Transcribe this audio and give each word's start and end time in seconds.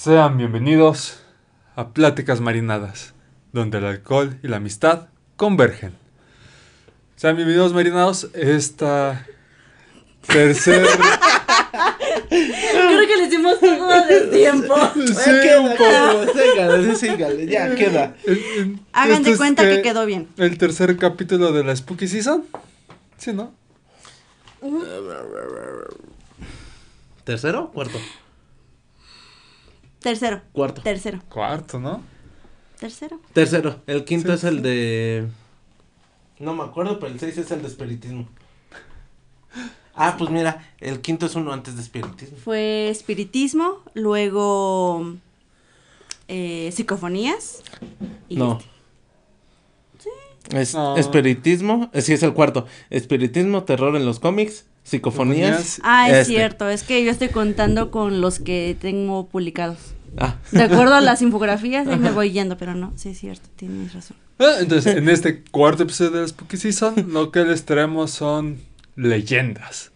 Sean 0.00 0.36
bienvenidos 0.36 1.18
a 1.74 1.88
Pláticas 1.88 2.40
Marinadas, 2.40 3.14
donde 3.52 3.78
el 3.78 3.84
alcohol 3.84 4.38
y 4.44 4.46
la 4.46 4.58
amistad 4.58 5.08
convergen. 5.34 5.92
Sean 7.16 7.34
bienvenidos 7.34 7.72
marinados 7.72 8.30
esta 8.32 9.26
tercer... 10.24 10.86
Creo 12.28 13.08
que 13.08 13.16
le 13.16 13.24
hicimos 13.24 13.58
todo 13.58 14.06
de 14.06 14.20
tiempo. 14.28 14.76
Sí, 14.94 15.30
queda, 15.42 15.60
un 15.62 15.70
poco. 15.70 16.32
sígale, 16.32 16.94
sígale, 16.94 17.46
ya 17.48 17.74
queda. 17.74 18.14
Hagan 18.92 19.24
de 19.24 19.36
cuenta 19.36 19.68
que 19.68 19.82
quedó 19.82 20.06
bien. 20.06 20.28
El 20.36 20.58
tercer 20.58 20.96
capítulo 20.96 21.50
de 21.50 21.64
la 21.64 21.74
Spooky 21.74 22.06
Season. 22.06 22.44
Sí, 23.16 23.32
¿no? 23.32 23.52
¿Tercero 27.24 27.64
o 27.64 27.72
cuarto? 27.72 27.98
Tercero. 30.00 30.42
Cuarto. 30.52 30.82
Tercero. 30.82 31.20
Cuarto, 31.28 31.78
¿no? 31.80 32.02
Tercero. 32.78 33.20
Tercero. 33.32 33.82
El 33.86 34.04
quinto 34.04 34.28
Sí, 34.28 34.34
es 34.34 34.44
el 34.44 34.56
sí. 34.56 34.62
de. 34.62 35.28
No 36.38 36.54
me 36.54 36.62
acuerdo, 36.62 37.00
pero 37.00 37.12
el 37.12 37.18
seis 37.18 37.36
es 37.38 37.50
el 37.50 37.62
de 37.62 37.68
espiritismo. 37.68 38.28
Ah, 39.94 40.14
pues 40.16 40.30
mira, 40.30 40.64
el 40.78 41.00
quinto 41.00 41.26
es 41.26 41.34
uno 41.34 41.52
antes 41.52 41.74
de 41.74 41.82
espiritismo. 41.82 42.36
Fue 42.38 42.88
espiritismo, 42.88 43.82
luego 43.94 45.14
eh, 46.28 46.70
psicofonías. 46.72 47.64
Y 48.28 48.36
No. 48.36 48.60
este. 49.98 50.60
Es 50.60 50.74
No. 50.74 50.96
espiritismo, 50.96 51.90
eh, 51.92 52.00
sí 52.00 52.12
es 52.12 52.22
el 52.22 52.32
cuarto. 52.32 52.66
Espiritismo, 52.90 53.64
terror 53.64 53.96
en 53.96 54.06
los 54.06 54.20
cómics, 54.20 54.66
psicofonías. 54.88 55.56
Psicofonías. 55.64 55.80
Ah, 55.84 56.08
es 56.10 56.16
Este. 56.18 56.32
cierto, 56.34 56.68
es 56.68 56.82
que 56.82 57.04
yo 57.04 57.10
estoy 57.10 57.28
contando 57.28 57.90
con 57.90 58.20
los 58.20 58.38
que 58.40 58.76
tengo 58.80 59.26
publicados. 59.28 59.78
Ah, 60.16 60.36
De 60.52 60.62
acuerdo 60.62 60.94
a 60.94 61.00
las 61.00 61.20
infografías, 61.22 61.86
ahí 61.86 61.98
me 61.98 62.10
voy 62.10 62.30
yendo, 62.32 62.56
pero 62.56 62.74
no, 62.74 62.92
sí 62.96 63.10
es 63.10 63.18
cierto, 63.18 63.48
tienes 63.56 63.92
razón. 63.92 64.16
Ah, 64.38 64.54
Entonces, 64.60 64.96
en 64.96 65.08
este 65.08 65.42
cuarto 65.42 65.82
episodio 65.82 66.12
de 66.22 66.28
Spooky 66.28 66.56
Season, 66.56 66.94
lo 67.12 67.30
que 67.30 67.44
les 67.44 67.64
traemos 67.64 68.10
son 68.12 68.58
leyendas. 68.96 69.90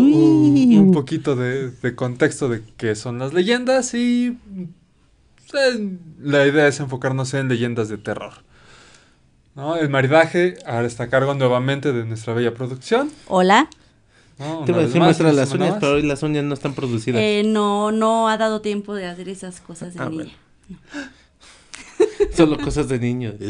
Un, 0.00 0.78
un 0.78 0.92
poquito 0.92 1.36
de, 1.36 1.70
de 1.70 1.94
contexto 1.94 2.48
de 2.48 2.62
qué 2.76 2.94
son 2.94 3.18
las 3.18 3.32
leyendas 3.32 3.94
y 3.94 4.36
pues, 5.50 5.80
la 6.20 6.46
idea 6.46 6.66
es 6.68 6.80
enfocarnos 6.80 7.34
en 7.34 7.48
leyendas 7.48 7.88
de 7.88 7.98
terror. 7.98 8.32
¿no? 9.54 9.76
El 9.76 9.88
maridaje 9.88 10.54
ahora 10.66 10.86
está 10.86 11.04
a 11.04 11.08
cargo 11.08 11.34
nuevamente 11.34 11.92
de 11.92 12.04
nuestra 12.04 12.34
bella 12.34 12.54
producción. 12.54 13.10
Hola. 13.26 13.68
¿no? 14.38 14.64
te 14.64 14.72
iba 14.72 14.80
a 14.80 14.84
decir 14.84 15.00
más, 15.00 15.08
muestra 15.08 15.32
las 15.32 15.52
uñas, 15.52 15.70
más. 15.72 15.80
pero 15.80 15.92
hoy 15.94 16.02
las 16.02 16.22
uñas 16.22 16.44
no 16.44 16.54
están 16.54 16.74
producidas. 16.74 17.20
Eh, 17.20 17.42
no, 17.44 17.92
no 17.92 18.28
ha 18.28 18.38
dado 18.38 18.60
tiempo 18.60 18.94
de 18.94 19.06
hacer 19.06 19.28
esas 19.28 19.60
cosas 19.60 19.94
de 19.94 20.00
Ah, 20.00 20.08
niña. 20.08 20.32
Solo 22.34 22.58
cosas 22.58 22.88
de 22.88 22.98
niño. 22.98 23.34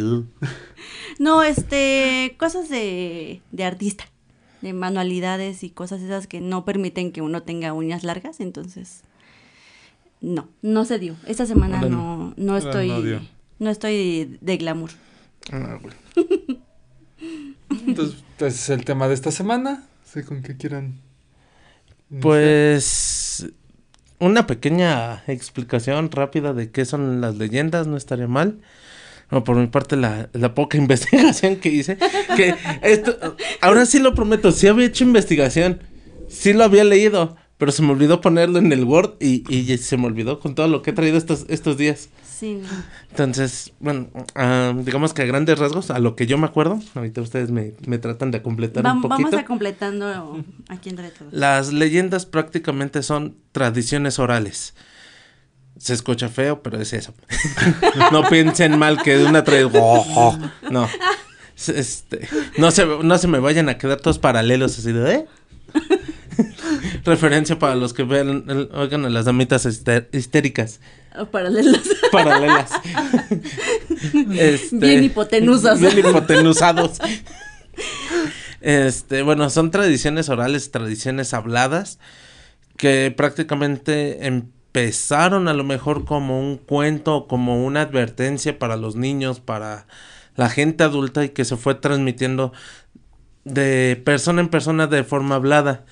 No, 1.18 1.42
este, 1.42 2.34
cosas 2.38 2.70
de, 2.70 3.42
de 3.52 3.64
artista, 3.64 4.04
de 4.62 4.72
manualidades 4.72 5.62
y 5.64 5.70
cosas 5.70 6.02
esas 6.02 6.26
que 6.26 6.40
no 6.40 6.64
permiten 6.64 7.12
que 7.12 7.22
uno 7.22 7.42
tenga 7.42 7.72
uñas 7.72 8.04
largas, 8.04 8.40
entonces, 8.40 9.02
no, 10.20 10.48
no 10.62 10.84
se 10.84 10.98
dio. 10.98 11.16
Esta 11.26 11.46
semana 11.46 11.78
Ahora 11.78 11.90
no, 11.90 12.34
no 12.36 12.56
estoy, 12.56 13.20
no 13.58 13.70
estoy 13.70 14.38
de 14.40 14.56
glamour. 14.56 14.90
Ah, 15.52 15.78
bueno. 15.80 15.96
Entonces, 17.86 18.22
ese 18.38 18.46
es 18.46 18.70
el 18.70 18.84
tema 18.84 19.08
de 19.08 19.14
esta 19.14 19.30
semana. 19.30 19.84
Sé 20.04 20.24
con 20.24 20.42
qué 20.42 20.56
quieran. 20.56 21.00
iniciar. 22.10 22.22
Pues 22.22 23.46
una 24.18 24.46
pequeña 24.46 25.22
explicación 25.26 26.10
rápida 26.10 26.52
de 26.52 26.70
qué 26.70 26.84
son 26.84 27.20
las 27.20 27.36
leyendas 27.36 27.86
no 27.86 27.96
estaría 27.96 28.28
mal. 28.28 28.60
No, 29.30 29.44
por 29.44 29.56
mi 29.56 29.66
parte 29.66 29.96
la, 29.96 30.28
la 30.32 30.54
poca 30.54 30.76
investigación 30.84 31.56
que 31.56 31.68
hice, 31.70 31.98
que 32.36 32.54
esto, 32.82 33.36
ahora 33.60 33.86
sí 33.86 33.98
lo 33.98 34.14
prometo, 34.14 34.52
sí 34.52 34.66
había 34.66 34.86
hecho 34.86 35.04
investigación, 35.04 35.80
sí 36.28 36.52
lo 36.52 36.64
había 36.64 36.84
leído, 36.84 37.36
pero 37.58 37.72
se 37.72 37.82
me 37.82 37.92
olvidó 37.92 38.20
ponerlo 38.20 38.58
en 38.58 38.72
el 38.72 38.84
Word 38.84 39.16
y, 39.20 39.44
y 39.54 39.76
se 39.78 39.96
me 39.96 40.06
olvidó 40.06 40.40
con 40.40 40.54
todo 40.54 40.66
lo 40.66 40.82
que 40.82 40.90
he 40.90 40.92
traído 40.94 41.18
estos, 41.18 41.44
estos 41.48 41.76
días. 41.76 42.08
Sí. 42.24 42.62
Entonces, 43.10 43.74
bueno, 43.80 44.08
ah, 44.34 44.72
digamos 44.74 45.12
que 45.12 45.20
a 45.20 45.26
grandes 45.26 45.58
rasgos, 45.58 45.90
a 45.90 45.98
lo 45.98 46.16
que 46.16 46.26
yo 46.26 46.38
me 46.38 46.46
acuerdo, 46.46 46.80
ahorita 46.94 47.20
ustedes 47.20 47.50
me, 47.50 47.74
me 47.86 47.98
tratan 47.98 48.30
de 48.30 48.40
completar 48.40 48.82
un 48.86 49.02
poquito. 49.02 49.30
vamos 49.30 49.40
a 49.40 49.44
completando 49.44 50.42
aquí 50.68 50.88
entre 50.88 51.10
todos. 51.10 51.30
Las 51.34 51.70
leyendas 51.70 52.24
prácticamente 52.24 53.02
son 53.02 53.36
tradiciones 53.52 54.18
orales. 54.18 54.74
Se 55.80 55.94
escucha 55.94 56.28
feo, 56.28 56.62
pero 56.62 56.78
es 56.78 56.92
eso. 56.92 57.14
no 58.12 58.28
piensen 58.28 58.78
mal 58.78 59.02
que 59.02 59.16
de 59.16 59.24
una 59.24 59.42
tradición. 59.44 60.52
no. 60.70 60.84
Es- 61.56 61.68
Este, 61.70 62.28
no, 62.58 62.70
se, 62.70 62.84
no 62.86 63.18
se 63.18 63.28
me 63.28 63.38
vayan 63.38 63.68
a 63.70 63.78
quedar 63.78 63.98
todos 64.00 64.18
paralelos 64.18 64.78
así 64.78 64.92
de, 64.92 65.12
¿eh? 65.14 65.26
Referencia 67.04 67.58
para 67.58 67.74
los 67.76 67.92
que 67.94 68.02
vean, 68.04 68.44
el- 68.48 68.68
oigan 68.74 69.04
a 69.06 69.10
las 69.10 69.24
damitas 69.24 69.64
hister- 69.66 70.08
histéricas, 70.12 70.80
O 71.18 71.26
Paralelas. 71.26 71.82
paralelas. 72.12 72.70
Este, 74.36 74.76
Bien 74.76 75.04
hipotenusas. 75.04 75.80
Bien 75.80 75.98
hipotenusados. 75.98 76.98
Este, 78.60 79.22
bueno, 79.22 79.48
son 79.50 79.70
tradiciones 79.70 80.28
orales, 80.28 80.70
tradiciones 80.70 81.32
habladas, 81.34 81.98
que 82.76 83.12
prácticamente 83.16 84.26
empezaron 84.72 85.48
a 85.48 85.52
lo 85.52 85.64
mejor 85.64 86.04
como 86.04 86.40
un 86.40 86.56
cuento, 86.56 87.26
como 87.26 87.64
una 87.64 87.82
advertencia 87.82 88.56
para 88.56 88.76
los 88.76 88.94
niños, 88.94 89.40
para 89.40 89.88
la 90.36 90.48
gente 90.48 90.84
adulta 90.84 91.24
y 91.24 91.30
que 91.30 91.44
se 91.44 91.56
fue 91.56 91.74
transmitiendo 91.74 92.52
de 93.44 94.00
persona 94.04 94.40
en 94.40 94.48
persona 94.48 94.86
de 94.86 95.02
forma 95.02 95.34
hablada. 95.34 95.84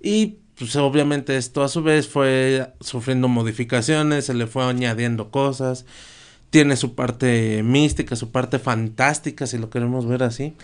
Y 0.00 0.38
pues 0.54 0.74
obviamente 0.76 1.36
esto 1.36 1.62
a 1.62 1.68
su 1.68 1.82
vez 1.82 2.08
fue 2.08 2.72
sufriendo 2.80 3.28
modificaciones, 3.28 4.24
se 4.24 4.32
le 4.32 4.46
fue 4.46 4.64
añadiendo 4.64 5.30
cosas, 5.30 5.84
tiene 6.48 6.76
su 6.76 6.94
parte 6.94 7.62
mística, 7.62 8.16
su 8.16 8.30
parte 8.30 8.58
fantástica, 8.58 9.46
si 9.46 9.58
lo 9.58 9.68
queremos 9.68 10.06
ver 10.06 10.22
así, 10.22 10.54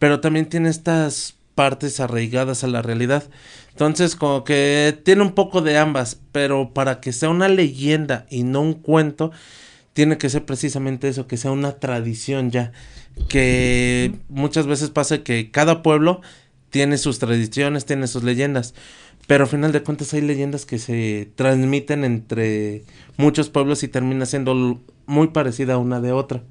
pero 0.00 0.18
también 0.20 0.46
tiene 0.46 0.70
estas 0.70 1.36
partes 1.54 2.00
arraigadas 2.00 2.64
a 2.64 2.66
la 2.66 2.82
realidad. 2.82 3.22
Entonces, 3.76 4.16
como 4.16 4.42
que 4.42 4.98
tiene 5.04 5.20
un 5.20 5.32
poco 5.32 5.60
de 5.60 5.76
ambas, 5.76 6.18
pero 6.32 6.72
para 6.72 6.98
que 6.98 7.12
sea 7.12 7.28
una 7.28 7.46
leyenda 7.46 8.24
y 8.30 8.42
no 8.42 8.62
un 8.62 8.72
cuento, 8.72 9.32
tiene 9.92 10.16
que 10.16 10.30
ser 10.30 10.46
precisamente 10.46 11.08
eso, 11.08 11.26
que 11.26 11.36
sea 11.36 11.50
una 11.50 11.72
tradición 11.72 12.50
ya, 12.50 12.72
que 13.28 14.14
muchas 14.30 14.66
veces 14.66 14.88
pasa 14.88 15.22
que 15.22 15.50
cada 15.50 15.82
pueblo 15.82 16.22
tiene 16.70 16.96
sus 16.96 17.18
tradiciones, 17.18 17.84
tiene 17.84 18.06
sus 18.06 18.22
leyendas, 18.22 18.72
pero 19.26 19.44
al 19.44 19.50
final 19.50 19.72
de 19.72 19.82
cuentas 19.82 20.14
hay 20.14 20.22
leyendas 20.22 20.64
que 20.64 20.78
se 20.78 21.28
transmiten 21.34 22.02
entre 22.04 22.82
muchos 23.18 23.50
pueblos 23.50 23.82
y 23.82 23.88
termina 23.88 24.24
siendo 24.24 24.80
muy 25.04 25.26
parecida 25.26 25.76
una 25.76 26.00
de 26.00 26.12
otra. 26.12 26.42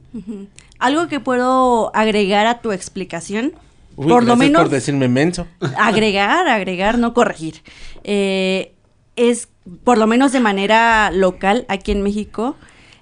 Algo 0.77 1.07
que 1.07 1.19
puedo 1.19 1.89
agregar 1.95 2.45
a 2.45 2.61
tu 2.61 2.71
explicación, 2.71 3.53
Uy, 3.95 4.07
por 4.07 4.23
lo 4.23 4.35
menos 4.35 4.63
por 4.63 4.71
decirme 4.71 5.07
menso. 5.07 5.47
agregar, 5.77 6.47
agregar, 6.47 6.97
no 6.97 7.13
corregir. 7.13 7.61
Eh, 8.03 8.73
es, 9.15 9.47
por 9.83 9.97
lo 9.97 10.07
menos 10.07 10.31
de 10.31 10.39
manera 10.39 11.11
local, 11.11 11.65
aquí 11.69 11.91
en 11.91 12.01
México, 12.01 12.55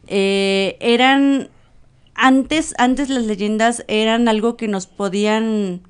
eh, 0.07 0.77
eran, 0.79 1.49
antes, 2.15 2.75
antes 2.77 3.09
las 3.09 3.23
leyendas 3.23 3.83
eran 3.87 4.27
algo 4.27 4.55
que 4.55 4.67
nos 4.67 4.85
podían, 4.85 5.81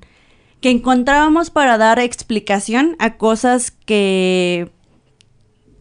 que 0.60 0.70
encontrábamos 0.70 1.50
para 1.50 1.76
dar 1.76 1.98
explicación 1.98 2.96
a 2.98 3.16
cosas 3.16 3.70
que, 3.70 4.70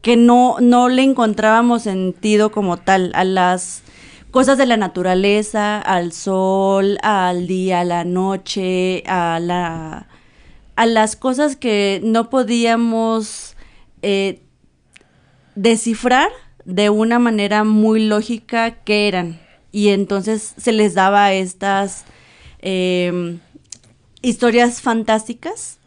que 0.02 0.18
no, 0.18 0.58
no 0.60 0.90
le 0.90 1.04
encontrábamos 1.04 1.84
sentido 1.84 2.52
como 2.52 2.78
tal, 2.78 3.12
a 3.16 3.24
las 3.24 3.83
cosas 4.34 4.58
de 4.58 4.66
la 4.66 4.78
naturaleza, 4.78 5.80
al 5.80 6.12
sol, 6.12 6.98
al 7.04 7.46
día, 7.46 7.82
a 7.82 7.84
la 7.86 8.04
noche, 8.04 9.04
a 9.06 9.40
la 9.40 10.08
a 10.76 10.88
las 10.88 11.16
cosas 11.16 11.56
que 11.56 12.02
no 12.04 12.32
podíamos 12.32 13.56
eh, 14.02 14.42
descifrar 15.54 16.30
de 16.66 16.90
una 16.90 17.20
manera 17.20 17.64
muy 17.64 18.04
lógica 18.08 18.72
qué 18.84 19.08
eran. 19.08 19.40
Y 19.72 19.90
entonces 19.90 20.56
se 20.58 20.72
les 20.72 20.96
daba 20.96 21.32
estas 21.34 22.06
em, 22.60 23.40
historias 24.24 24.82
fantásticas 24.82 25.78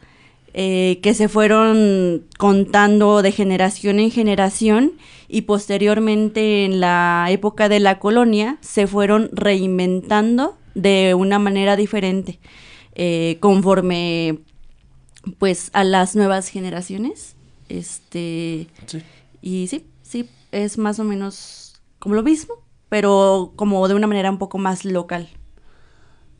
eh, 0.58 1.00
que 1.02 1.12
se 1.12 1.28
fueron 1.28 2.24
contando 2.38 3.20
de 3.20 3.30
generación 3.30 3.98
en 3.98 4.10
generación 4.10 4.92
y 5.28 5.42
posteriormente 5.42 6.64
en 6.64 6.80
la 6.80 7.26
época 7.28 7.68
de 7.68 7.78
la 7.78 7.98
colonia 7.98 8.56
se 8.62 8.86
fueron 8.86 9.28
reinventando 9.32 10.56
de 10.74 11.14
una 11.14 11.38
manera 11.38 11.76
diferente 11.76 12.38
eh, 12.94 13.36
conforme 13.40 14.38
pues 15.38 15.68
a 15.74 15.84
las 15.84 16.16
nuevas 16.16 16.48
generaciones 16.48 17.36
este 17.68 18.68
Sí. 18.86 19.02
y 19.42 19.66
sí 19.66 19.84
sí 20.02 20.28
es 20.52 20.78
más 20.78 20.98
o 21.00 21.04
menos 21.04 21.80
como 21.98 22.14
lo 22.14 22.22
mismo 22.22 22.54
pero 22.88 23.52
como 23.56 23.86
de 23.88 23.94
una 23.94 24.06
manera 24.06 24.30
un 24.30 24.38
poco 24.38 24.56
más 24.56 24.84
local 24.86 25.28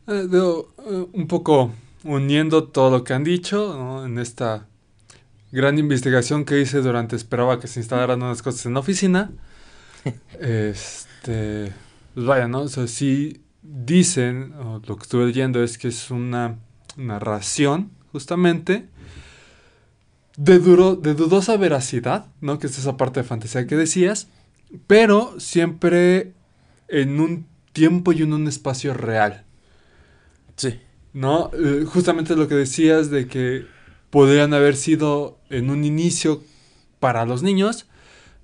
Eh, 0.07 0.27
eh, 0.31 1.05
un 1.13 1.27
poco 1.27 1.69
uniendo 2.07 2.63
todo 2.63 2.89
lo 2.89 3.03
que 3.03 3.13
han 3.13 3.23
dicho 3.23 3.75
¿no? 3.77 4.05
en 4.05 4.17
esta 4.17 4.67
gran 5.51 5.77
investigación 5.77 6.45
que 6.45 6.59
hice 6.59 6.81
durante 6.81 7.15
esperaba 7.15 7.59
que 7.59 7.67
se 7.67 7.79
instalaran 7.79 8.21
unas 8.21 8.41
cosas 8.41 8.65
en 8.65 8.73
la 8.73 8.79
oficina. 8.79 9.31
este, 10.39 11.73
pues 12.13 12.25
vaya, 12.25 12.47
¿no? 12.47 12.61
O 12.61 12.67
sea, 12.67 12.87
sí 12.87 13.43
dicen, 13.61 14.53
o 14.53 14.81
lo 14.85 14.95
que 14.95 15.03
estuve 15.03 15.25
leyendo 15.25 15.61
es 15.63 15.77
que 15.77 15.89
es 15.89 16.09
una 16.09 16.57
narración, 16.95 17.91
justamente, 18.11 18.87
de, 20.37 20.59
duro, 20.59 20.95
de 20.95 21.13
dudosa 21.13 21.57
veracidad, 21.57 22.27
¿no? 22.41 22.59
Que 22.59 22.67
es 22.67 22.77
esa 22.77 22.95
parte 22.95 23.21
de 23.21 23.27
fantasía 23.27 23.67
que 23.67 23.75
decías, 23.75 24.29
pero 24.87 25.39
siempre 25.39 26.33
en 26.87 27.19
un 27.19 27.45
tiempo 27.73 28.13
y 28.13 28.21
en 28.21 28.33
un 28.33 28.47
espacio 28.47 28.93
real. 28.93 29.43
Sí. 30.55 30.79
¿No? 31.17 31.49
Eh, 31.53 31.83
justamente 31.85 32.35
lo 32.35 32.47
que 32.47 32.53
decías 32.53 33.09
de 33.09 33.27
que 33.27 33.65
podrían 34.11 34.53
haber 34.53 34.75
sido 34.75 35.39
en 35.49 35.71
un 35.71 35.83
inicio 35.83 36.43
para 36.99 37.25
los 37.25 37.41
niños. 37.41 37.87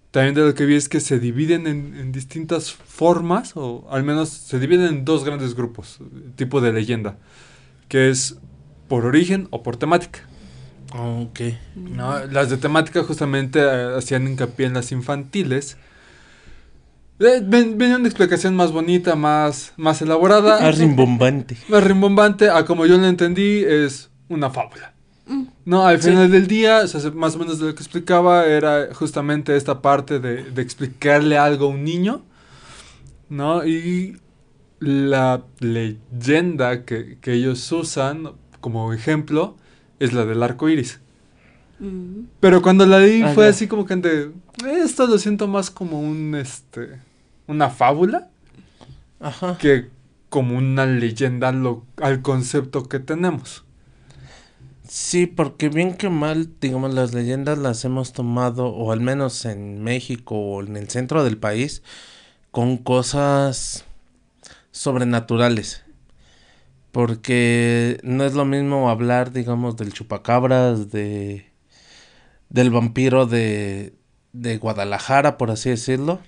También 0.10 0.34
de 0.34 0.42
lo 0.42 0.56
que 0.56 0.66
vi 0.66 0.76
es 0.76 0.90
que 0.90 1.00
se 1.00 1.20
dividen 1.20 1.68
en, 1.68 1.96
en 1.96 2.12
distintas 2.12 2.72
formas, 2.74 3.54
o 3.56 3.88
al 3.92 4.04
menos 4.04 4.30
se 4.30 4.60
dividen 4.60 4.88
en 4.88 5.06
dos 5.06 5.24
grandes 5.24 5.56
grupos, 5.56 6.00
tipo 6.36 6.62
de 6.62 6.74
leyenda, 6.74 7.18
que 7.90 8.10
es 8.10 8.38
por 8.88 9.06
origen 9.06 9.48
o 9.52 9.62
por 9.62 9.78
temática. 9.78 10.22
Ok. 10.96 11.42
¿no? 11.76 12.26
Las 12.26 12.50
de 12.50 12.58
temática 12.58 13.04
justamente 13.04 13.60
eh, 13.60 13.98
hacían 13.98 14.28
hincapié 14.28 14.66
en 14.66 14.74
las 14.74 14.92
infantiles. 14.92 15.78
Eh, 17.24 17.42
ven- 17.44 17.78
venía 17.78 17.96
una 17.96 18.08
explicación 18.08 18.56
más 18.56 18.72
bonita, 18.72 19.16
más, 19.16 19.74
más 19.78 20.02
elaborada. 20.02 20.58
Ah, 20.62 20.72
rimbombante. 20.72 21.58
Más 21.70 21.84
rimbombante, 21.84 22.50
a 22.50 22.66
como 22.66 22.86
yo 22.86 22.98
lo 22.98 23.08
entendí, 23.08 23.64
es 23.66 24.10
una 24.30 24.50
fábula. 24.50 24.94
Mm. 25.26 25.44
No, 25.66 25.86
al 25.86 26.02
Sí. 26.02 26.10
final 26.10 26.30
del 26.32 26.48
día, 26.48 26.82
o 26.84 26.88
sea, 26.88 27.00
se- 27.00 27.12
más 27.12 27.36
o 27.36 27.40
menos 27.40 27.60
de 27.60 27.68
lo 27.68 27.76
que 27.76 27.82
explicaba 27.82 28.46
era 28.46 28.90
justamente 28.94 29.56
esta 29.56 29.82
parte 29.82 30.20
de, 30.20 30.44
de 30.52 30.62
explicarle 30.62 31.38
algo 31.38 31.68
a 31.68 31.70
un 31.70 31.84
niño, 31.86 32.24
¿no? 33.30 33.66
Y 33.66 34.18
la 34.80 35.44
leyenda 35.60 36.84
que, 36.84 37.18
que 37.22 37.34
ellos 37.34 37.72
usan 37.72 38.32
como 38.60 38.92
ejemplo 38.94 39.56
es 40.00 40.12
la 40.14 40.26
del 40.26 40.44
arco 40.44 40.68
iris. 40.68 41.00
Mm. 41.80 42.26
Pero 42.42 42.62
cuando 42.62 42.86
la 42.86 43.00
leí 43.00 43.22
Ah, 43.22 43.32
fue 43.34 43.46
ya. 43.46 43.50
así 43.52 43.68
como 43.68 43.86
que 43.86 43.96
de, 43.96 44.32
esto 44.84 45.08
lo 45.08 45.18
siento 45.18 45.48
más 45.48 45.72
como 45.72 46.00
un, 46.02 46.36
este, 46.36 47.00
una 47.48 47.70
fábula 47.70 48.30
Ajá. 49.20 49.58
que 49.60 49.90
como 50.30 50.58
una 50.58 50.86
leyenda 50.86 51.52
lo- 51.52 51.86
al 52.02 52.22
concepto 52.22 52.84
que 52.90 53.00
tenemos. 53.00 53.64
Sí, 54.88 55.28
porque 55.28 55.70
bien 55.70 55.96
que 55.96 56.10
mal, 56.10 56.50
digamos, 56.60 56.94
las 56.94 57.14
leyendas 57.14 57.58
las 57.58 57.84
hemos 57.86 58.14
tomado, 58.14 58.68
o 58.68 58.92
al 58.92 59.00
menos 59.00 59.46
en 59.46 59.82
México 59.84 60.36
o 60.36 60.62
en 60.62 60.76
el 60.78 60.90
centro 60.90 61.24
del 61.24 61.38
país, 61.38 61.84
con 62.52 62.78
cosas 62.78 63.86
sobrenaturales. 64.72 65.84
Porque 66.92 68.00
no 68.04 68.24
es 68.24 68.34
lo 68.36 68.46
mismo 68.46 68.90
hablar, 68.90 69.32
digamos, 69.32 69.78
del 69.78 69.94
chupacabras, 69.94 70.92
de 70.92 71.46
del 72.50 72.70
vampiro 72.70 73.26
de, 73.26 73.96
de 74.32 74.58
Guadalajara, 74.58 75.38
por 75.38 75.50
así 75.50 75.72
decirlo. 75.72 76.20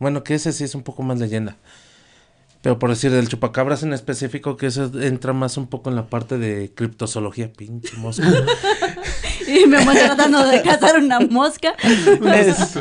Bueno, 0.00 0.24
que 0.24 0.34
ese 0.34 0.52
sí 0.52 0.64
es 0.64 0.74
un 0.74 0.82
poco 0.82 1.02
más 1.04 1.18
leyenda. 1.20 1.56
Pero 2.62 2.78
por 2.78 2.90
decir 2.90 3.10
del 3.10 3.28
chupacabras 3.28 3.82
en 3.84 3.92
específico, 3.94 4.56
que 4.58 4.66
eso 4.66 4.90
entra 5.00 5.32
más 5.32 5.56
un 5.56 5.66
poco 5.68 5.88
en 5.88 5.96
la 5.96 6.08
parte 6.08 6.36
de 6.36 6.72
criptozoología, 6.74 7.50
pinche 7.52 7.96
mosca. 7.96 8.26
y 9.46 9.66
me 9.66 9.82
voy 9.84 9.94
tratando 9.94 10.46
de 10.46 10.60
cazar 10.62 10.98
una 10.98 11.20
mosca 11.20 11.74
Es- 12.34 12.78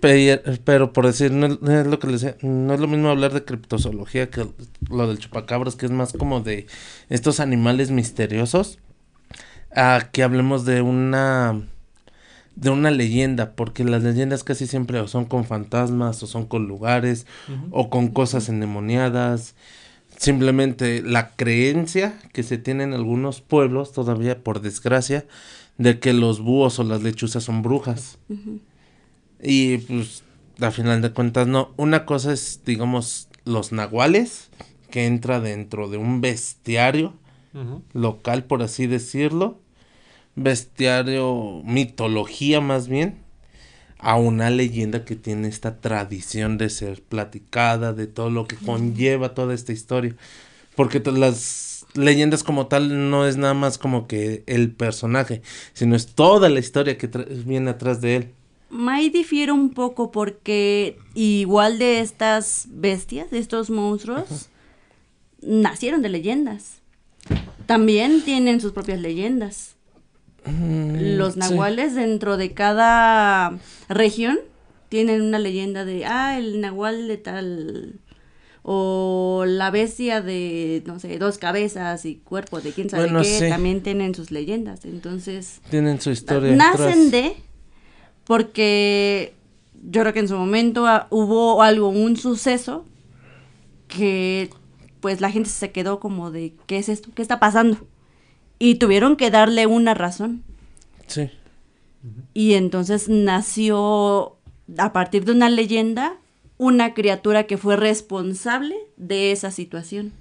pero, 0.00 0.42
pero 0.64 0.92
por 0.92 1.06
decir, 1.06 1.32
no, 1.32 1.46
es- 1.46 1.86
lo 1.86 1.98
que 1.98 2.06
les 2.06 2.20
decía, 2.20 2.36
no 2.42 2.74
es 2.74 2.80
lo 2.80 2.86
mismo 2.86 3.08
hablar 3.08 3.32
de 3.32 3.44
criptozoología 3.44 4.30
que 4.30 4.46
lo 4.88 5.08
del 5.08 5.18
chupacabras, 5.18 5.74
que 5.74 5.86
es 5.86 5.92
más 5.92 6.12
como 6.12 6.40
de 6.40 6.66
estos 7.08 7.40
animales 7.40 7.90
misteriosos, 7.90 8.78
a 9.74 10.10
que 10.12 10.22
hablemos 10.22 10.64
de 10.64 10.82
una 10.82 11.60
de 12.56 12.70
una 12.70 12.90
leyenda, 12.90 13.52
porque 13.54 13.84
las 13.84 14.02
leyendas 14.02 14.42
casi 14.42 14.66
siempre 14.66 14.98
o 14.98 15.08
son 15.08 15.26
con 15.26 15.44
fantasmas, 15.44 16.22
o 16.22 16.26
son 16.26 16.46
con 16.46 16.66
lugares, 16.66 17.26
o 17.70 17.90
con 17.90 18.08
cosas 18.08 18.48
endemoniadas. 18.48 19.54
Simplemente 20.16 21.02
la 21.02 21.36
creencia 21.36 22.18
que 22.32 22.42
se 22.42 22.56
tiene 22.56 22.84
en 22.84 22.94
algunos 22.94 23.42
pueblos, 23.42 23.92
todavía 23.92 24.42
por 24.42 24.62
desgracia, 24.62 25.26
de 25.76 25.98
que 26.00 26.14
los 26.14 26.40
búhos 26.40 26.78
o 26.78 26.84
las 26.84 27.02
lechuzas 27.02 27.44
son 27.44 27.62
brujas. 27.62 28.18
Y 29.42 29.78
pues, 29.78 30.24
a 30.60 30.70
final 30.70 31.02
de 31.02 31.12
cuentas, 31.12 31.46
no. 31.46 31.74
Una 31.76 32.06
cosa 32.06 32.32
es, 32.32 32.62
digamos, 32.64 33.28
los 33.44 33.72
nahuales, 33.72 34.48
que 34.90 35.06
entra 35.06 35.40
dentro 35.40 35.88
de 35.88 35.98
un 35.98 36.22
bestiario 36.22 37.12
local, 37.92 38.44
por 38.44 38.62
así 38.62 38.86
decirlo. 38.86 39.60
Bestiario, 40.36 41.62
mitología 41.64 42.60
más 42.60 42.88
bien. 42.88 43.16
A 43.98 44.16
una 44.16 44.50
leyenda 44.50 45.04
que 45.04 45.16
tiene 45.16 45.48
esta 45.48 45.80
tradición 45.80 46.58
de 46.58 46.68
ser 46.68 47.02
platicada, 47.02 47.94
de 47.94 48.06
todo 48.06 48.30
lo 48.30 48.46
que 48.46 48.56
conlleva 48.56 49.34
toda 49.34 49.54
esta 49.54 49.72
historia. 49.72 50.14
Porque 50.74 51.00
las 51.00 51.86
leyendas 51.94 52.44
como 52.44 52.66
tal 52.66 53.10
no 53.10 53.26
es 53.26 53.38
nada 53.38 53.54
más 53.54 53.78
como 53.78 54.06
que 54.06 54.44
el 54.46 54.70
personaje, 54.70 55.42
sino 55.72 55.96
es 55.96 56.08
toda 56.08 56.50
la 56.50 56.60
historia 56.60 56.98
que 56.98 57.08
viene 57.46 57.70
atrás 57.70 58.00
de 58.00 58.16
él. 58.16 58.28
Ahí 58.88 59.10
difiere 59.10 59.52
un 59.52 59.70
poco 59.70 60.10
porque 60.10 60.98
igual 61.14 61.78
de 61.78 62.00
estas 62.00 62.66
bestias, 62.70 63.30
de 63.30 63.38
estos 63.38 63.70
monstruos, 63.70 64.50
nacieron 65.40 66.02
de 66.02 66.08
leyendas. 66.08 66.82
También 67.66 68.22
tienen 68.22 68.60
sus 68.60 68.72
propias 68.72 69.00
leyendas. 69.00 69.75
Los 70.46 71.34
sí. 71.34 71.38
nahuales 71.40 71.94
dentro 71.94 72.36
de 72.36 72.52
cada 72.52 73.58
región 73.88 74.38
tienen 74.88 75.22
una 75.22 75.38
leyenda 75.38 75.84
de, 75.84 76.04
ah, 76.06 76.38
el 76.38 76.60
nahual 76.60 77.08
de 77.08 77.16
tal, 77.16 77.94
o 78.62 79.44
la 79.46 79.70
bestia 79.70 80.20
de, 80.22 80.82
no 80.86 80.98
sé, 81.00 81.18
dos 81.18 81.38
cabezas 81.38 82.04
y 82.04 82.16
cuerpo 82.16 82.60
de 82.60 82.72
quién 82.72 82.88
sabe 82.90 83.04
Bueno, 83.04 83.22
qué, 83.22 83.38
sí. 83.40 83.48
también 83.48 83.82
tienen 83.82 84.14
sus 84.14 84.30
leyendas. 84.30 84.84
Entonces, 84.84 85.60
Tienen 85.70 86.00
su 86.00 86.10
historia. 86.10 86.54
nacen 86.54 86.80
atrás. 86.86 87.10
de 87.10 87.36
porque 88.24 89.34
yo 89.88 90.00
creo 90.02 90.12
que 90.12 90.18
en 90.20 90.28
su 90.28 90.36
momento 90.36 90.86
ah, 90.86 91.06
hubo 91.10 91.62
algo, 91.62 91.88
un 91.88 92.16
suceso 92.16 92.84
que 93.88 94.50
pues 95.00 95.20
la 95.20 95.30
gente 95.30 95.48
se 95.50 95.70
quedó 95.70 96.00
como 96.00 96.30
de 96.32 96.54
¿qué 96.66 96.78
es 96.78 96.88
esto? 96.88 97.10
¿Qué 97.14 97.22
está 97.22 97.38
pasando? 97.38 97.78
Y 98.58 98.76
tuvieron 98.76 99.16
que 99.16 99.30
darle 99.30 99.66
una 99.66 99.94
razón. 99.94 100.42
Sí. 101.06 101.30
Y 102.34 102.54
entonces 102.54 103.08
nació 103.08 104.36
a 104.78 104.92
partir 104.92 105.24
de 105.24 105.32
una 105.32 105.48
leyenda 105.50 106.16
una 106.58 106.94
criatura 106.94 107.44
que 107.46 107.58
fue 107.58 107.76
responsable 107.76 108.74
de 108.96 109.30
esa 109.32 109.50
situación. 109.50 110.12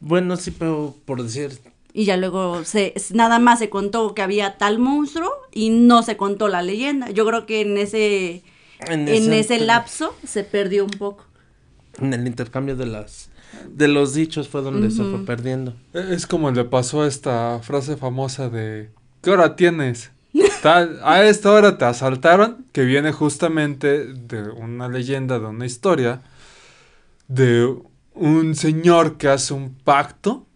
Bueno, 0.00 0.36
sí, 0.36 0.50
pero 0.50 0.94
por 1.04 1.22
decir, 1.22 1.58
Y 1.92 2.04
ya 2.04 2.16
luego 2.16 2.64
se, 2.64 2.94
nada 3.12 3.38
más 3.38 3.58
se 3.58 3.68
contó 3.68 4.14
que 4.14 4.22
había 4.22 4.56
tal 4.56 4.78
monstruo 4.78 5.30
y 5.52 5.70
no 5.70 6.02
se 6.02 6.16
contó 6.16 6.48
la 6.48 6.62
leyenda. 6.62 7.10
Yo 7.10 7.26
creo 7.26 7.46
que 7.46 7.60
en 7.62 7.76
ese, 7.76 8.42
en, 8.86 9.08
en 9.08 9.32
ese 9.32 9.58
lapso 9.60 10.14
se 10.24 10.44
perdió 10.44 10.84
un 10.84 10.90
poco. 10.92 11.24
en 12.00 12.14
el 12.14 12.26
intercambio 12.26 12.76
de 12.76 12.86
las 12.86 13.29
de 13.68 13.88
los 13.88 14.14
dichos 14.14 14.48
fue 14.48 14.62
donde 14.62 14.90
se 14.90 15.02
fue 15.04 15.24
perdiendo. 15.24 15.74
Es 15.92 16.26
como 16.26 16.50
le 16.50 16.64
pasó 16.64 17.04
esta 17.04 17.60
frase 17.62 17.96
famosa 17.96 18.48
de 18.48 18.90
¿qué 19.22 19.30
hora 19.30 19.56
tienes? 19.56 20.10
Tal, 20.62 21.00
a 21.02 21.24
esta 21.24 21.50
hora 21.52 21.78
te 21.78 21.84
asaltaron, 21.84 22.64
que 22.72 22.84
viene 22.84 23.12
justamente 23.12 24.12
de 24.14 24.50
una 24.50 24.88
leyenda, 24.88 25.38
de 25.38 25.46
una 25.46 25.66
historia, 25.66 26.22
de 27.28 27.74
un 28.14 28.54
señor 28.54 29.16
que 29.16 29.28
hace 29.28 29.54
un 29.54 29.74
pacto 29.74 30.46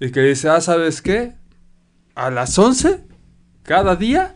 y 0.00 0.10
que 0.10 0.20
dice, 0.20 0.48
ah, 0.48 0.60
¿sabes 0.60 1.02
qué? 1.02 1.34
A 2.14 2.30
las 2.30 2.58
11, 2.58 3.04
cada 3.62 3.96
día, 3.96 4.34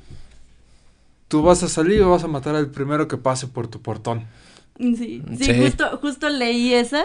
tú 1.28 1.42
vas 1.42 1.62
a 1.62 1.68
salir 1.68 2.00
y 2.00 2.04
vas 2.04 2.24
a 2.24 2.28
matar 2.28 2.54
al 2.54 2.70
primero 2.70 3.08
que 3.08 3.16
pase 3.16 3.46
por 3.46 3.68
tu 3.68 3.80
portón. 3.80 4.26
Sí, 4.78 5.22
sí, 5.38 5.44
Sí. 5.44 5.62
Justo, 5.62 5.98
justo 5.98 6.28
leí 6.28 6.74
esa. 6.74 7.04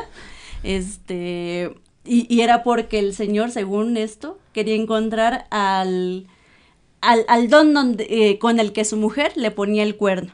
Este. 0.64 1.74
Y, 2.06 2.34
y 2.34 2.42
era 2.42 2.64
porque 2.64 3.00
el 3.00 3.14
señor, 3.14 3.52
según 3.52 3.98
esto, 3.98 4.40
quería 4.54 4.76
encontrar 4.76 5.48
al. 5.50 6.28
al, 7.02 7.26
al 7.28 7.50
don 7.50 7.74
donde, 7.74 8.08
eh, 8.10 8.40
con 8.40 8.60
el 8.60 8.74
que 8.74 8.86
su 8.86 8.98
mujer 8.98 9.34
le 9.36 9.52
ponía 9.52 9.84
el 9.84 9.96
cuerno. 9.96 10.34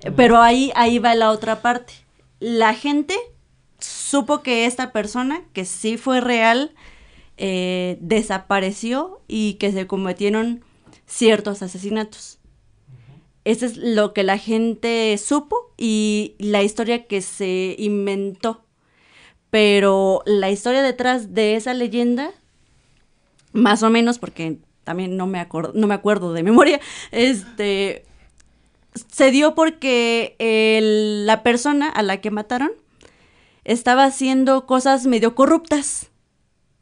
Eh, 0.00 0.10
Pero 0.12 0.40
ahí, 0.40 0.72
ahí 0.74 0.98
va 0.98 1.14
la 1.14 1.30
otra 1.30 1.62
parte. 1.62 1.92
La 2.40 2.74
gente 2.74 3.14
supo 3.78 4.42
que 4.42 4.66
esta 4.66 4.92
persona, 4.92 5.42
que 5.52 5.64
sí 5.64 5.96
fue 5.96 6.20
real, 6.20 6.72
eh, 7.38 7.98
desapareció 8.00 9.20
y 9.28 9.54
que 9.54 9.72
se 9.72 9.86
cometieron 9.86 10.64
ciertos 11.06 11.62
asesinatos. 11.62 12.38
Eso 13.44 13.66
es 13.66 13.76
lo 13.76 14.12
que 14.12 14.22
la 14.24 14.38
gente 14.38 15.16
supo 15.18 15.72
y 15.76 16.34
la 16.38 16.62
historia 16.62 17.06
que 17.06 17.20
se 17.20 17.76
inventó. 17.78 18.65
Pero 19.56 20.20
la 20.26 20.50
historia 20.50 20.82
detrás 20.82 21.32
de 21.32 21.56
esa 21.56 21.72
leyenda, 21.72 22.30
más 23.54 23.82
o 23.82 23.88
menos, 23.88 24.18
porque 24.18 24.58
también 24.84 25.16
no 25.16 25.26
me, 25.26 25.40
acuerdo, 25.40 25.72
no 25.74 25.86
me 25.86 25.94
acuerdo 25.94 26.34
de 26.34 26.42
memoria, 26.42 26.78
este, 27.10 28.04
se 29.10 29.30
dio 29.30 29.54
porque 29.54 30.36
el- 30.38 31.24
la 31.24 31.42
persona 31.42 31.88
a 31.88 32.02
la 32.02 32.18
que 32.20 32.30
mataron 32.30 32.70
estaba 33.64 34.04
haciendo 34.04 34.66
cosas 34.66 35.06
medio 35.06 35.34
corruptas. 35.34 36.10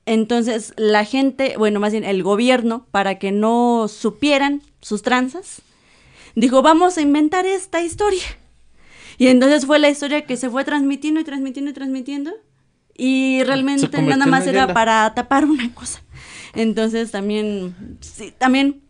Entonces 0.05 0.75
la 0.77 1.05
gente, 1.05 1.55
bueno, 1.57 1.79
más 1.79 1.93
bien 1.93 2.03
el 2.03 2.25
gobierno, 2.25 2.89
para 2.91 3.21
que 3.21 3.31
no 3.31 3.87
supieran 3.87 4.63
sus 4.81 5.03
tranzas, 5.03 5.63
dijo, 6.35 6.61
vamos 6.61 6.99
a 6.99 7.03
inventar 7.03 7.47
esta 7.47 7.83
historia. 7.83 8.25
Y 9.17 9.29
entonces 9.29 9.65
fue 9.65 9.79
la 9.79 9.91
historia 9.91 10.27
que 10.27 10.37
se 10.37 10.51
fue 10.51 10.65
transmitiendo 10.65 11.21
y 11.21 11.25
transmitiendo 11.25 11.71
y 11.71 11.75
transmitiendo. 11.75 12.33
Y 12.97 13.43
realmente 13.45 13.89
nada 14.11 14.27
más 14.27 14.47
era 14.47 14.67
para 14.75 15.15
tapar 15.15 15.45
una 15.47 15.73
cosa. 15.75 16.01
Entonces 16.55 17.11
también, 17.11 17.75
sí, 18.01 18.33
también 18.39 18.83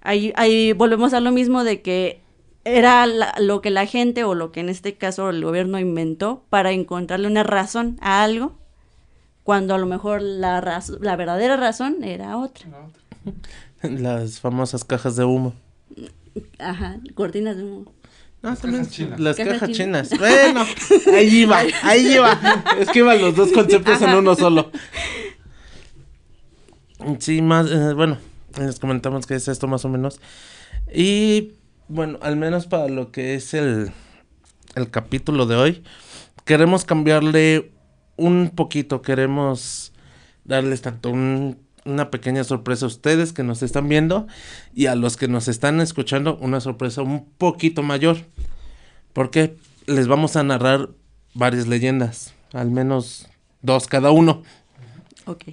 ahí, 0.00 0.32
ahí 0.36 0.72
volvemos 0.72 1.14
a 1.14 1.20
lo 1.20 1.30
mismo 1.30 1.62
de 1.64 1.80
que 1.82 2.20
era 2.64 3.06
la- 3.06 3.34
lo 3.38 3.60
que 3.60 3.70
la 3.70 3.86
gente 3.86 4.24
o 4.24 4.34
lo 4.34 4.50
que 4.52 4.60
en 4.60 4.68
este 4.68 4.94
caso 4.96 5.30
el 5.30 5.44
gobierno 5.44 5.78
inventó 5.78 6.44
para 6.50 6.72
encontrarle 6.72 7.28
una 7.28 7.42
razón 7.44 7.98
a 8.00 8.22
algo, 8.24 8.58
cuando 9.44 9.74
a 9.74 9.78
lo 9.78 9.86
mejor 9.86 10.22
la, 10.22 10.60
raz- 10.60 10.98
la 11.00 11.14
verdadera 11.16 11.56
razón 11.56 12.02
era 12.04 12.36
otra. 12.36 12.66
Las 13.82 14.40
famosas 14.40 14.84
cajas 14.84 15.16
de 15.16 15.24
humo. 15.24 15.54
Ajá, 16.58 16.98
cortinas 17.14 17.56
de 17.56 17.64
humo. 17.64 17.92
No, 18.42 18.50
Las 18.50 18.60
también 18.60 18.82
cajas 18.82 18.94
chinas. 18.96 19.20
Las 19.20 19.36
Cajas 19.36 19.52
cajas 19.54 19.70
chinas. 19.76 20.08
chinas. 20.10 20.20
Bueno, 20.32 20.66
ahí 21.16 21.36
iba, 21.42 21.58
ahí 21.82 22.14
iba. 22.14 22.40
Es 22.78 22.88
que 22.90 22.98
iban 23.00 23.20
los 23.20 23.36
dos 23.36 23.52
conceptos 23.52 24.02
en 24.02 24.10
uno 24.14 24.34
solo. 24.34 24.70
Sí, 27.18 27.42
más, 27.42 27.68
eh, 27.70 27.94
bueno, 27.94 28.18
les 28.58 28.78
comentamos 28.78 29.26
que 29.26 29.34
es 29.34 29.48
esto 29.48 29.66
más 29.66 29.84
o 29.84 29.88
menos. 29.88 30.20
Y 30.94 31.52
bueno, 31.88 32.18
al 32.22 32.36
menos 32.36 32.66
para 32.66 32.88
lo 32.88 33.10
que 33.10 33.34
es 33.34 33.54
el, 33.54 33.90
el 34.76 34.90
capítulo 34.90 35.46
de 35.46 35.56
hoy, 35.56 35.82
queremos 36.44 36.84
cambiarle 36.84 37.72
un 38.16 38.50
poquito, 38.54 39.02
queremos 39.02 39.92
darles 40.44 40.82
tanto 40.82 41.10
un- 41.10 41.58
una 41.84 42.10
pequeña 42.10 42.44
sorpresa 42.44 42.86
a 42.86 42.88
ustedes 42.88 43.32
que 43.32 43.42
nos 43.42 43.62
están 43.62 43.88
viendo 43.88 44.26
y 44.74 44.86
a 44.86 44.94
los 44.94 45.16
que 45.16 45.28
nos 45.28 45.48
están 45.48 45.80
escuchando 45.80 46.36
una 46.40 46.60
sorpresa 46.60 47.02
un 47.02 47.26
poquito 47.38 47.82
mayor. 47.82 48.18
Porque 49.12 49.56
les 49.86 50.08
vamos 50.08 50.36
a 50.36 50.42
narrar 50.42 50.90
varias 51.34 51.66
leyendas, 51.66 52.34
al 52.52 52.70
menos 52.70 53.28
dos 53.60 53.86
cada 53.86 54.10
uno. 54.10 54.42
Ok. 55.26 55.44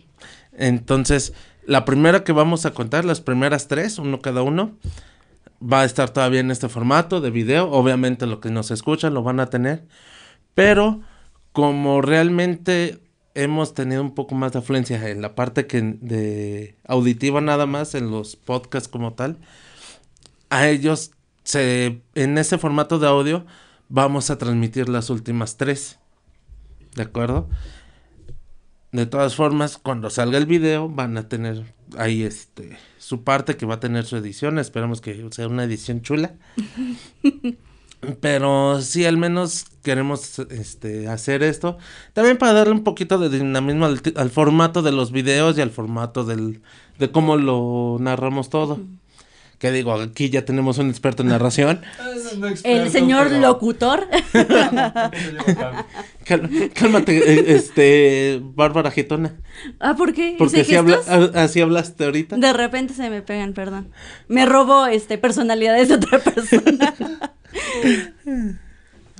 Entonces, 0.54 1.34
la 1.66 1.86
primera 1.86 2.24
que 2.24 2.32
vamos 2.32 2.66
a 2.66 2.72
contar, 2.72 3.06
las 3.06 3.22
primeras 3.22 3.68
tres, 3.68 4.00
uno 4.00 4.22
cada 4.22 4.42
uno, 4.42 4.78
va 5.62 5.82
a 5.82 5.86
estar 5.86 6.10
todavía 6.10 6.40
en 6.40 6.52
este 6.52 6.70
formato 6.70 7.22
de 7.22 7.32
video. 7.32 7.70
Obviamente 7.72 8.26
lo 8.26 8.40
que 8.40 8.50
nos 8.50 8.72
escuchan 8.72 9.14
lo 9.14 9.24
van 9.24 9.40
a 9.40 9.48
tener. 9.48 9.86
Pero 10.54 11.02
como 11.52 12.02
realmente 12.02 13.00
hemos 13.44 13.74
tenido 13.74 14.02
un 14.02 14.14
poco 14.14 14.36
más 14.36 14.52
de 14.52 14.60
afluencia 14.60 15.10
en 15.10 15.22
la 15.22 15.36
parte 15.36 15.68
que 15.68 15.82
de 15.82 16.76
auditiva 16.86 17.42
nada 17.42 17.66
más, 17.66 17.96
en 17.96 18.12
los 18.12 18.36
podcasts 18.36 18.90
como 18.90 19.14
tal, 19.14 19.38
a 20.50 20.68
ellos 20.68 21.12
se, 21.44 22.02
en 22.16 22.38
ese 22.38 22.58
formato 22.58 23.00
de 23.00 23.08
audio 23.08 23.46
vamos 23.88 24.30
a 24.30 24.38
transmitir 24.38 24.90
las 24.90 25.10
últimas 25.10 25.58
tres. 25.58 26.00
¿De 26.96 27.04
acuerdo? 27.04 27.50
De 28.92 29.06
todas 29.06 29.36
formas, 29.36 29.78
cuando 29.78 30.10
salga 30.10 30.38
el 30.38 30.46
video, 30.46 30.90
van 30.90 31.18
a 31.18 31.30
tener 31.30 31.76
ahí 31.98 32.24
este 32.24 32.78
su 32.98 33.24
parte 33.24 33.56
que 33.56 33.66
va 33.66 33.76
a 33.76 33.80
tener 33.80 34.06
su 34.06 34.18
edición. 34.18 34.60
Esperamos 34.60 35.00
que 35.00 35.28
sea 35.32 35.48
una 35.48 35.64
edición 35.64 36.02
chula. 36.02 36.36
Pero 38.22 38.82
sí, 38.82 39.06
al 39.06 39.18
menos 39.18 39.66
queremos 39.84 40.40
este 40.40 41.08
hacer 41.10 41.44
esto. 41.44 41.78
También 42.14 42.38
para 42.38 42.54
darle 42.54 42.74
un 42.74 42.84
poquito 42.84 43.18
de 43.20 43.30
dinamismo 43.30 43.86
al, 43.86 44.02
al 44.16 44.30
formato 44.30 44.82
de 44.82 44.92
los 44.94 45.12
videos 45.12 45.58
y 45.58 45.62
al 45.62 45.72
formato 45.72 46.24
del, 46.24 46.62
de 46.98 47.12
cómo 47.12 47.36
lo 47.38 47.98
narramos 48.00 48.50
todo. 48.50 48.80
Que 49.58 49.72
digo, 49.74 49.92
aquí 49.92 50.30
ya 50.30 50.46
tenemos 50.46 50.78
un 50.78 50.90
experto 50.90 51.22
en 51.24 51.28
narración. 51.30 51.82
El 52.64 52.90
señor 52.90 53.30
locutor. 53.32 54.08
Cal- 56.26 56.72
cálmate, 56.74 57.18
eh, 57.18 57.44
este, 57.56 58.40
Bárbara 58.42 58.92
Gitona. 58.92 59.36
ah, 59.82 59.96
¿por 59.98 60.14
qué? 60.14 60.36
Porque 60.38 60.62
¿Hice 60.62 60.62
así, 60.62 60.76
habla- 60.76 60.98
gestos? 60.98 61.36
a- 61.36 61.44
así 61.44 61.60
hablaste 61.62 62.06
ahorita. 62.06 62.38
De 62.38 62.54
repente 62.54 62.94
se 62.94 63.10
me 63.10 63.22
pegan, 63.22 63.54
perdón. 63.54 63.90
Me 64.28 64.46
robo 64.46 64.86
este 64.86 65.18
personalidades 65.18 65.90
de 65.90 65.96
otra 65.96 66.20
persona. 66.20 66.96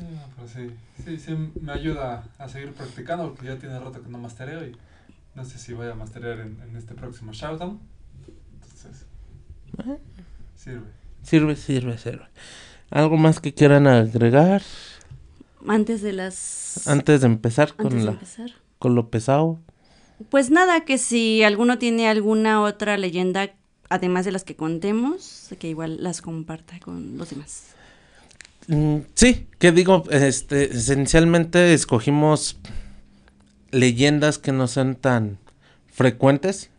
Ah, 0.02 0.28
pues 0.38 0.52
sí, 0.52 0.72
sí, 1.04 1.18
sí, 1.18 1.36
me 1.62 1.74
ayuda 1.74 2.24
a 2.38 2.48
seguir 2.48 2.72
practicando 2.74 3.28
porque 3.34 3.48
ya 3.48 3.58
tiene 3.58 3.80
rato 3.80 4.02
que 4.02 4.10
no 4.10 4.18
mastereo 4.18 4.66
y 4.66 4.76
no 5.36 5.44
sé 5.46 5.58
si 5.58 5.74
voy 5.74 5.88
a 5.88 5.96
masterear 5.96 6.40
en, 6.40 6.58
en 6.62 6.76
este 6.76 6.94
próximo 6.94 7.34
Showdown. 7.34 7.80
Entonces, 8.54 9.06
sirve. 10.56 10.88
Sirve, 11.24 11.56
sirve, 11.56 11.98
sirve. 11.98 12.26
¿Algo 12.92 13.18
más 13.18 13.40
que 13.40 13.54
quieran 13.54 13.86
agregar 13.88 14.62
Antes 15.68 16.02
de 16.02 16.14
las. 16.14 16.88
antes 16.88 17.22
de 17.22 17.28
empezar 17.28 17.76
con, 17.76 17.88
antes 17.88 18.00
de 18.00 18.06
la, 18.06 18.12
empezar. 18.14 18.52
con 18.80 18.96
lo 18.96 19.10
pesado? 19.10 19.60
Pues 20.30 20.50
nada, 20.50 20.86
que 20.86 20.98
si 20.98 21.44
alguno 21.44 21.78
tiene 21.78 22.08
alguna 22.10 22.62
otra 22.62 22.98
leyenda, 22.98 23.52
además 23.90 24.26
de 24.26 24.32
las 24.32 24.44
que 24.44 24.56
contemos, 24.56 25.50
que 25.60 25.70
igual 25.70 26.02
las 26.04 26.22
comparta 26.22 26.80
con 26.80 27.18
los 27.18 27.30
demás. 27.30 27.76
Mm, 28.70 28.98
sí, 29.16 29.48
que 29.58 29.72
digo, 29.72 30.04
este, 30.12 30.66
esencialmente 30.76 31.74
escogimos 31.74 32.58
leyendas 33.72 34.38
que 34.38 34.52
no 34.52 34.68
sean 34.68 34.96
tan 34.96 35.38
frecuentes. 35.92 36.70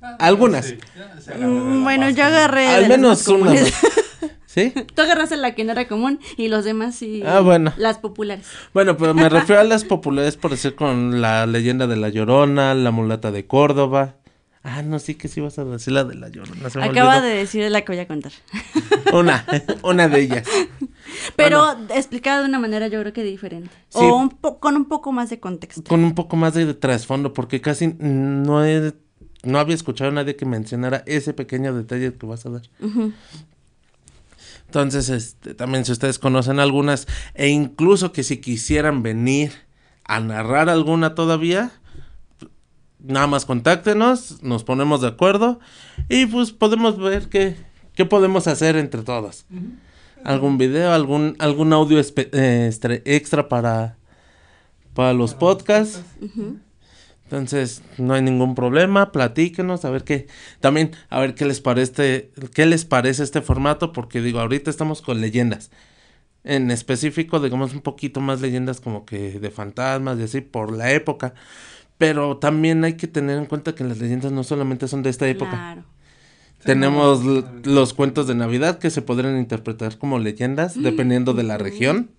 Ah, 0.00 0.16
Algunas. 0.18 0.66
sí, 0.66 0.78
ya 1.26 1.34
Mm, 1.46 1.84
Bueno, 1.84 2.10
yo 2.10 2.24
agarré. 2.24 2.66
Al 2.68 2.88
menos 2.88 3.26
una. 3.28 3.54
¿Sí? 4.46 4.70
Tú 4.94 5.00
agarraste 5.02 5.36
la 5.38 5.54
que 5.54 5.64
no 5.64 5.72
era 5.72 5.88
común 5.88 6.20
y 6.36 6.48
los 6.48 6.64
demás 6.64 6.94
sí. 6.96 7.22
Ah, 7.24 7.40
bueno. 7.40 7.72
Las 7.78 7.98
populares. 7.98 8.46
Bueno, 8.74 8.96
pero 8.98 9.14
me 9.14 9.28
refiero 9.30 9.60
a 9.60 9.64
las 9.64 9.84
populares 9.84 10.36
por 10.36 10.50
decir 10.50 10.74
con 10.74 11.22
la 11.22 11.46
leyenda 11.46 11.86
de 11.86 11.96
la 11.96 12.08
Llorona, 12.10 12.74
la 12.74 12.90
mulata 12.90 13.30
de 13.30 13.46
Córdoba. 13.46 14.16
Ah, 14.62 14.82
no, 14.82 14.98
sí 14.98 15.14
que 15.14 15.28
sí 15.28 15.40
vas 15.40 15.58
a 15.58 15.64
decir 15.64 15.92
la 15.94 16.04
de 16.04 16.14
la 16.16 16.28
Llorona. 16.28 16.68
se 16.70 16.78
me 16.78 16.84
Acaba 16.84 17.16
olvidó. 17.16 17.28
de 17.30 17.34
decir 17.36 17.70
la 17.70 17.80
que 17.82 17.92
voy 17.92 18.00
a 18.00 18.06
contar. 18.06 18.32
Una, 19.12 19.44
una 19.82 20.08
de 20.08 20.20
ellas. 20.20 20.46
Pero 21.36 21.76
explicada 21.94 22.40
de 22.42 22.48
una 22.48 22.58
manera 22.58 22.88
yo 22.88 23.00
creo 23.00 23.12
que 23.12 23.22
diferente. 23.22 23.70
Sí. 23.88 23.98
O 24.00 24.16
un 24.16 24.30
po- 24.30 24.58
con 24.58 24.76
un 24.76 24.86
poco 24.86 25.12
más 25.12 25.30
de 25.30 25.40
contexto. 25.40 25.82
Con 25.84 26.04
un 26.04 26.14
poco 26.14 26.36
más 26.36 26.54
de 26.54 26.72
trasfondo, 26.74 27.32
porque 27.32 27.60
casi 27.60 27.94
no 27.98 28.64
he, 28.64 28.92
no 29.42 29.58
había 29.58 29.74
escuchado 29.74 30.10
a 30.10 30.14
nadie 30.14 30.36
que 30.36 30.46
mencionara 30.46 31.02
ese 31.06 31.32
pequeño 31.34 31.74
detalle 31.74 32.12
que 32.14 32.26
vas 32.26 32.46
a 32.46 32.50
dar. 32.50 32.62
Entonces, 34.66 35.08
este, 35.10 35.54
también 35.54 35.84
si 35.84 35.92
ustedes 35.92 36.18
conocen 36.18 36.58
algunas, 36.58 37.06
e 37.34 37.48
incluso 37.48 38.12
que 38.12 38.22
si 38.22 38.38
quisieran 38.40 39.02
venir 39.02 39.52
a 40.04 40.20
narrar 40.20 40.68
alguna 40.70 41.14
todavía, 41.14 41.70
nada 42.98 43.26
más 43.26 43.44
contáctenos, 43.44 44.42
nos 44.42 44.64
ponemos 44.64 45.00
de 45.02 45.08
acuerdo 45.08 45.60
y 46.08 46.26
pues 46.26 46.52
podemos 46.52 46.98
ver 46.98 47.28
qué, 47.28 47.56
qué 47.56 47.72
¿Qué 47.94 48.06
podemos 48.06 48.46
hacer 48.46 48.76
entre 48.76 49.02
todos? 49.02 49.44
¿Algún 50.24 50.58
video, 50.58 50.92
algún, 50.92 51.36
algún 51.38 51.72
audio 51.72 51.98
espe- 51.98 52.28
eh, 52.32 52.70
extra 53.04 53.48
para, 53.48 53.96
para 54.94 55.12
los 55.12 55.34
podcasts? 55.34 56.02
Entonces, 57.24 57.82
no 57.96 58.12
hay 58.14 58.20
ningún 58.22 58.54
problema, 58.54 59.10
platíquenos, 59.10 59.84
a 59.86 59.90
ver 59.90 60.04
qué, 60.04 60.26
también, 60.60 60.90
a 61.08 61.18
ver 61.20 61.34
qué 61.34 61.46
les 61.46 61.60
parece, 61.62 62.30
qué 62.52 62.66
les 62.66 62.84
parece 62.84 63.22
este 63.22 63.40
formato, 63.40 63.92
porque 63.92 64.20
digo, 64.20 64.38
ahorita 64.38 64.68
estamos 64.70 65.00
con 65.00 65.20
leyendas. 65.20 65.70
En 66.44 66.70
específico, 66.70 67.40
digamos, 67.40 67.72
un 67.72 67.80
poquito 67.80 68.20
más 68.20 68.40
leyendas 68.40 68.80
como 68.80 69.06
que 69.06 69.38
de 69.40 69.50
fantasmas 69.50 70.18
y 70.18 70.24
así 70.24 70.40
por 70.40 70.76
la 70.76 70.92
época. 70.92 71.34
Pero 71.98 72.36
también 72.36 72.84
hay 72.84 72.94
que 72.94 73.06
tener 73.06 73.38
en 73.38 73.46
cuenta 73.46 73.74
que 73.74 73.84
las 73.84 73.98
leyendas 73.98 74.32
no 74.32 74.42
solamente 74.44 74.88
son 74.88 75.02
de 75.02 75.10
esta 75.10 75.28
época. 75.28 75.52
Claro. 75.52 75.84
Tenemos 76.64 77.22
los 77.64 77.92
cuentos 77.94 78.26
de 78.28 78.34
Navidad 78.34 78.78
que 78.78 78.90
se 78.90 79.02
podrían 79.02 79.38
interpretar 79.38 79.98
como 79.98 80.18
leyendas 80.18 80.80
dependiendo 80.80 81.34
de 81.34 81.42
la 81.42 81.58
región. 81.58 82.10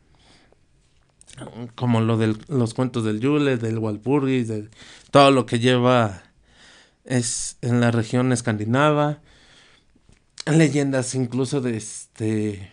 Como 1.75 2.01
lo 2.01 2.17
de 2.17 2.35
los 2.47 2.73
cuentos 2.73 3.03
del 3.03 3.19
Yule, 3.19 3.57
del 3.57 3.79
Walpurgis, 3.79 4.47
de 4.47 4.69
todo 5.11 5.31
lo 5.31 5.45
que 5.45 5.59
lleva 5.59 6.23
es 7.05 7.57
en 7.61 7.79
la 7.81 7.89
región 7.91 8.31
escandinava. 8.31 9.19
Leyendas 10.45 11.15
incluso 11.15 11.61
de 11.61 11.77
este 11.77 12.71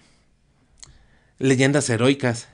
leyendas 1.38 1.88
heroicas. 1.88 2.48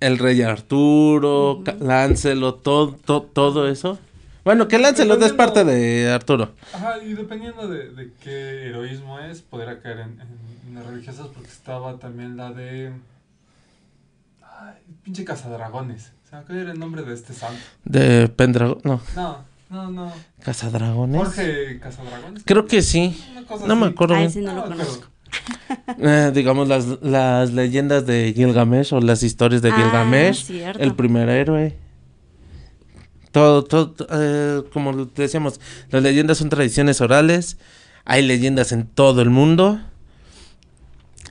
El 0.00 0.18
rey 0.18 0.42
Arturo, 0.42 1.62
Lancelot, 1.78 2.62
todo, 2.62 2.96
to- 3.04 3.22
todo 3.32 3.68
eso. 3.68 3.98
Bueno, 4.44 4.66
que 4.68 4.78
Lancelot 4.78 5.22
es 5.22 5.32
parte 5.32 5.64
de 5.64 6.10
Arturo. 6.10 6.52
Ajá, 6.72 6.98
y 7.02 7.12
dependiendo 7.14 7.68
de, 7.68 7.90
de 7.90 8.12
qué 8.20 8.66
heroísmo 8.68 9.18
es, 9.20 9.40
podrá 9.42 9.80
caer 9.80 10.00
en, 10.00 10.20
en- 10.20 10.68
en 10.68 10.74
las 10.74 10.86
religiosas, 10.86 11.28
porque 11.28 11.48
estaba 11.48 11.96
también 11.98 12.36
la 12.36 12.50
de. 12.52 12.92
Ay, 14.42 14.74
pinche 15.02 15.24
cazadragones. 15.24 16.12
Se 16.28 16.36
me 16.36 16.42
acaba 16.42 16.54
de 16.58 16.64
ir 16.64 16.70
el 16.70 16.78
nombre 16.78 17.02
de 17.02 17.14
este 17.14 17.32
santo. 17.34 17.60
De 17.84 18.28
Pendragon, 18.28 18.78
no, 18.84 19.00
No, 19.16 19.44
no, 19.70 19.90
no. 19.90 20.12
Cazadragones. 20.42 21.20
Jorge 21.22 21.78
Cazadragones. 21.80 22.42
Creo 22.44 22.66
que 22.66 22.82
sí. 22.82 23.16
No 23.66 23.76
me 23.76 23.86
así. 23.86 23.92
acuerdo 23.94 24.14
Ay, 24.14 24.20
bien. 24.22 24.32
sí, 24.32 24.40
no 24.40 24.54
lo 24.54 24.62
me 24.62 24.68
conozco. 24.76 25.06
Eh, 25.98 26.30
digamos 26.34 26.68
las, 26.68 26.86
las 27.02 27.52
leyendas 27.52 28.04
de 28.06 28.32
Gilgamesh 28.36 28.92
o 28.92 29.00
las 29.00 29.22
historias 29.22 29.62
de 29.62 29.70
Ah, 29.70 29.76
Gilgamesh, 29.76 30.44
cierto. 30.44 30.82
el 30.82 30.94
primer 30.94 31.28
héroe. 31.30 31.76
Todo, 33.32 33.64
todo, 33.64 33.94
eh, 34.10 34.62
como 34.72 34.92
decíamos, 35.06 35.60
las 35.90 36.02
leyendas 36.02 36.38
son 36.38 36.48
tradiciones 36.50 37.00
orales. 37.00 37.56
Hay 38.04 38.22
leyendas 38.22 38.72
en 38.72 38.86
todo 38.86 39.22
el 39.22 39.30
mundo. 39.30 39.80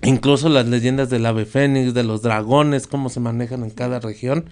Incluso 0.04 0.50
las 0.50 0.68
leyendas 0.68 1.10
del 1.10 1.26
ave 1.28 1.46
fénix, 1.46 1.94
de 1.94 2.04
los 2.04 2.24
dragones, 2.24 2.88
cómo 2.88 3.10
se 3.10 3.20
manejan 3.20 3.64
en 3.64 3.70
cada 3.70 4.00
región. 4.00 4.50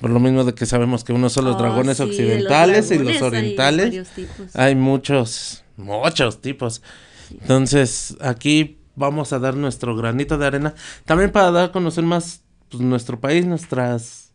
Por 0.00 0.10
lo 0.10 0.20
mismo 0.20 0.44
de 0.44 0.54
que 0.54 0.66
sabemos 0.66 1.02
que 1.04 1.12
unos 1.12 1.32
son 1.32 1.46
los 1.46 1.56
Oh, 1.56 1.58
dragones 1.58 1.96
sí, 1.96 2.02
de 2.04 2.06
los 2.08 2.16
occidentales 2.16 2.90
y 2.92 2.98
los 2.98 3.16
hay 3.16 3.22
orientales. 3.22 4.08
tipos. 4.10 4.54
Hay 4.54 4.74
muchos, 4.76 5.64
muchos 5.76 6.40
tipos. 6.40 6.82
Entonces, 7.32 8.16
aquí 8.20 8.78
vamos 8.94 9.32
a 9.32 9.38
dar 9.40 9.56
nuestro 9.56 9.96
granito 9.96 10.38
de 10.38 10.46
arena. 10.46 10.74
También 11.04 11.32
para 11.32 11.50
dar 11.50 11.64
a 11.70 11.72
conocer 11.72 12.04
más 12.04 12.42
pues, 12.68 12.82
nuestro 12.82 13.18
país, 13.18 13.44
nuestras 13.46 14.25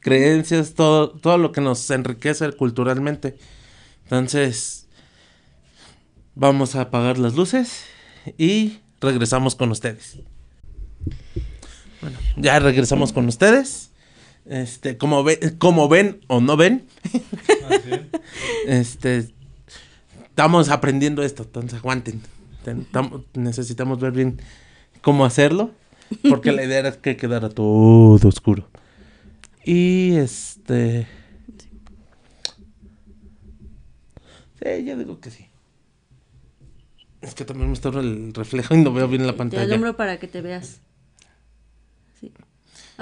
creencias, 0.00 0.74
todo, 0.74 1.10
todo 1.10 1.38
lo 1.38 1.52
que 1.52 1.60
nos 1.60 1.88
enriquece 1.90 2.50
culturalmente. 2.52 3.36
Entonces, 4.04 4.86
vamos 6.34 6.74
a 6.74 6.82
apagar 6.82 7.18
las 7.18 7.34
luces 7.34 7.84
y 8.38 8.78
regresamos 9.00 9.54
con 9.54 9.70
ustedes. 9.70 10.18
Bueno, 12.00 12.16
ya 12.36 12.58
regresamos 12.58 13.12
con 13.12 13.28
ustedes. 13.28 13.90
Este, 14.46 14.96
como 14.96 15.22
ven, 15.22 15.38
como 15.58 15.88
ven 15.88 16.20
o 16.26 16.40
no 16.40 16.56
ven, 16.56 16.86
este, 18.66 19.28
estamos 20.24 20.70
aprendiendo 20.70 21.22
esto, 21.22 21.42
entonces 21.44 21.78
aguanten. 21.78 22.22
Ten- 22.64 22.86
tam- 22.90 23.24
necesitamos 23.34 24.00
ver 24.00 24.12
bien 24.12 24.40
cómo 25.02 25.24
hacerlo, 25.24 25.70
porque 26.28 26.52
la 26.52 26.64
idea 26.64 26.78
era 26.78 26.92
que 26.92 27.16
quedara 27.16 27.48
todo 27.50 28.26
oscuro. 28.26 28.66
Y 29.64 30.16
este... 30.16 31.06
Sí, 34.62 34.84
yo 34.84 34.96
digo 34.96 35.20
que 35.20 35.30
sí. 35.30 35.46
Es 37.20 37.34
que 37.34 37.44
también 37.44 37.68
me 37.68 37.74
está 37.74 37.88
el 37.90 38.32
reflejo 38.34 38.74
y 38.74 38.78
no 38.78 38.92
veo 38.92 39.08
bien 39.08 39.26
la 39.26 39.32
Te 39.32 39.38
pantalla. 39.38 39.62
alumbro 39.62 39.96
para 39.96 40.18
que 40.18 40.26
te 40.26 40.40
veas. 40.40 40.80
Sí. 42.20 42.32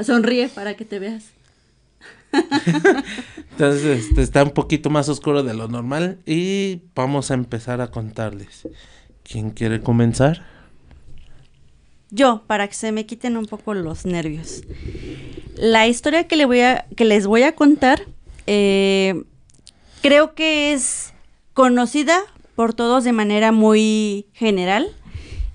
Sonríe 0.02 0.48
para 0.48 0.74
que 0.76 0.84
te 0.84 0.98
veas. 0.98 1.24
Entonces, 3.52 4.06
este, 4.06 4.22
está 4.22 4.42
un 4.42 4.50
poquito 4.50 4.90
más 4.90 5.08
oscuro 5.08 5.42
de 5.42 5.54
lo 5.54 5.68
normal 5.68 6.20
y 6.26 6.82
vamos 6.94 7.30
a 7.30 7.34
empezar 7.34 7.80
a 7.80 7.90
contarles. 7.90 8.68
¿Quién 9.22 9.50
quiere 9.50 9.80
comenzar? 9.82 10.44
Yo, 12.10 12.44
para 12.46 12.66
que 12.68 12.74
se 12.74 12.92
me 12.92 13.06
quiten 13.06 13.36
un 13.36 13.46
poco 13.46 13.74
los 13.74 14.04
nervios. 14.06 14.62
La 15.58 15.88
historia 15.88 16.28
que, 16.28 16.36
le 16.36 16.44
voy 16.44 16.60
a, 16.60 16.86
les 16.96 17.26
voy 17.26 17.42
a 17.42 17.56
contar, 17.56 18.06
eh, 18.46 19.24
creo 20.02 20.36
que 20.36 20.72
es 20.72 21.12
conocida 21.52 22.20
por 22.54 22.74
todos 22.74 23.02
de 23.02 23.12
manera 23.12 23.50
muy 23.50 24.26
general 24.34 24.88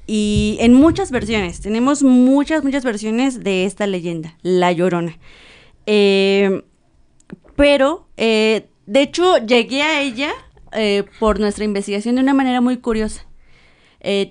y 0.05 0.57
en 0.59 0.73
muchas 0.73 1.09
versiones. 1.09 1.61
Tenemos 1.61 2.03
muchas, 2.03 2.65
muchas 2.65 2.83
versiones 2.83 3.45
de 3.45 3.63
esta 3.63 3.87
leyenda, 3.87 4.37
La 4.41 4.73
Llorona. 4.73 5.17
Eh, 5.85 6.63
pero, 7.55 8.05
eh, 8.17 8.67
de 8.85 9.01
hecho, 9.01 9.37
llegué 9.37 9.83
a 9.83 10.01
ella 10.01 10.33
por 11.19 11.39
nuestra 11.39 11.63
investigación 11.63 12.15
de 12.15 12.21
una 12.21 12.33
manera 12.33 12.59
muy 12.59 12.77
curiosa. 12.77 13.25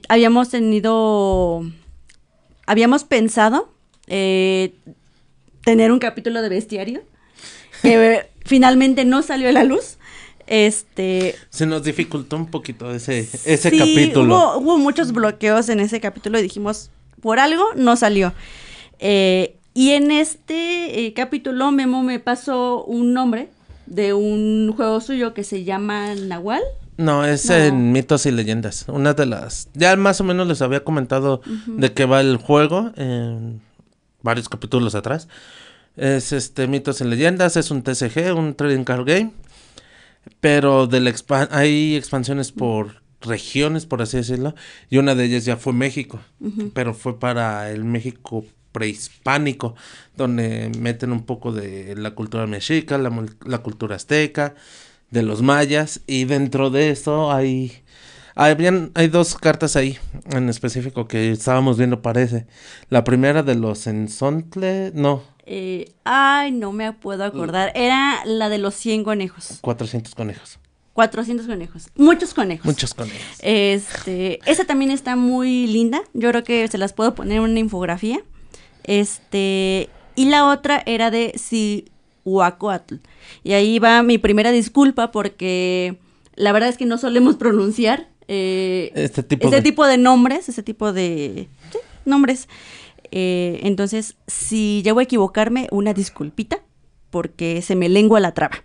Habíamos 0.09 0.51
tenido 0.51 1.63
habíamos 2.67 3.05
pensado 3.05 3.73
tener 5.65 5.93
un 5.93 5.99
capítulo 5.99 6.43
de 6.43 6.49
bestiario 6.49 7.03
que 7.83 7.95
eh, 8.15 8.31
finalmente 8.45 9.05
no 9.05 9.23
salió 9.23 9.49
a 9.49 9.53
la 9.53 9.65
luz. 9.65 9.99
Este, 10.47 11.35
Se 11.51 11.67
nos 11.67 11.83
dificultó 11.85 12.37
un 12.37 12.47
poquito 12.47 12.93
ese, 12.93 13.21
ese 13.21 13.71
sí, 13.71 13.79
capítulo. 13.79 14.35
Hubo, 14.35 14.59
hubo 14.59 14.79
muchos 14.79 15.13
bloqueos 15.13 15.69
en 15.69 15.81
ese 15.81 16.01
capítulo 16.01 16.39
y 16.39 16.43
dijimos, 16.43 16.91
por 17.21 17.39
algo 17.39 17.65
no 17.77 17.97
salió. 17.97 18.33
Eh, 18.99 19.57
y 19.75 19.91
en 19.93 20.11
este 20.11 21.07
eh, 21.07 21.13
capítulo 21.15 21.71
Memo 21.73 22.03
me 22.03 22.19
pasó 22.19 22.85
un 22.85 23.15
nombre 23.15 23.49
de 23.87 24.13
un 24.13 24.73
juego 24.77 25.01
suyo 25.01 25.33
que 25.33 25.45
se 25.45 25.65
llama 25.65 26.15
Nahual. 26.15 26.61
No, 26.99 27.25
es 27.25 27.49
No. 27.49 27.55
en 27.57 27.93
mitos 27.93 28.27
y 28.27 28.31
leyendas. 28.33 28.85
Una 28.89 29.15
de 29.15 29.27
las... 29.27 29.69
Ya 29.75 29.97
más 29.97 30.21
o 30.21 30.25
menos 30.25 30.47
les 30.47 30.61
había 30.61 30.85
comentado 30.85 31.41
de 31.67 31.93
qué 31.93 32.05
va 32.05 32.21
el 32.21 32.37
juego 32.37 32.93
en 32.97 33.61
varios 34.23 34.49
capítulos 34.49 34.95
atrás. 34.95 35.29
Es 35.97 36.33
este 36.33 36.67
mitos 36.69 37.01
y 37.01 37.05
leyendas, 37.05 37.57
es 37.57 37.71
un 37.71 37.83
TCG, 37.83 38.35
un 38.37 38.55
trading 38.55 38.85
card 38.85 39.05
game. 39.07 39.33
Pero 40.41 40.87
de 40.87 41.01
la 41.01 41.11
expa- 41.11 41.49
hay 41.51 41.97
expansiones 41.97 42.53
por 42.53 43.03
regiones, 43.21 43.87
por 43.87 44.03
así 44.03 44.17
decirlo. 44.17 44.55
Y 44.89 44.99
una 44.99 45.15
de 45.15 45.25
ellas 45.25 45.45
ya 45.45 45.57
fue 45.57 45.73
México. 45.73 46.21
Pero 46.75 46.95
fue 46.95 47.19
para 47.19 47.71
el 47.71 47.85
México 47.85 48.45
prehispánico, 48.73 49.75
donde 50.17 50.71
meten 50.79 51.13
un 51.13 51.25
poco 51.25 51.53
de 51.53 51.95
la 51.97 52.13
cultura 52.13 52.47
mexica, 52.47 52.97
la, 52.99 53.27
la 53.45 53.59
cultura 53.59 53.97
azteca, 53.97 54.55
de 55.11 55.23
los 55.23 55.43
mayas. 55.43 56.01
Y 56.07 56.25
dentro 56.25 56.71
de 56.71 56.91
eso 56.91 57.33
hay... 57.33 57.83
Habían, 58.35 58.93
hay 58.95 59.09
dos 59.09 59.35
cartas 59.35 59.77
ahí 59.77 59.99
en 60.31 60.49
específico 60.49 61.07
que 61.07 61.33
estábamos 61.33 61.77
viendo, 61.79 62.03
parece. 62.03 62.47
La 62.89 63.05
primera 63.05 63.43
de 63.43 63.55
los 63.55 63.87
Enzontle, 63.87 64.93
no, 64.95 65.23
Eh, 65.45 65.93
ay, 66.05 66.53
no 66.53 66.73
me 66.73 66.93
puedo 66.93 67.25
acordar. 67.25 67.73
Era 67.75 68.25
la 68.25 68.49
de 68.49 68.59
los 68.59 68.75
100 68.75 69.05
conejos. 69.05 69.59
400 69.61 70.15
conejos. 70.15 70.59
400 70.93 71.47
conejos. 71.47 71.89
Muchos 71.97 72.33
conejos. 72.35 72.65
Muchos 72.67 72.95
conejos. 72.95 73.21
Este, 73.41 74.39
esa 74.47 74.65
también 74.65 74.91
está 74.91 75.17
muy 75.17 75.67
linda. 75.67 76.03
Yo 76.13 76.29
creo 76.31 76.45
que 76.45 76.69
se 76.69 76.79
las 76.79 76.93
puedo 76.93 77.15
poner 77.15 77.39
en 77.39 77.43
una 77.43 77.59
infografía. 77.59 78.21
Este, 78.85 79.89
y 80.15 80.27
la 80.27 80.47
otra 80.47 80.83
era 80.87 81.11
de 81.11 81.35
Cihuacoatl. 82.25 82.97
Y 83.43 83.53
ahí 83.55 83.79
va 83.79 84.03
mi 84.03 84.19
primera 84.19 84.53
disculpa 84.53 85.11
porque 85.11 85.99
la 86.35 86.53
verdad 86.53 86.69
es 86.69 86.77
que 86.77 86.87
no 86.87 86.99
solemos 86.99 87.37
pronunciar 87.37 88.09
eh, 88.35 88.93
Este 88.95 89.23
tipo 89.23 89.51
de- 89.51 89.63
tipo 89.63 89.87
de 89.87 89.99
nombres, 89.99 90.49
ese 90.49 90.63
tipo 90.63 90.93
de 90.93 91.49
sí, 91.71 91.79
nombres. 92.05 92.49
Eh, 93.11 93.61
entonces, 93.65 94.17
si 94.27 94.81
llego 94.83 95.01
a 95.01 95.03
equivocarme, 95.03 95.69
una 95.71 95.93
disculpita 95.93 96.61
porque 97.11 97.61
se 97.61 97.75
me 97.77 97.89
lengua 97.91 98.21
la 98.21 98.33
traba. 98.33 98.65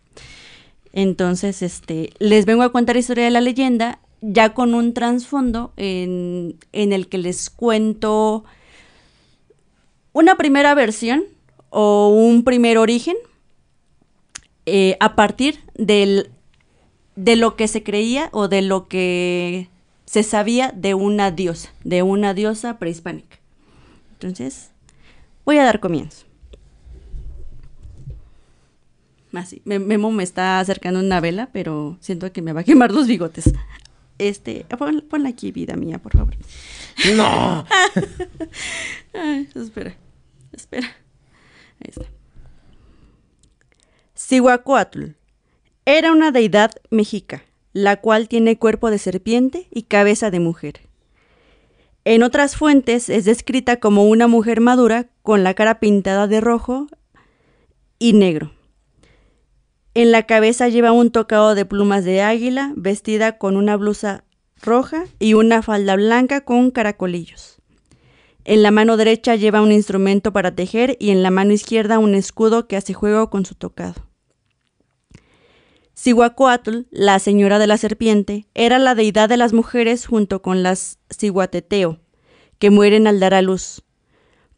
Entonces, 0.93 1.62
este, 1.62 2.12
les 2.19 2.45
vengo 2.45 2.63
a 2.63 2.71
contar 2.71 2.95
la 2.95 3.01
historia 3.01 3.25
de 3.25 3.32
la 3.32 3.41
leyenda 3.41 3.99
ya 4.21 4.53
con 4.53 4.73
un 4.73 4.93
trasfondo 4.93 5.73
en, 5.77 6.56
en 6.71 6.93
el 6.93 7.08
que 7.08 7.17
les 7.17 7.49
cuento 7.49 8.45
una 10.13 10.36
primera 10.38 10.73
versión 10.75 11.23
o 11.69 12.08
un 12.10 12.43
primer 12.43 12.77
origen 12.77 13.15
eh, 14.65 14.97
a 14.99 15.15
partir 15.15 15.60
del, 15.75 16.32
de 17.17 17.36
lo 17.36 17.56
que 17.56 17.67
se 17.67 17.84
creía 17.84 18.30
o 18.32 18.47
de 18.47 18.62
lo 18.62 18.88
que 18.88 19.69
se 20.06 20.23
sabía 20.23 20.71
de 20.71 20.93
una 20.93 21.32
diosa, 21.32 21.73
de 21.84 22.03
una 22.03 22.34
diosa 22.34 22.77
prehispánica. 22.77 23.39
Entonces, 24.13 24.69
voy 25.43 25.58
a 25.58 25.65
dar 25.65 25.80
comienzo. 25.80 26.25
Así, 29.34 29.62
Memo 29.65 30.12
me 30.12 30.23
está 30.23 30.60
acercando 30.60 30.99
una 30.99 31.19
vela, 31.19 31.49
pero 31.51 31.97
siento 31.99 32.32
que 32.32 32.41
me 32.41 32.53
va 32.53 32.62
a 32.62 32.63
quemar 32.63 32.91
los 32.91 33.08
bigotes. 33.08 33.51
Este, 34.19 34.65
ponla 35.10 35.30
aquí, 35.30 35.51
vida 35.51 35.75
mía, 35.75 35.99
por 35.99 36.13
favor. 36.13 36.36
No. 37.15 37.65
espera, 39.56 39.95
espera. 40.53 40.88
Ahí 41.80 41.89
está. 41.89 42.06
Cihuacuatl 44.15 45.16
era 45.89 46.12
una 46.12 46.32
deidad 46.32 46.71
mexica, 46.89 47.45
la 47.71 48.02
cual 48.02 48.28
tiene 48.28 48.60
cuerpo 48.60 48.91
de 48.91 48.97
serpiente 48.97 49.67
y 49.71 49.84
cabeza 49.84 50.30
de 50.30 50.41
mujer. 50.41 50.82
En 52.04 52.23
otras 52.23 52.58
fuentes 52.58 53.08
es 53.08 53.23
descrita 53.23 53.78
como 53.78 54.04
una 54.04 54.28
mujer 54.28 54.60
madura 54.60 55.08
con 55.21 55.45
la 55.45 55.54
cara 55.54 55.80
pintada 55.80 56.28
de 56.28 56.41
rojo 56.41 56.88
y 58.00 58.12
negro. 58.12 58.52
En 59.93 60.12
la 60.12 60.23
cabeza 60.23 60.67
lleva 60.67 60.91
un 60.91 61.10
tocado 61.10 61.56
de 61.56 61.63
plumas 61.63 62.04
de 62.04 62.21
águila, 62.21 62.73
vestida 62.76 63.38
con 63.38 63.56
una 63.56 63.78
blusa 63.78 64.26
roja 64.62 65.06
y 65.19 65.36
una 65.36 65.62
falda 65.62 65.95
blanca 65.95 66.41
con 66.41 66.69
caracolillos. 66.69 67.62
En 68.43 68.62
la 68.62 68.71
mano 68.71 68.97
derecha 68.97 69.38
lleva 69.38 69.62
un 69.62 69.71
instrumento 69.71 70.34
para 70.34 70.54
tejer 70.54 70.97
y 71.00 71.12
en 71.12 71.23
la 71.23 71.32
mano 71.32 71.54
izquierda 71.54 71.97
un 71.97 72.13
escudo 72.13 72.67
que 72.67 72.76
hace 72.76 72.93
juego 72.93 73.30
con 73.30 73.45
su 73.45 73.56
tocado. 73.56 74.07
Cihuacoatl, 76.00 76.82
la 76.92 77.18
señora 77.18 77.58
de 77.58 77.66
la 77.66 77.76
serpiente, 77.76 78.46
era 78.54 78.78
la 78.78 78.94
deidad 78.94 79.28
de 79.30 79.36
las 79.36 79.52
mujeres 79.52 80.06
junto 80.06 80.44
con 80.44 80.62
las 80.62 81.00
Cihuateteo, 81.12 82.00
que 82.60 82.70
mueren 82.70 83.08
al 83.08 83.20
dar 83.20 83.34
a 83.34 83.42
luz, 83.42 83.84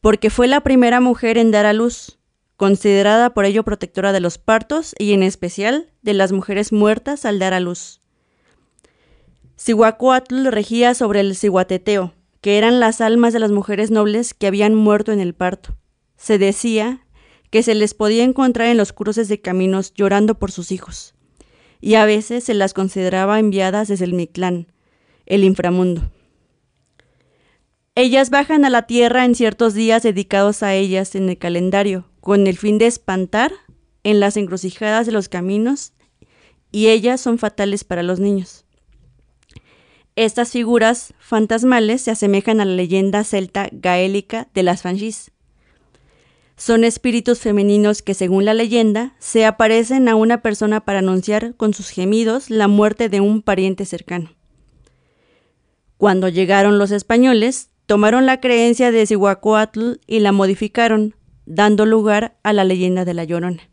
porque 0.02 0.30
fue 0.30 0.50
la 0.50 0.60
primera 0.62 1.00
mujer 1.00 1.38
en 1.38 1.52
dar 1.52 1.66
a 1.66 1.72
luz 1.72 2.20
considerada 2.58 3.34
por 3.34 3.46
ello 3.46 3.64
protectora 3.64 4.12
de 4.12 4.20
los 4.20 4.38
partos 4.38 4.94
y 5.00 5.14
en 5.14 5.24
especial 5.24 5.88
de 6.02 6.14
las 6.14 6.34
mujeres 6.34 6.74
muertas 6.74 7.24
al 7.24 7.40
dar 7.40 7.54
a 7.54 7.62
luz. 7.62 8.02
Cihuacuatl 9.58 10.48
regía 10.48 10.94
sobre 10.94 11.22
el 11.22 11.38
cihuateteo, 11.38 12.14
que 12.42 12.58
eran 12.58 12.82
las 12.82 13.00
almas 13.00 13.32
de 13.32 13.40
las 13.40 13.52
mujeres 13.52 13.92
nobles 13.92 14.34
que 14.34 14.48
habían 14.48 14.76
muerto 14.76 15.14
en 15.14 15.22
el 15.22 15.34
parto. 15.34 15.78
Se 16.18 16.38
decía 16.38 17.08
que 17.50 17.64
se 17.64 17.76
les 17.76 17.94
podía 17.94 18.26
encontrar 18.26 18.68
en 18.68 18.78
los 18.78 18.92
cruces 18.92 19.30
de 19.30 19.40
caminos 19.40 19.94
llorando 19.94 20.38
por 20.38 20.52
sus 20.52 20.74
hijos, 20.74 21.16
y 21.82 21.96
a 21.96 22.06
veces 22.06 22.44
se 22.44 22.54
las 22.54 22.74
consideraba 22.74 23.40
enviadas 23.40 23.88
desde 23.88 24.06
el 24.06 24.14
Mictlán, 24.14 24.68
el 25.26 25.44
inframundo. 25.44 26.12
Ellas 27.96 28.30
bajan 28.30 28.66
a 28.66 28.70
la 28.70 28.84
tierra 28.84 29.26
en 29.26 29.36
ciertos 29.36 29.74
días 29.74 30.04
dedicados 30.04 30.64
a 30.64 30.74
ellas 30.74 31.16
en 31.16 31.30
el 31.30 31.38
calendario, 31.38 32.10
con 32.22 32.48
el 32.48 32.58
fin 32.58 32.78
de 32.78 32.88
espantar 32.88 33.52
en 34.04 34.20
las 34.20 34.38
encrucijadas 34.38 35.06
de 35.06 35.12
los 35.12 35.30
caminos, 35.30 35.94
y 36.72 36.88
ellas 36.88 37.20
son 37.20 37.38
fatales 37.38 37.84
para 37.84 38.04
los 38.04 38.20
niños. 38.20 38.66
Estas 40.16 40.52
figuras 40.52 41.14
fantasmales 41.20 42.02
se 42.02 42.12
asemejan 42.12 42.60
a 42.60 42.66
la 42.66 42.74
leyenda 42.74 43.24
celta 43.24 43.70
gaélica 43.72 44.48
de 44.54 44.64
las 44.64 44.82
Fanchis. 44.82 45.32
Son 46.60 46.84
espíritus 46.84 47.40
femeninos 47.40 48.02
que, 48.02 48.14
según 48.14 48.44
la 48.44 48.54
leyenda, 48.54 49.16
se 49.18 49.46
aparecen 49.46 50.10
a 50.10 50.16
una 50.16 50.42
persona 50.42 50.82
para 50.82 51.00
anunciar 51.00 51.56
con 51.56 51.74
sus 51.74 51.90
gemidos 51.90 52.50
la 52.50 52.68
muerte 52.68 53.08
de 53.08 53.22
un 53.22 53.42
pariente 53.42 53.86
cercano. 53.86 54.36
Cuando 55.96 56.28
llegaron 56.28 56.78
los 56.78 56.92
españoles, 56.92 57.70
tomaron 57.86 58.26
la 58.26 58.42
creencia 58.42 58.92
de 58.92 59.08
Zihuacoatl 59.08 60.02
y 60.06 60.20
la 60.20 60.34
modificaron, 60.34 61.16
dando 61.46 61.86
lugar 61.86 62.38
a 62.44 62.52
la 62.52 62.66
leyenda 62.66 63.06
de 63.06 63.14
la 63.14 63.24
Llorona. 63.24 63.70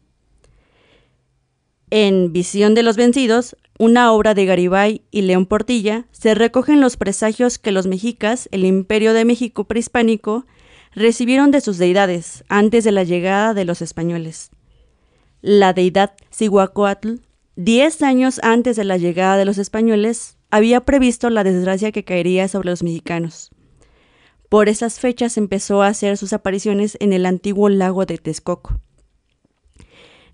En 1.90 2.33
Visión 2.33 2.75
de 2.75 2.85
los 2.85 2.96
Vencidos, 2.96 3.57
una 3.81 4.12
obra 4.12 4.33
de 4.35 4.46
Garibay 4.46 5.03
y 5.11 5.22
León 5.22 5.46
Portilla, 5.46 6.07
se 6.12 6.37
recogen 6.37 6.81
los 6.81 6.96
presagios 6.96 7.59
que 7.59 7.72
los 7.72 7.88
mexicas, 7.88 8.49
el 8.53 8.64
imperio 8.64 9.12
de 9.12 9.25
México 9.25 9.64
prehispánico, 9.64 10.46
recibieron 10.97 11.51
de 11.51 11.61
sus 11.61 11.77
deidades 11.77 12.43
antes 12.49 12.83
de 12.83 12.91
la 12.91 13.05
llegada 13.05 13.55
de 13.55 13.67
los 13.67 13.83
españoles. 13.83 14.51
La 15.43 15.75
deidad 15.75 16.15
Cihuacoatl, 16.33 17.21
diez 17.55 18.03
años 18.03 18.41
antes 18.43 18.77
de 18.77 18.85
la 18.85 18.97
llegada 18.97 19.37
de 19.37 19.45
los 19.45 19.59
españoles, 19.59 20.39
había 20.51 20.81
previsto 20.81 21.29
la 21.29 21.45
desgracia 21.45 21.93
que 21.93 22.05
caería 22.05 22.49
sobre 22.49 22.71
los 22.71 22.83
mexicanos. 22.83 23.51
Por 24.49 24.69
esas 24.69 24.99
fechas 24.99 25.37
empezó 25.37 25.83
a 25.83 25.89
hacer 25.89 26.17
sus 26.17 26.33
apariciones 26.33 26.97
en 26.99 27.13
el 27.13 27.27
antiguo 27.27 27.69
lago 27.69 28.07
de 28.07 28.17
Texcoco. 28.17 28.81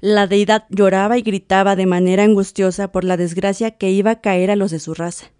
La 0.00 0.26
deidad 0.26 0.66
lloraba 0.68 1.18
y 1.18 1.22
gritaba 1.22 1.74
de 1.76 1.86
manera 1.86 2.22
angustiosa 2.22 2.92
por 2.92 3.04
la 3.04 3.16
desgracia 3.16 3.72
que 3.72 3.90
iba 3.90 4.12
a 4.12 4.20
caer 4.20 4.50
a 4.50 4.56
los 4.56 4.70
de 4.70 4.80
su 4.80 4.94
raza. 4.94 5.32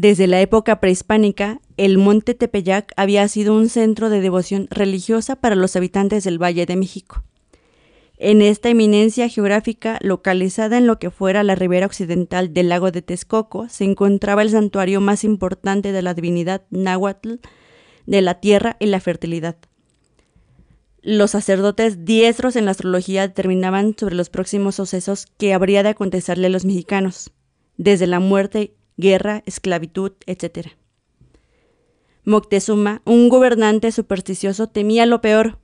Desde 0.00 0.28
la 0.28 0.40
época 0.40 0.78
prehispánica, 0.78 1.60
el 1.76 1.98
monte 1.98 2.34
Tepeyac 2.34 2.92
había 2.96 3.26
sido 3.26 3.52
un 3.52 3.68
centro 3.68 4.10
de 4.10 4.20
devoción 4.20 4.68
religiosa 4.70 5.34
para 5.34 5.56
los 5.56 5.74
habitantes 5.74 6.22
del 6.22 6.40
Valle 6.40 6.66
de 6.66 6.76
México. 6.76 7.24
En 8.16 8.40
esta 8.40 8.68
eminencia 8.68 9.28
geográfica, 9.28 9.98
localizada 10.00 10.78
en 10.78 10.86
lo 10.86 11.00
que 11.00 11.10
fuera 11.10 11.42
la 11.42 11.56
ribera 11.56 11.86
occidental 11.86 12.54
del 12.54 12.68
lago 12.68 12.92
de 12.92 13.02
Texcoco, 13.02 13.68
se 13.68 13.82
encontraba 13.82 14.42
el 14.42 14.50
santuario 14.50 15.00
más 15.00 15.24
importante 15.24 15.90
de 15.90 16.02
la 16.02 16.14
divinidad 16.14 16.62
náhuatl 16.70 17.40
de 18.06 18.22
la 18.22 18.34
tierra 18.38 18.76
y 18.78 18.86
la 18.86 19.00
fertilidad. 19.00 19.56
Los 21.02 21.32
sacerdotes 21.32 22.04
diestros 22.04 22.54
en 22.54 22.66
la 22.66 22.70
astrología 22.70 23.26
determinaban 23.26 23.96
sobre 23.98 24.14
los 24.14 24.30
próximos 24.30 24.76
sucesos 24.76 25.26
que 25.38 25.54
habría 25.54 25.82
de 25.82 25.88
acontecerle 25.88 26.46
a 26.46 26.50
los 26.50 26.64
mexicanos, 26.64 27.32
desde 27.78 28.06
la 28.06 28.20
muerte, 28.20 28.77
guerra, 28.98 29.42
esclavitud, 29.46 30.12
etc. 30.26 30.68
Moctezuma, 32.24 33.00
un 33.06 33.30
gobernante 33.30 33.90
supersticioso, 33.90 34.68
temía 34.68 35.06
lo 35.06 35.22
peor, 35.22 35.58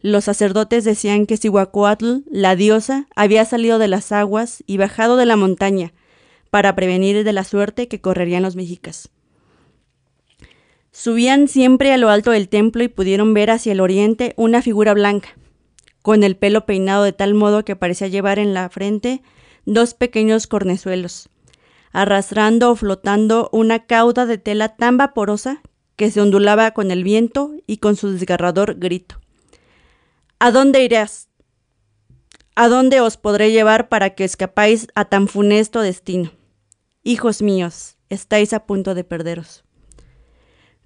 los 0.00 0.24
sacerdotes 0.24 0.84
decían 0.84 1.26
que 1.26 1.36
Cihuacoatl, 1.36 2.18
la 2.30 2.54
diosa, 2.54 3.08
había 3.16 3.44
salido 3.44 3.80
de 3.80 3.88
las 3.88 4.12
aguas 4.12 4.62
y 4.66 4.76
bajado 4.76 5.16
de 5.16 5.26
la 5.26 5.36
montaña 5.36 5.92
para 6.50 6.76
prevenir 6.76 7.24
de 7.24 7.32
la 7.32 7.42
suerte 7.42 7.88
que 7.88 8.00
correrían 8.00 8.44
los 8.44 8.54
mexicas. 8.54 9.10
Subían 10.92 11.48
siempre 11.48 11.92
a 11.92 11.98
lo 11.98 12.10
alto 12.10 12.30
del 12.30 12.48
templo 12.48 12.84
y 12.84 12.88
pudieron 12.88 13.34
ver 13.34 13.50
hacia 13.50 13.72
el 13.72 13.80
oriente 13.80 14.34
una 14.36 14.62
figura 14.62 14.94
blanca, 14.94 15.36
con 16.00 16.22
el 16.22 16.36
pelo 16.36 16.64
peinado 16.64 17.02
de 17.02 17.12
tal 17.12 17.34
modo 17.34 17.64
que 17.64 17.76
parecía 17.76 18.06
llevar 18.06 18.38
en 18.38 18.54
la 18.54 18.68
frente 18.68 19.20
dos 19.66 19.94
pequeños 19.94 20.46
cornezuelos, 20.46 21.28
arrastrando 21.92 22.70
o 22.70 22.76
flotando 22.76 23.48
una 23.52 23.86
cauda 23.86 24.26
de 24.26 24.38
tela 24.38 24.76
tan 24.76 24.96
vaporosa 24.96 25.62
que 25.96 26.10
se 26.10 26.20
ondulaba 26.20 26.70
con 26.70 26.90
el 26.90 27.02
viento 27.02 27.52
y 27.66 27.78
con 27.78 27.96
su 27.96 28.12
desgarrador 28.12 28.78
grito. 28.78 29.20
¿A 30.38 30.50
dónde 30.52 30.84
irás? 30.84 31.28
¿A 32.54 32.68
dónde 32.68 33.00
os 33.00 33.16
podré 33.16 33.50
llevar 33.50 33.88
para 33.88 34.14
que 34.14 34.24
escapáis 34.24 34.88
a 34.94 35.06
tan 35.06 35.28
funesto 35.28 35.80
destino? 35.80 36.30
Hijos 37.02 37.42
míos, 37.42 37.96
estáis 38.08 38.52
a 38.52 38.66
punto 38.66 38.94
de 38.94 39.04
perderos. 39.04 39.64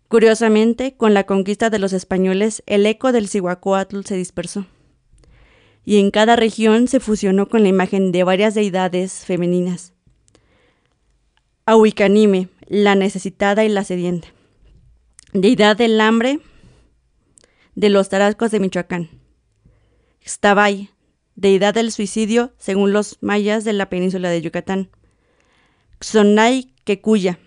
Curiosamente, 0.09 0.95
con 0.97 1.15
la 1.15 1.25
conquista 1.25 1.71
de 1.71 1.79
los 1.79 1.95
españoles, 1.95 2.62
el 2.67 2.85
eco 2.85 3.12
del 3.12 3.29
Cihuacóatl 3.29 4.03
se 4.05 4.17
dispersó, 4.17 4.67
y 5.85 5.99
en 5.99 6.11
cada 6.11 6.37
región 6.37 6.87
se 6.88 7.01
fusionó 7.01 7.49
con 7.49 7.62
la 7.62 7.69
imagen 7.69 8.12
de 8.12 8.23
varias 8.23 8.55
deidades 8.55 9.25
femeninas. 9.25 9.92
Ahuicanime, 11.64 12.48
la 12.66 12.96
necesitada 12.96 13.64
y 13.64 13.68
la 13.68 13.85
sedienta. 13.85 14.29
Deidad 15.33 15.77
del 15.77 16.01
hambre 16.01 16.40
de 17.77 17.88
los 17.88 18.09
tarascos 18.09 18.51
de 18.51 18.59
Michoacán. 18.59 19.11
Xtabay, 20.27 20.90
deidad 21.37 21.75
del 21.75 21.92
suicidio 21.92 22.53
según 22.59 22.92
los 22.92 23.18
mayas 23.20 23.62
de 23.62 23.75
la 23.75 23.88
península 23.88 24.29
de 24.29 24.42
Yucatán. 24.42 24.90
Xonay 26.01 26.75
Kekuya, 26.83 27.38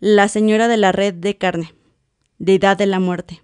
la 0.00 0.26
señora 0.26 0.66
de 0.66 0.76
la 0.76 0.90
red 0.90 1.14
de 1.14 1.38
carne, 1.38 1.74
deidad 2.38 2.76
de 2.76 2.86
la 2.86 2.98
muerte, 2.98 3.40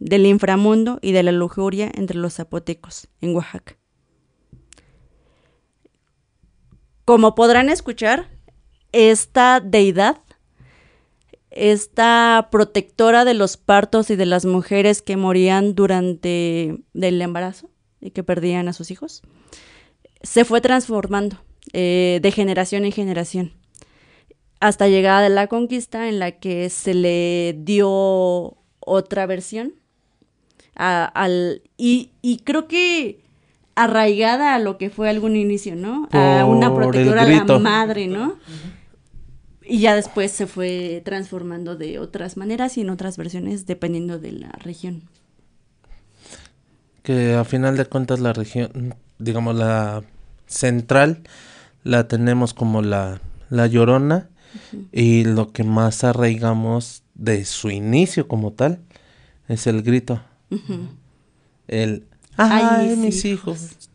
del 0.00 0.24
inframundo 0.24 0.98
y 1.02 1.12
de 1.12 1.24
la 1.24 1.32
lujuria 1.32 1.92
entre 1.94 2.16
los 2.16 2.34
zapotecos, 2.34 3.08
en 3.20 3.36
Oaxaca. 3.36 3.76
Como 7.04 7.34
podrán 7.34 7.68
escuchar, 7.68 8.31
esta 8.92 9.60
deidad, 9.60 10.18
esta 11.50 12.48
protectora 12.50 13.24
de 13.24 13.34
los 13.34 13.56
partos 13.56 14.10
y 14.10 14.16
de 14.16 14.26
las 14.26 14.44
mujeres 14.44 15.02
que 15.02 15.16
morían 15.16 15.74
durante 15.74 16.78
el 16.94 17.22
embarazo 17.22 17.68
y 18.00 18.10
que 18.10 18.22
perdían 18.22 18.68
a 18.68 18.72
sus 18.72 18.90
hijos, 18.90 19.22
se 20.22 20.44
fue 20.44 20.60
transformando 20.60 21.36
eh, 21.72 22.20
de 22.22 22.30
generación 22.30 22.84
en 22.84 22.92
generación 22.92 23.52
hasta 24.62 24.86
llegada 24.86 25.22
de 25.22 25.28
la 25.28 25.48
conquista 25.48 26.08
en 26.08 26.20
la 26.20 26.32
que 26.32 26.70
se 26.70 26.94
le 26.94 27.56
dio 27.58 28.56
otra 28.78 29.26
versión 29.26 29.74
al, 30.74 31.62
y, 31.76 32.10
creo 32.44 32.68
que 32.68 33.20
arraigada 33.74 34.54
a 34.54 34.60
lo 34.60 34.78
que 34.78 34.88
fue 34.88 35.10
algún 35.10 35.34
inicio, 35.34 35.74
¿no? 35.74 36.08
a 36.12 36.44
una 36.44 36.72
protectora 36.72 37.26
de 37.26 37.44
la 37.44 37.58
madre, 37.58 38.06
¿no? 38.06 38.36
Y 39.64 39.80
ya 39.80 39.94
después 39.94 40.32
se 40.32 40.46
fue 40.46 41.02
transformando 41.04 41.76
de 41.76 41.98
otras 41.98 42.36
maneras 42.36 42.76
y 42.76 42.82
en 42.82 42.90
otras 42.90 43.16
versiones 43.16 43.66
dependiendo 43.66 44.18
de 44.18 44.32
la 44.32 44.50
región. 44.50 45.02
Que 47.02 47.34
a 47.34 47.44
final 47.44 47.76
de 47.76 47.84
cuentas 47.86 48.20
la 48.20 48.32
región, 48.32 48.94
digamos 49.18 49.56
la 49.56 50.02
central, 50.46 51.22
la 51.84 52.08
tenemos 52.08 52.54
como 52.54 52.82
la, 52.82 53.20
la 53.50 53.66
llorona 53.66 54.28
y 54.92 55.24
lo 55.24 55.52
que 55.52 55.64
más 55.64 56.04
arraigamos 56.04 57.02
de 57.14 57.44
su 57.44 57.70
inicio 57.70 58.28
como 58.28 58.52
tal 58.52 58.80
es 59.48 59.66
el 59.66 59.82
grito. 59.82 60.22
El 61.68 62.06
¡Ay, 62.36 62.96
mis, 62.96 63.24
hijos! 63.24 63.90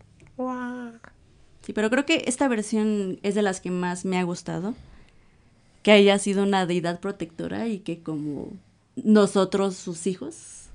Sí, 1.61 1.73
pero 1.73 1.89
creo 1.89 2.05
que 2.05 2.23
esta 2.27 2.47
versión 2.47 3.19
es 3.23 3.35
de 3.35 3.41
las 3.41 3.59
que 3.59 3.71
más 3.71 4.05
me 4.05 4.17
ha 4.19 4.23
gustado. 4.23 4.73
Que 5.83 5.91
haya 5.91 6.19
sido 6.19 6.43
una 6.43 6.65
deidad 6.65 6.99
protectora 6.99 7.67
y 7.67 7.79
que 7.79 8.01
como 8.01 8.51
nosotros, 8.95 9.75
sus 9.75 10.07
hijos, 10.07 10.65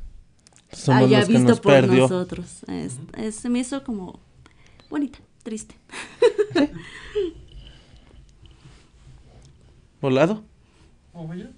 haya 0.88 1.24
visto 1.24 1.60
por 1.60 1.86
nosotros. 1.88 2.64
se 3.32 3.48
me 3.48 3.60
hizo 3.60 3.84
como 3.84 4.20
bonita, 4.88 5.18
triste. 5.42 5.74
¿Volado? 10.00 10.42
Vamos 11.12 11.36
ya, 11.36 11.50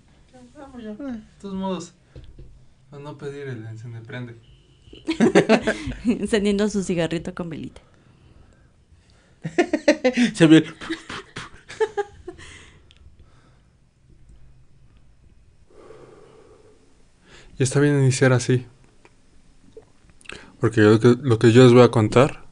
vamos 0.54 0.82
ya. 0.82 0.92
De 0.92 1.20
todos 1.40 1.54
modos, 1.54 1.94
a 2.90 2.98
no 2.98 3.16
pedir 3.16 3.48
el 3.48 3.64
encende 3.64 4.00
prende. 4.00 4.36
Encendiendo 6.04 6.68
su 6.68 6.82
cigarrito 6.82 7.34
con 7.34 7.50
velita. 7.50 7.80
Se 10.34 10.46
ve. 10.46 10.64
Y 17.58 17.62
está 17.62 17.80
bien 17.80 18.00
iniciar 18.00 18.32
así. 18.32 18.66
Porque 20.60 20.80
lo 20.80 21.38
que, 21.38 21.52
yo 21.52 21.64
les 21.64 21.72
voy 21.72 21.82
a 21.82 21.90
contar 21.90 22.46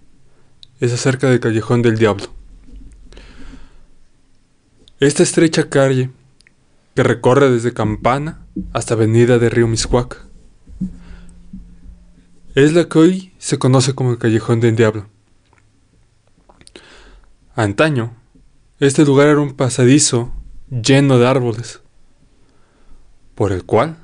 es 0.80 0.92
acerca 0.92 1.30
del 1.30 1.40
Callejón 1.40 1.82
del 1.82 1.96
Diablo. 1.96 2.26
Esta 5.00 5.22
estrecha 5.22 5.68
calle 5.68 6.10
que 6.94 7.02
recorre 7.02 7.50
desde 7.50 7.72
Campana 7.72 8.46
hasta 8.72 8.94
Avenida 8.94 9.38
de 9.38 9.48
Río 9.48 9.66
Miscuac 9.66 10.26
es 12.54 12.74
la 12.74 12.88
que 12.88 12.98
hoy 12.98 13.32
se 13.38 13.58
conoce 13.58 13.94
como 13.94 14.10
el 14.10 14.18
Callejón 14.18 14.60
del 14.60 14.76
Diablo. 14.76 15.08
Antaño, 17.54 18.14
este 18.78 19.04
lugar 19.04 19.28
era 19.28 19.40
un 19.40 19.54
pasadizo 19.54 20.32
lleno 20.70 21.18
de 21.18 21.26
árboles, 21.26 21.80
por 23.34 23.52
el 23.52 23.64
cual 23.64 23.96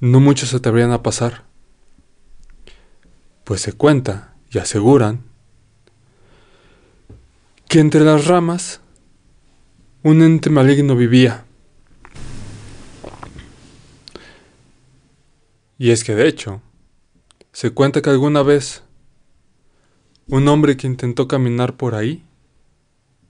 no 0.00 0.18
muchos 0.18 0.48
se 0.48 0.56
atrevían 0.56 0.92
a 0.92 1.02
pasar, 1.02 1.44
pues 3.44 3.60
se 3.60 3.72
cuenta 3.74 4.34
y 4.50 4.58
aseguran 4.58 5.24
que 7.68 7.78
entre 7.80 8.00
las 8.00 8.26
ramas 8.26 8.80
un 10.02 10.22
ente 10.22 10.50
maligno 10.50 10.96
vivía. 10.96 11.44
Y 15.78 15.90
es 15.90 16.02
que 16.02 16.14
de 16.14 16.28
hecho, 16.28 16.62
se 17.52 17.70
cuenta 17.70 18.02
que 18.02 18.10
alguna 18.10 18.42
vez 18.42 18.82
un 20.26 20.48
hombre 20.48 20.76
que 20.76 20.86
intentó 20.86 21.28
caminar 21.28 21.76
por 21.76 21.94
ahí 21.94 22.24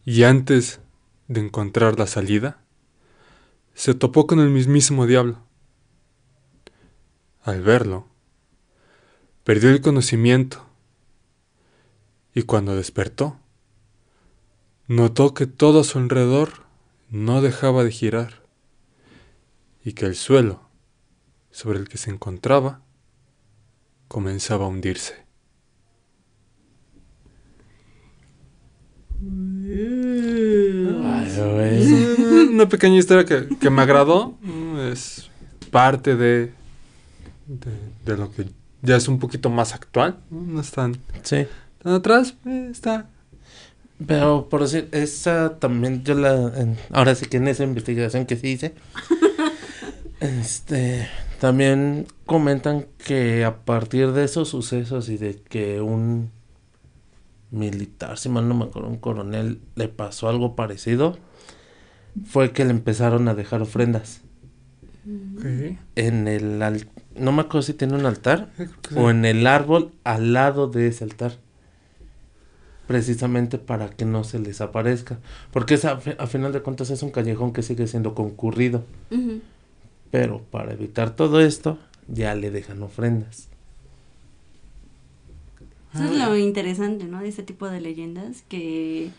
y 0.04 0.22
antes 0.22 0.80
de 1.28 1.40
encontrar 1.40 1.98
la 1.98 2.06
salida, 2.06 2.62
se 3.74 3.94
topó 3.94 4.26
con 4.26 4.40
el 4.40 4.50
mismísimo 4.50 5.06
diablo. 5.06 5.49
Al 7.42 7.62
verlo, 7.62 8.06
perdió 9.44 9.70
el 9.70 9.80
conocimiento 9.80 10.66
y 12.34 12.42
cuando 12.42 12.76
despertó, 12.76 13.38
notó 14.86 15.34
que 15.34 15.46
todo 15.46 15.80
a 15.80 15.84
su 15.84 15.98
alrededor 15.98 16.64
no 17.08 17.40
dejaba 17.42 17.82
de 17.84 17.90
girar 17.90 18.42
y 19.84 19.92
que 19.92 20.06
el 20.06 20.14
suelo 20.14 20.68
sobre 21.50 21.78
el 21.78 21.88
que 21.88 21.98
se 21.98 22.10
encontraba 22.10 22.82
comenzaba 24.08 24.66
a 24.66 24.68
hundirse. 24.68 25.24
Una 32.50 32.68
pequeña 32.68 32.98
historia 32.98 33.24
que, 33.24 33.70
me 33.70 33.82
agradó. 33.82 34.38
Es 34.90 35.30
parte 35.70 36.16
de, 36.16 36.52
de, 38.04 38.16
lo 38.16 38.32
que 38.32 38.46
ya 38.82 38.96
es 38.96 39.08
un 39.08 39.18
poquito 39.18 39.50
más 39.50 39.74
actual. 39.74 40.18
No 40.30 40.60
están 40.60 40.96
sí. 41.22 41.46
tan 41.82 41.94
atrás. 41.94 42.34
Eh, 42.46 42.68
está 42.70 43.08
pero 44.06 44.48
por 44.48 44.62
decir, 44.62 44.88
esa 44.92 45.58
también 45.58 46.04
yo 46.04 46.14
la. 46.14 46.52
ahora 46.90 47.14
sí 47.14 47.26
que 47.26 47.36
en 47.36 47.48
esa 47.48 47.64
investigación 47.64 48.26
que 48.26 48.36
se 48.36 48.48
hice. 48.48 48.74
este. 50.20 51.08
También 51.38 52.06
comentan 52.26 52.86
que 52.98 53.44
a 53.44 53.64
partir 53.64 54.12
de 54.12 54.24
esos 54.24 54.48
sucesos 54.48 55.08
y 55.08 55.16
de 55.16 55.40
que 55.40 55.80
un 55.80 56.30
militar, 57.50 58.18
si 58.18 58.28
mal 58.28 58.46
no 58.46 58.54
me 58.54 58.64
acuerdo, 58.64 58.88
un 58.88 58.98
coronel 58.98 59.60
le 59.74 59.88
pasó 59.88 60.28
algo 60.28 60.54
parecido, 60.54 61.16
fue 62.26 62.52
que 62.52 62.66
le 62.66 62.72
empezaron 62.72 63.26
a 63.28 63.34
dejar 63.34 63.62
ofrendas. 63.62 64.20
En 65.96 66.28
el. 66.28 66.86
no 67.16 67.32
me 67.32 67.42
acuerdo 67.42 67.62
si 67.62 67.74
tiene 67.74 67.94
un 67.94 68.06
altar 68.06 68.50
o 68.94 69.10
en 69.10 69.24
el 69.24 69.46
árbol 69.46 69.92
al 70.04 70.32
lado 70.32 70.68
de 70.68 70.88
ese 70.88 71.04
altar 71.04 71.32
precisamente 72.90 73.58
para 73.58 73.88
que 73.88 74.04
no 74.04 74.24
se 74.24 74.40
les 74.40 74.60
aparezca. 74.60 75.20
Porque 75.52 75.78
a, 75.84 76.26
final 76.26 76.52
de 76.52 76.60
cuentas 76.60 76.90
es 76.90 77.04
un 77.04 77.10
callejón 77.10 77.52
que 77.52 77.62
sigue 77.62 77.86
siendo 77.86 78.16
concurrido. 78.16 78.84
Pero 80.10 80.42
para 80.50 80.72
evitar 80.72 81.14
todo 81.14 81.40
esto, 81.40 81.78
ya 82.08 82.34
le 82.34 82.50
dejan 82.50 82.82
ofrendas. 82.82 83.48
Eso 85.94 86.04
es 86.04 86.18
lo 86.18 86.36
interesante, 86.36 87.04
¿no? 87.04 87.20
De 87.20 87.28
ese 87.28 87.44
tipo 87.44 87.68
de 87.68 87.80
leyendas, 87.80 88.42
que 88.48 89.10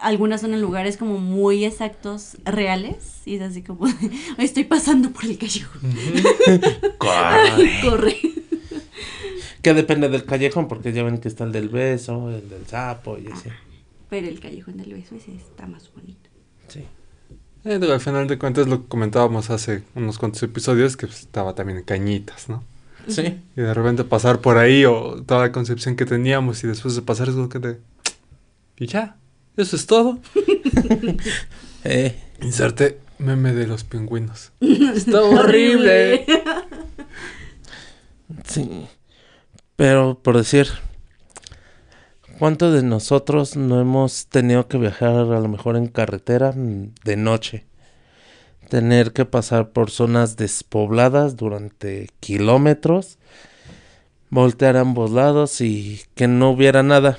algunas 0.00 0.40
son 0.40 0.54
en 0.54 0.60
lugares 0.60 0.96
como 0.96 1.18
muy 1.18 1.64
exactos, 1.64 2.36
reales, 2.44 3.22
y 3.24 3.36
es 3.36 3.42
así 3.42 3.62
como, 3.62 3.86
estoy 4.38 4.64
pasando 4.64 5.10
por 5.10 5.24
el 5.24 5.38
callejón. 5.38 5.80
Corre. 6.98 7.80
Corre. 7.82 8.16
Que 9.62 9.74
depende 9.74 10.08
del 10.08 10.24
callejón, 10.24 10.68
porque 10.68 10.92
ya 10.92 11.02
ven 11.02 11.18
que 11.18 11.28
está 11.28 11.44
el 11.44 11.52
del 11.52 11.68
beso, 11.68 12.30
el 12.30 12.48
del 12.48 12.66
sapo 12.66 13.18
y 13.18 13.26
así. 13.30 13.48
Pero 14.08 14.28
el 14.28 14.40
callejón 14.40 14.76
del 14.76 14.92
beso 14.92 15.16
ese 15.16 15.34
está 15.34 15.66
más 15.66 15.90
bonito. 15.92 16.30
Sí. 16.68 16.84
Eh, 17.64 17.74
al 17.74 18.00
final 18.00 18.28
de 18.28 18.38
cuentas 18.38 18.68
lo 18.68 18.86
comentábamos 18.86 19.50
hace 19.50 19.82
unos 19.94 20.18
cuantos 20.18 20.42
episodios 20.42 20.96
que 20.96 21.06
estaba 21.06 21.54
también 21.54 21.78
en 21.78 21.84
cañitas, 21.84 22.48
¿no? 22.48 22.62
Sí. 23.08 23.40
Y 23.56 23.60
de 23.60 23.74
repente 23.74 24.04
pasar 24.04 24.40
por 24.40 24.58
ahí 24.58 24.84
o 24.84 25.22
toda 25.24 25.40
la 25.40 25.52
concepción 25.52 25.96
que 25.96 26.04
teníamos 26.04 26.62
y 26.62 26.66
después 26.66 26.94
de 26.94 27.02
pasar 27.02 27.28
es 27.28 27.34
lo 27.34 27.48
que 27.48 27.58
te... 27.58 27.78
Y 28.80 28.86
ya, 28.86 29.16
eso 29.58 29.76
es 29.76 29.86
todo. 29.86 30.18
eh. 31.84 32.16
Inserte 32.40 33.00
meme 33.18 33.52
de 33.52 33.66
los 33.66 33.84
pingüinos. 33.84 34.52
Está 34.60 35.22
horrible. 35.22 36.24
sí. 38.44 38.86
Pero 39.76 40.18
por 40.22 40.36
decir, 40.36 40.68
¿cuántos 42.38 42.74
de 42.74 42.82
nosotros 42.82 43.56
no 43.56 43.80
hemos 43.80 44.26
tenido 44.26 44.68
que 44.68 44.78
viajar 44.78 45.14
a 45.14 45.40
lo 45.40 45.48
mejor 45.48 45.76
en 45.76 45.88
carretera 45.88 46.52
de 46.52 47.16
noche? 47.16 47.66
Tener 48.68 49.12
que 49.12 49.24
pasar 49.24 49.70
por 49.70 49.90
zonas 49.90 50.36
despobladas 50.36 51.36
durante 51.36 52.08
kilómetros, 52.20 53.18
voltear 54.30 54.76
a 54.76 54.80
ambos 54.80 55.10
lados 55.10 55.60
y 55.60 56.00
que 56.14 56.28
no 56.28 56.50
hubiera 56.50 56.82
nada. 56.82 57.18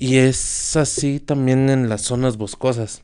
Y 0.00 0.16
es 0.16 0.76
así 0.76 1.20
también 1.20 1.68
en 1.68 1.90
las 1.90 2.00
zonas 2.00 2.38
boscosas, 2.38 3.02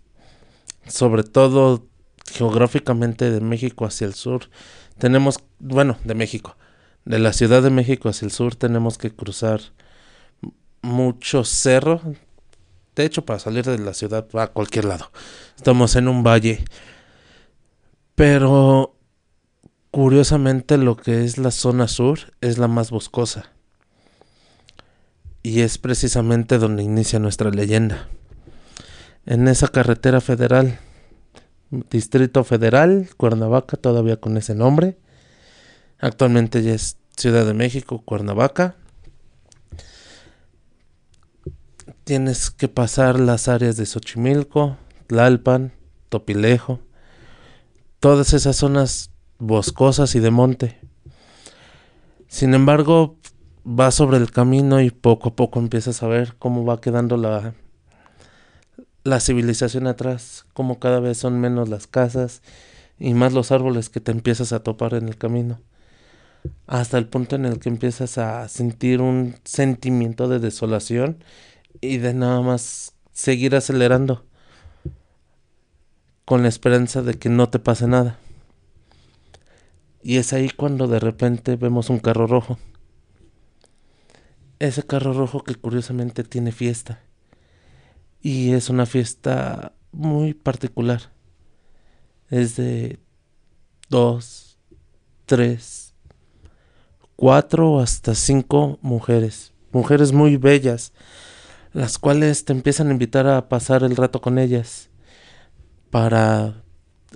sobre 0.88 1.24
todo 1.24 1.86
geográficamente 2.32 3.30
de 3.30 3.42
México 3.42 3.84
hacia 3.84 4.06
el 4.06 4.14
sur. 4.14 4.48
Tenemos, 4.96 5.40
bueno, 5.58 5.98
de 6.04 6.14
México, 6.14 6.56
de 7.04 7.18
la 7.18 7.34
Ciudad 7.34 7.62
de 7.62 7.68
México 7.68 8.08
hacia 8.08 8.24
el 8.24 8.32
sur 8.32 8.56
tenemos 8.56 8.96
que 8.96 9.14
cruzar 9.14 9.60
mucho 10.80 11.44
cerro. 11.44 12.00
De 12.94 13.04
hecho, 13.04 13.26
para 13.26 13.40
salir 13.40 13.66
de 13.66 13.78
la 13.78 13.92
ciudad 13.92 14.26
a 14.32 14.46
cualquier 14.46 14.86
lado. 14.86 15.12
Estamos 15.54 15.96
en 15.96 16.08
un 16.08 16.22
valle. 16.22 16.64
Pero 18.14 18.96
curiosamente 19.90 20.78
lo 20.78 20.96
que 20.96 21.24
es 21.24 21.36
la 21.36 21.50
zona 21.50 21.88
sur 21.88 22.32
es 22.40 22.56
la 22.56 22.68
más 22.68 22.90
boscosa. 22.90 23.52
Y 25.46 25.60
es 25.60 25.78
precisamente 25.78 26.58
donde 26.58 26.82
inicia 26.82 27.20
nuestra 27.20 27.50
leyenda. 27.50 28.08
En 29.26 29.46
esa 29.46 29.68
carretera 29.68 30.20
federal, 30.20 30.80
Distrito 31.70 32.42
Federal, 32.42 33.08
Cuernavaca, 33.16 33.76
todavía 33.76 34.16
con 34.16 34.36
ese 34.36 34.56
nombre. 34.56 34.98
Actualmente 36.00 36.64
ya 36.64 36.74
es 36.74 36.96
Ciudad 37.16 37.46
de 37.46 37.54
México, 37.54 38.02
Cuernavaca. 38.04 38.74
Tienes 42.02 42.50
que 42.50 42.66
pasar 42.66 43.20
las 43.20 43.46
áreas 43.46 43.76
de 43.76 43.86
Xochimilco, 43.86 44.76
Tlalpan, 45.06 45.72
Topilejo, 46.08 46.80
todas 48.00 48.32
esas 48.32 48.56
zonas 48.56 49.12
boscosas 49.38 50.16
y 50.16 50.18
de 50.18 50.32
monte. 50.32 50.80
Sin 52.26 52.52
embargo, 52.52 53.16
vas 53.68 53.96
sobre 53.96 54.18
el 54.18 54.30
camino 54.30 54.80
y 54.80 54.90
poco 54.90 55.30
a 55.30 55.34
poco 55.34 55.58
empiezas 55.58 56.00
a 56.04 56.06
ver 56.06 56.36
cómo 56.38 56.64
va 56.64 56.80
quedando 56.80 57.16
la, 57.16 57.54
la 59.02 59.18
civilización 59.18 59.88
atrás, 59.88 60.46
cómo 60.52 60.78
cada 60.78 61.00
vez 61.00 61.18
son 61.18 61.40
menos 61.40 61.68
las 61.68 61.88
casas 61.88 62.42
y 63.00 63.12
más 63.14 63.32
los 63.32 63.50
árboles 63.50 63.90
que 63.90 64.00
te 64.00 64.12
empiezas 64.12 64.52
a 64.52 64.62
topar 64.62 64.94
en 64.94 65.08
el 65.08 65.18
camino. 65.18 65.60
Hasta 66.68 66.96
el 66.96 67.08
punto 67.08 67.34
en 67.34 67.44
el 67.44 67.58
que 67.58 67.68
empiezas 67.68 68.18
a 68.18 68.46
sentir 68.46 69.00
un 69.00 69.34
sentimiento 69.42 70.28
de 70.28 70.38
desolación 70.38 71.24
y 71.80 71.96
de 71.96 72.14
nada 72.14 72.42
más 72.42 72.94
seguir 73.12 73.56
acelerando 73.56 74.24
con 76.24 76.42
la 76.42 76.48
esperanza 76.48 77.02
de 77.02 77.14
que 77.14 77.30
no 77.30 77.48
te 77.48 77.58
pase 77.58 77.88
nada. 77.88 78.16
Y 80.04 80.18
es 80.18 80.32
ahí 80.32 80.50
cuando 80.50 80.86
de 80.86 81.00
repente 81.00 81.56
vemos 81.56 81.90
un 81.90 81.98
carro 81.98 82.28
rojo. 82.28 82.58
Ese 84.58 84.82
carro 84.82 85.12
rojo 85.12 85.42
que 85.44 85.54
curiosamente 85.54 86.24
tiene 86.24 86.52
fiesta. 86.52 87.00
Y 88.20 88.52
es 88.52 88.70
una 88.70 88.86
fiesta 88.86 89.72
muy 89.92 90.34
particular. 90.34 91.12
Es 92.30 92.56
de 92.56 92.98
dos, 93.88 94.58
tres, 95.26 95.94
cuatro 97.16 97.80
hasta 97.80 98.14
cinco 98.14 98.78
mujeres. 98.82 99.52
Mujeres 99.72 100.12
muy 100.12 100.36
bellas 100.36 100.92
las 101.76 101.98
cuales 101.98 102.46
te 102.46 102.54
empiezan 102.54 102.88
a 102.88 102.92
invitar 102.92 103.26
a 103.26 103.50
pasar 103.50 103.82
el 103.82 103.96
rato 103.96 104.22
con 104.22 104.38
ellas 104.38 104.88
para 105.90 106.54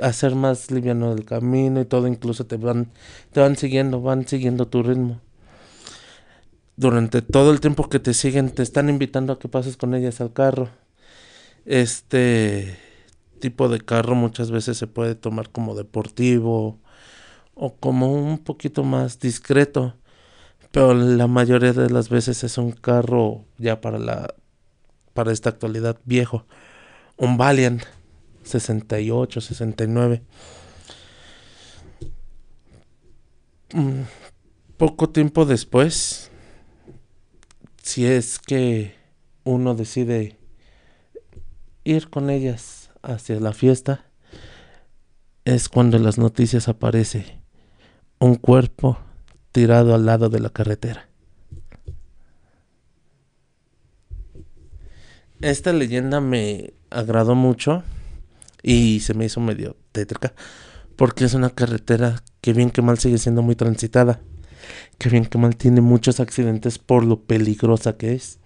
hacer 0.02 0.34
más 0.34 0.70
liviano 0.70 1.14
el 1.14 1.24
camino 1.24 1.80
y 1.80 1.86
todo, 1.86 2.06
incluso 2.06 2.44
te 2.44 2.58
van, 2.58 2.92
te 3.32 3.40
van 3.40 3.56
siguiendo, 3.56 4.02
van 4.02 4.28
siguiendo 4.28 4.68
tu 4.68 4.82
ritmo. 4.82 5.22
Durante 6.80 7.20
todo 7.20 7.52
el 7.52 7.60
tiempo 7.60 7.90
que 7.90 7.98
te 7.98 8.14
siguen, 8.14 8.52
te 8.52 8.62
están 8.62 8.88
invitando 8.88 9.34
a 9.34 9.38
que 9.38 9.48
pases 9.48 9.76
con 9.76 9.94
ellas 9.94 10.22
al 10.22 10.32
carro. 10.32 10.70
Este 11.66 12.78
tipo 13.38 13.68
de 13.68 13.82
carro 13.82 14.14
muchas 14.14 14.50
veces 14.50 14.78
se 14.78 14.86
puede 14.86 15.14
tomar 15.14 15.50
como 15.50 15.74
deportivo 15.74 16.78
o 17.54 17.74
como 17.76 18.14
un 18.14 18.38
poquito 18.38 18.82
más 18.82 19.20
discreto, 19.20 19.94
pero 20.70 20.94
la 20.94 21.26
mayoría 21.26 21.74
de 21.74 21.90
las 21.90 22.08
veces 22.08 22.44
es 22.44 22.56
un 22.56 22.72
carro 22.72 23.44
ya 23.58 23.82
para 23.82 23.98
la 23.98 24.34
para 25.12 25.32
esta 25.32 25.50
actualidad 25.50 26.00
viejo. 26.06 26.46
Un 27.18 27.36
Valiant 27.36 27.82
68, 28.44 29.42
69. 29.42 30.22
Mm, 33.74 34.00
poco 34.78 35.10
tiempo 35.10 35.44
después, 35.44 36.29
si 37.90 38.06
es 38.06 38.38
que 38.38 38.94
uno 39.42 39.74
decide 39.74 40.38
ir 41.82 42.08
con 42.08 42.30
ellas 42.30 42.90
hacia 43.02 43.40
la 43.40 43.52
fiesta, 43.52 44.04
es 45.44 45.68
cuando 45.68 45.96
en 45.96 46.04
las 46.04 46.16
noticias 46.16 46.68
aparece 46.68 47.40
un 48.20 48.36
cuerpo 48.36 48.96
tirado 49.50 49.92
al 49.92 50.06
lado 50.06 50.28
de 50.28 50.38
la 50.38 50.50
carretera. 50.50 51.08
esta 55.40 55.72
leyenda 55.72 56.20
me 56.20 56.74
agradó 56.90 57.34
mucho 57.34 57.82
y 58.62 59.00
se 59.00 59.14
me 59.14 59.24
hizo 59.24 59.40
medio 59.40 59.74
tétrica 59.90 60.32
porque 60.94 61.24
es 61.24 61.34
una 61.34 61.50
carretera 61.50 62.22
que 62.40 62.52
bien 62.52 62.70
que 62.70 62.82
mal 62.82 62.98
sigue 62.98 63.18
siendo 63.18 63.42
muy 63.42 63.56
transitada, 63.56 64.20
que 65.00 65.08
bien 65.08 65.24
que 65.24 65.38
mal 65.38 65.56
tiene 65.56 65.80
muchos 65.80 66.20
accidentes 66.20 66.78
por 66.78 67.04
lo 67.06 67.22
peligrosa 67.22 67.96
que 67.96 68.12
es. 68.12 68.38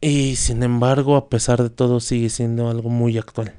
Y 0.00 0.36
sin 0.36 0.62
embargo, 0.62 1.16
a 1.16 1.28
pesar 1.28 1.62
de 1.62 1.68
todo, 1.68 2.00
sigue 2.00 2.30
siendo 2.30 2.70
algo 2.70 2.88
muy 2.88 3.18
actual. 3.18 3.52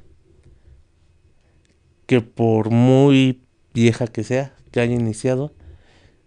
Que 2.08 2.22
por 2.22 2.72
muy 2.72 3.44
vieja 3.76 4.08
que 4.08 4.24
sea, 4.24 4.56
que 4.72 4.80
haya 4.80 4.96
iniciado, 4.96 5.54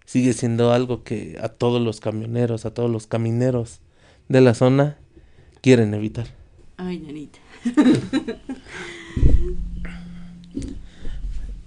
sigue 0.05 0.33
siendo 0.33 0.73
algo 0.73 1.03
que 1.03 1.37
a 1.43 1.49
todos 1.49 1.83
los 1.83 1.99
camioneros, 1.99 2.65
a 2.65 2.73
todos 2.73 2.89
los 2.93 3.09
camineros, 3.09 3.81
de 4.29 4.41
la 4.41 4.55
zona 4.55 4.99
quieren 5.63 5.95
evitar. 5.95 6.29
Ay, 6.77 7.01
nanita. 7.01 7.41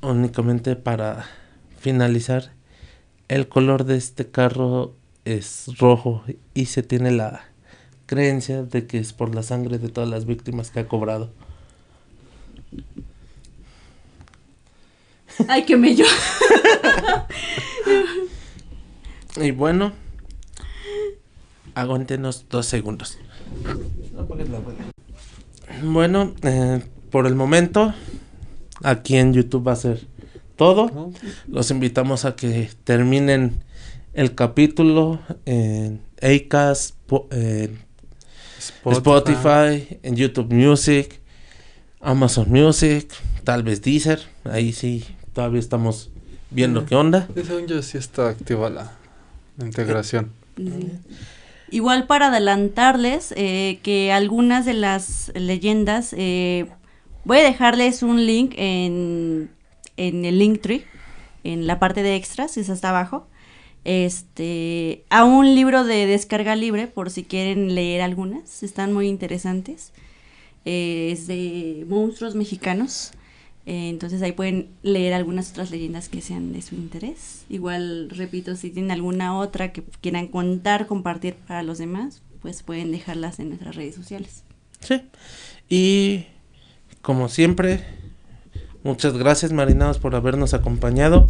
Únicamente 0.01 0.77
para 0.77 1.25
finalizar, 1.77 2.53
el 3.31 3.47
color 3.47 3.85
de 3.85 3.95
este 3.95 4.29
carro 4.29 4.93
es 5.23 5.67
rojo 5.77 6.23
y 6.53 6.65
se 6.65 6.83
tiene 6.83 7.11
la 7.11 7.45
creencia 8.05 8.63
de 8.63 8.85
que 8.87 8.97
es 8.97 9.13
por 9.13 9.33
la 9.33 9.41
sangre 9.41 9.77
de 9.77 9.87
todas 9.87 10.09
las 10.09 10.25
víctimas 10.25 10.69
que 10.69 10.81
ha 10.81 10.87
cobrado. 10.89 11.31
Ay, 15.47 15.63
qué 15.63 15.77
mello. 15.77 16.03
y 19.41 19.51
bueno, 19.51 19.93
Aguántenos 21.73 22.47
dos 22.49 22.65
segundos. 22.65 23.17
Bueno, 25.81 26.33
eh, 26.43 26.81
por 27.09 27.27
el 27.27 27.35
momento, 27.35 27.93
aquí 28.83 29.15
en 29.15 29.33
YouTube 29.33 29.65
va 29.65 29.71
a 29.71 29.77
ser 29.77 30.05
todo. 30.61 31.11
Los 31.47 31.71
invitamos 31.71 32.23
a 32.23 32.35
que 32.35 32.69
terminen 32.83 33.63
el 34.13 34.35
capítulo 34.35 35.19
en 35.47 36.01
Acast, 36.21 36.97
en 37.31 37.79
Spotify. 38.85 39.97
en 40.03 40.15
YouTube 40.15 40.53
Music, 40.53 41.19
Amazon 41.99 42.51
Music, 42.51 43.11
tal 43.43 43.63
vez 43.63 43.81
Deezer. 43.81 44.19
Ahí 44.43 44.71
sí, 44.71 45.03
todavía 45.33 45.59
estamos 45.59 46.11
viendo 46.51 46.85
qué 46.85 46.93
onda. 46.93 47.27
Según 47.43 47.65
yo 47.65 47.81
sí 47.81 47.97
está 47.97 48.29
activa 48.29 48.69
la 48.69 48.91
integración. 49.65 50.31
Igual 51.71 52.05
para 52.05 52.27
adelantarles 52.27 53.33
eh, 53.35 53.79
que 53.81 54.11
algunas 54.11 54.67
de 54.67 54.75
las 54.75 55.31
leyendas, 55.33 56.13
eh, 56.15 56.67
voy 57.25 57.39
a 57.39 57.43
dejarles 57.45 58.03
un 58.03 58.27
link 58.27 58.53
en, 58.57 59.49
en 60.07 60.25
el 60.25 60.39
Linktree, 60.39 60.85
en 61.43 61.67
la 61.67 61.79
parte 61.79 62.03
de 62.03 62.15
extras, 62.15 62.57
es 62.57 62.69
hasta 62.69 62.89
abajo, 62.89 63.27
este, 63.83 65.03
a 65.09 65.23
un 65.23 65.55
libro 65.55 65.83
de 65.83 66.05
descarga 66.05 66.55
libre 66.55 66.87
por 66.87 67.09
si 67.09 67.23
quieren 67.23 67.73
leer 67.73 68.01
algunas, 68.01 68.63
están 68.63 68.93
muy 68.93 69.07
interesantes. 69.07 69.91
Eh, 70.65 71.09
es 71.11 71.27
de 71.27 71.85
monstruos 71.87 72.35
mexicanos. 72.35 73.11
Eh, 73.65 73.89
entonces 73.89 74.21
ahí 74.21 74.31
pueden 74.31 74.69
leer 74.81 75.13
algunas 75.13 75.51
otras 75.51 75.71
leyendas 75.71 76.09
que 76.09 76.21
sean 76.21 76.51
de 76.53 76.61
su 76.61 76.75
interés. 76.75 77.45
Igual, 77.49 78.09
repito, 78.09 78.55
si 78.55 78.69
tienen 78.69 78.91
alguna 78.91 79.37
otra 79.37 79.71
que 79.71 79.83
quieran 80.01 80.27
contar, 80.27 80.87
compartir 80.87 81.35
para 81.35 81.63
los 81.63 81.77
demás, 81.77 82.21
pues 82.41 82.63
pueden 82.63 82.91
dejarlas 82.91 83.39
en 83.39 83.49
nuestras 83.49 83.75
redes 83.75 83.95
sociales. 83.95 84.43
Sí. 84.79 85.01
Y 85.69 86.25
como 87.01 87.29
siempre, 87.29 87.83
muchas 88.83 89.17
gracias 89.17 89.51
Marinados 89.51 89.99
por 89.99 90.15
habernos 90.15 90.53
acompañado. 90.53 91.27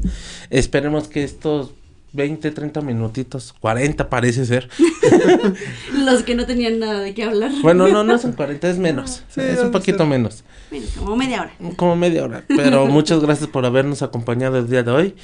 Esperemos 0.49 1.07
que 1.07 1.23
estos 1.23 1.71
20, 2.13 2.51
30 2.51 2.81
minutitos, 2.81 3.53
40 3.59 4.09
parece 4.09 4.45
ser. 4.45 4.69
Los 5.93 6.23
que 6.23 6.35
no 6.35 6.45
tenían 6.45 6.79
nada 6.79 6.99
de 6.99 7.13
qué 7.13 7.23
hablar. 7.23 7.51
Bueno, 7.61 7.87
no, 7.87 8.03
no 8.03 8.17
son 8.17 8.33
40, 8.33 8.69
es 8.69 8.77
menos. 8.77 9.23
Sí, 9.29 9.41
es 9.41 9.59
un 9.59 9.71
poquito 9.71 9.99
ser. 9.99 10.07
menos. 10.07 10.43
Bueno, 10.69 10.85
como 10.97 11.15
media 11.15 11.41
hora. 11.41 11.53
Como 11.77 11.95
media 11.95 12.23
hora. 12.23 12.43
Pero 12.47 12.85
muchas 12.87 13.21
gracias 13.21 13.49
por 13.49 13.65
habernos 13.65 14.01
acompañado 14.01 14.57
el 14.57 14.69
día 14.69 14.83
de 14.83 14.91
hoy. 14.91 15.15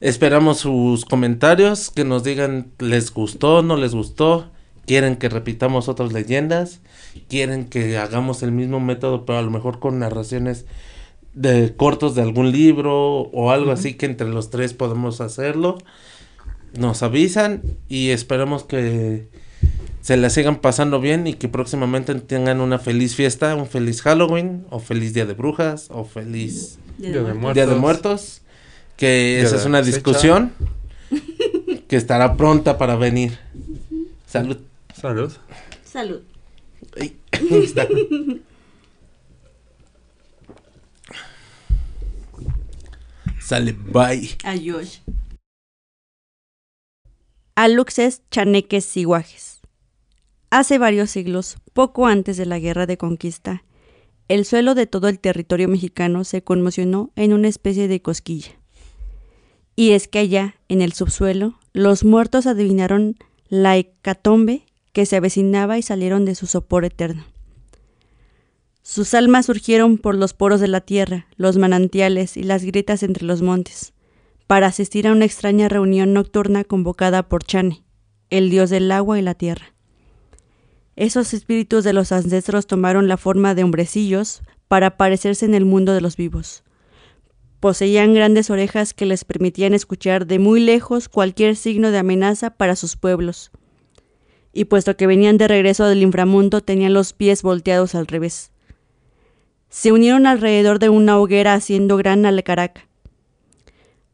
Esperamos 0.00 0.58
sus 0.58 1.04
comentarios, 1.04 1.90
que 1.90 2.04
nos 2.04 2.24
digan 2.24 2.72
les 2.80 3.14
gustó, 3.14 3.62
no 3.62 3.76
les 3.76 3.94
gustó, 3.94 4.50
quieren 4.84 5.14
que 5.14 5.28
repitamos 5.28 5.88
otras 5.88 6.12
leyendas, 6.12 6.80
quieren 7.28 7.66
que 7.66 7.98
hagamos 7.98 8.42
el 8.42 8.50
mismo 8.50 8.80
método, 8.80 9.24
pero 9.24 9.38
a 9.38 9.42
lo 9.42 9.52
mejor 9.52 9.78
con 9.78 10.00
narraciones 10.00 10.66
de 11.34 11.74
cortos 11.76 12.14
de 12.14 12.22
algún 12.22 12.52
libro 12.52 13.22
o 13.22 13.50
algo 13.50 13.72
así 13.72 13.94
que 13.94 14.06
entre 14.06 14.28
los 14.28 14.50
tres 14.50 14.74
podemos 14.74 15.20
hacerlo. 15.20 15.78
Nos 16.76 17.02
avisan 17.02 17.62
y 17.88 18.10
esperamos 18.10 18.64
que 18.64 19.28
se 20.00 20.16
la 20.16 20.30
sigan 20.30 20.60
pasando 20.60 21.00
bien 21.00 21.26
y 21.26 21.34
que 21.34 21.48
próximamente 21.48 22.14
tengan 22.16 22.60
una 22.60 22.78
feliz 22.78 23.14
fiesta, 23.14 23.54
un 23.54 23.66
feliz 23.66 24.02
Halloween 24.02 24.66
o 24.70 24.80
feliz 24.80 25.14
Día 25.14 25.26
de 25.26 25.34
Brujas 25.34 25.88
o 25.90 26.04
feliz 26.04 26.78
Día 26.98 27.10
de 27.10 27.12
Día 27.12 27.22
de 27.22 27.34
muertos. 27.34 27.54
Día 27.54 27.66
de 27.66 27.74
Muertos. 27.76 27.80
Muertos, 27.80 28.42
que 28.96 29.36
Día 29.36 29.42
esa 29.44 29.56
de 29.56 29.60
es 29.60 29.66
una 29.66 29.82
discusión 29.82 30.52
que 31.88 31.96
estará 31.96 32.36
pronta 32.36 32.78
para 32.78 32.96
venir. 32.96 33.38
Salud. 34.26 34.58
Salud. 34.94 35.32
Salud. 35.84 36.20
Ay, 36.98 37.16
ahí 37.32 37.64
está. 37.64 37.86
Sale, 43.42 43.72
bye. 43.72 44.36
Ayush. 44.44 44.98
Aluxes, 47.56 48.22
chaneques 48.30 48.96
y 48.96 49.04
guajes. 49.04 49.60
Hace 50.50 50.78
varios 50.78 51.10
siglos, 51.10 51.56
poco 51.72 52.06
antes 52.06 52.36
de 52.36 52.46
la 52.46 52.58
Guerra 52.58 52.86
de 52.86 52.96
Conquista, 52.96 53.64
el 54.28 54.44
suelo 54.44 54.74
de 54.74 54.86
todo 54.86 55.08
el 55.08 55.18
territorio 55.18 55.68
mexicano 55.68 56.24
se 56.24 56.42
conmocionó 56.42 57.10
en 57.16 57.32
una 57.32 57.48
especie 57.48 57.88
de 57.88 58.00
cosquilla. 58.00 58.52
Y 59.74 59.90
es 59.90 60.08
que 60.08 60.20
allá, 60.20 60.54
en 60.68 60.80
el 60.80 60.92
subsuelo, 60.92 61.58
los 61.72 62.04
muertos 62.04 62.46
adivinaron 62.46 63.16
la 63.48 63.76
hecatombe 63.76 64.64
que 64.92 65.04
se 65.04 65.16
avecinaba 65.16 65.78
y 65.78 65.82
salieron 65.82 66.24
de 66.24 66.34
su 66.34 66.46
sopor 66.46 66.84
eterno. 66.84 67.24
Sus 68.82 69.14
almas 69.14 69.46
surgieron 69.46 69.96
por 69.96 70.16
los 70.16 70.34
poros 70.34 70.60
de 70.60 70.66
la 70.66 70.80
tierra, 70.80 71.26
los 71.36 71.56
manantiales 71.56 72.36
y 72.36 72.42
las 72.42 72.64
grietas 72.64 73.04
entre 73.04 73.24
los 73.24 73.40
montes, 73.40 73.92
para 74.48 74.66
asistir 74.66 75.06
a 75.06 75.12
una 75.12 75.24
extraña 75.24 75.68
reunión 75.68 76.12
nocturna 76.12 76.64
convocada 76.64 77.28
por 77.28 77.44
Chane, 77.44 77.84
el 78.28 78.50
dios 78.50 78.70
del 78.70 78.90
agua 78.90 79.20
y 79.20 79.22
la 79.22 79.34
tierra. 79.34 79.72
Esos 80.96 81.32
espíritus 81.32 81.84
de 81.84 81.92
los 81.92 82.10
ancestros 82.10 82.66
tomaron 82.66 83.06
la 83.06 83.16
forma 83.16 83.54
de 83.54 83.62
hombrecillos 83.62 84.42
para 84.66 84.88
aparecerse 84.88 85.46
en 85.46 85.54
el 85.54 85.64
mundo 85.64 85.94
de 85.94 86.00
los 86.00 86.16
vivos. 86.16 86.64
Poseían 87.60 88.14
grandes 88.14 88.50
orejas 88.50 88.94
que 88.94 89.06
les 89.06 89.24
permitían 89.24 89.74
escuchar 89.74 90.26
de 90.26 90.40
muy 90.40 90.60
lejos 90.60 91.08
cualquier 91.08 91.54
signo 91.54 91.92
de 91.92 91.98
amenaza 91.98 92.50
para 92.50 92.74
sus 92.74 92.96
pueblos. 92.96 93.52
Y 94.52 94.64
puesto 94.64 94.96
que 94.96 95.06
venían 95.06 95.38
de 95.38 95.46
regreso 95.46 95.86
del 95.86 96.02
inframundo, 96.02 96.60
tenían 96.60 96.92
los 96.92 97.12
pies 97.12 97.42
volteados 97.42 97.94
al 97.94 98.08
revés. 98.08 98.51
Se 99.72 99.90
unieron 99.90 100.26
alrededor 100.26 100.78
de 100.78 100.90
una 100.90 101.18
hoguera 101.18 101.54
haciendo 101.54 101.96
gran 101.96 102.26
alcaraca. 102.26 102.86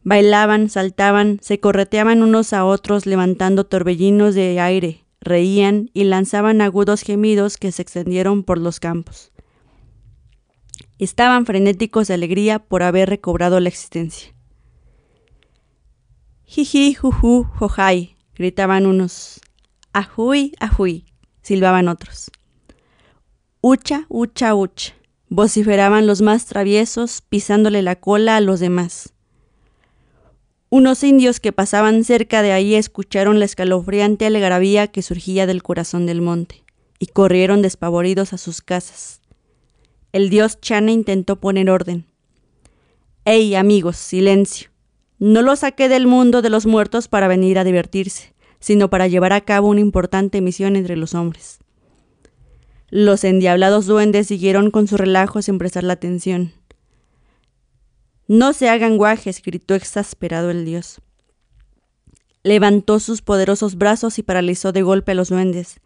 Bailaban, 0.04 0.70
saltaban, 0.70 1.40
se 1.42 1.58
correteaban 1.58 2.22
unos 2.22 2.52
a 2.52 2.64
otros 2.64 3.06
levantando 3.06 3.66
torbellinos 3.66 4.36
de 4.36 4.60
aire, 4.60 5.04
reían 5.20 5.90
y 5.92 6.04
lanzaban 6.04 6.60
agudos 6.60 7.02
gemidos 7.02 7.56
que 7.56 7.72
se 7.72 7.82
extendieron 7.82 8.44
por 8.44 8.58
los 8.58 8.78
campos. 8.78 9.32
Estaban 11.00 11.44
frenéticos 11.44 12.06
de 12.06 12.14
alegría 12.14 12.60
por 12.60 12.84
haber 12.84 13.08
recobrado 13.08 13.58
la 13.58 13.68
existencia. 13.68 14.32
Jiji, 16.44 16.94
juju, 16.94 17.48
jojai, 17.56 18.14
gritaban 18.36 18.86
unos. 18.86 19.40
Ajuy, 19.92 20.52
ajuy, 20.60 21.04
silbaban 21.42 21.88
otros. 21.88 22.30
Ucha, 23.60 24.06
ucha, 24.08 24.54
ucha, 24.54 24.94
vociferaban 25.30 26.06
los 26.06 26.22
más 26.22 26.46
traviesos, 26.46 27.22
pisándole 27.28 27.82
la 27.82 27.96
cola 27.96 28.36
a 28.36 28.40
los 28.40 28.60
demás. 28.60 29.12
Unos 30.70 31.02
indios 31.02 31.40
que 31.40 31.52
pasaban 31.52 32.04
cerca 32.04 32.42
de 32.42 32.52
ahí 32.52 32.74
escucharon 32.74 33.38
la 33.38 33.46
escalofriante 33.46 34.26
algarabía 34.26 34.88
que 34.88 35.02
surgía 35.02 35.46
del 35.46 35.62
corazón 35.62 36.06
del 36.06 36.20
monte, 36.20 36.64
y 36.98 37.06
corrieron 37.06 37.62
despavoridos 37.62 38.32
a 38.32 38.38
sus 38.38 38.60
casas. 38.60 39.20
El 40.12 40.30
dios 40.30 40.60
Chane 40.60 40.92
intentó 40.92 41.36
poner 41.36 41.70
orden. 41.70 42.06
¡Ey, 43.24 43.54
amigos, 43.54 43.96
silencio! 43.96 44.70
No 45.18 45.42
lo 45.42 45.56
saqué 45.56 45.88
del 45.88 46.06
mundo 46.06 46.42
de 46.42 46.50
los 46.50 46.66
muertos 46.66 47.08
para 47.08 47.28
venir 47.28 47.58
a 47.58 47.64
divertirse, 47.64 48.34
sino 48.60 48.88
para 48.88 49.06
llevar 49.08 49.32
a 49.32 49.40
cabo 49.40 49.68
una 49.68 49.80
importante 49.80 50.40
misión 50.40 50.76
entre 50.76 50.96
los 50.96 51.14
hombres. 51.14 51.58
Los 52.90 53.24
endiablados 53.24 53.86
duendes 53.86 54.28
siguieron 54.28 54.70
con 54.70 54.86
su 54.86 54.96
relajo 54.96 55.42
sin 55.42 55.58
prestar 55.58 55.84
la 55.84 55.92
atención. 55.94 56.52
No 58.28 58.54
se 58.54 58.68
hagan 58.68 58.96
guajes, 58.96 59.42
gritó 59.42 59.74
exasperado 59.74 60.50
el 60.50 60.64
dios. 60.64 61.02
Levantó 62.42 62.98
sus 62.98 63.20
poderosos 63.20 63.76
brazos 63.76 64.18
y 64.18 64.22
paralizó 64.22 64.72
de 64.72 64.82
golpe 64.82 65.12
a 65.12 65.14
los 65.14 65.28
duendes, 65.28 65.80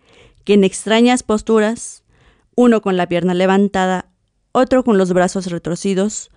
que 0.44 0.54
en 0.54 0.62
extrañas 0.62 1.24
posturas, 1.24 2.04
uno 2.54 2.82
con 2.82 2.96
la 2.96 3.08
pierna 3.08 3.34
levantada, 3.34 4.10
otro 4.52 4.84
con 4.84 4.96
los 4.96 5.12
brazos 5.12 5.46
retorcidos, 5.46 6.30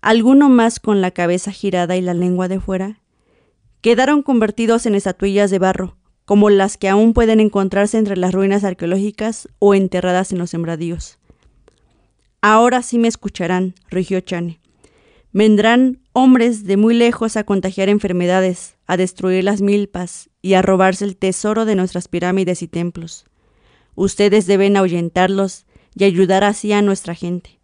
alguno 0.00 0.48
más 0.48 0.80
con 0.80 1.00
la 1.00 1.12
cabeza 1.12 1.52
girada 1.52 1.96
y 1.96 2.00
la 2.00 2.14
lengua 2.14 2.48
de 2.48 2.58
fuera, 2.58 3.00
quedaron 3.82 4.22
convertidos 4.22 4.86
en 4.86 4.94
estatuillas 4.94 5.50
de 5.50 5.58
barro, 5.58 5.97
como 6.28 6.50
las 6.50 6.76
que 6.76 6.90
aún 6.90 7.14
pueden 7.14 7.40
encontrarse 7.40 7.96
entre 7.96 8.18
las 8.18 8.34
ruinas 8.34 8.62
arqueológicas 8.62 9.48
o 9.60 9.74
enterradas 9.74 10.30
en 10.30 10.36
los 10.36 10.50
sembradíos. 10.50 11.18
Ahora 12.42 12.82
sí 12.82 12.98
me 12.98 13.08
escucharán, 13.08 13.74
rugió 13.90 14.20
Chane. 14.20 14.60
Vendrán 15.32 16.00
hombres 16.12 16.64
de 16.64 16.76
muy 16.76 16.94
lejos 16.94 17.38
a 17.38 17.44
contagiar 17.44 17.88
enfermedades, 17.88 18.76
a 18.86 18.98
destruir 18.98 19.42
las 19.42 19.62
milpas 19.62 20.28
y 20.42 20.52
a 20.52 20.60
robarse 20.60 21.06
el 21.06 21.16
tesoro 21.16 21.64
de 21.64 21.76
nuestras 21.76 22.08
pirámides 22.08 22.60
y 22.60 22.68
templos. 22.68 23.24
Ustedes 23.94 24.46
deben 24.46 24.76
ahuyentarlos 24.76 25.64
y 25.94 26.04
ayudar 26.04 26.44
así 26.44 26.74
a 26.74 26.82
nuestra 26.82 27.14
gente. 27.14 27.58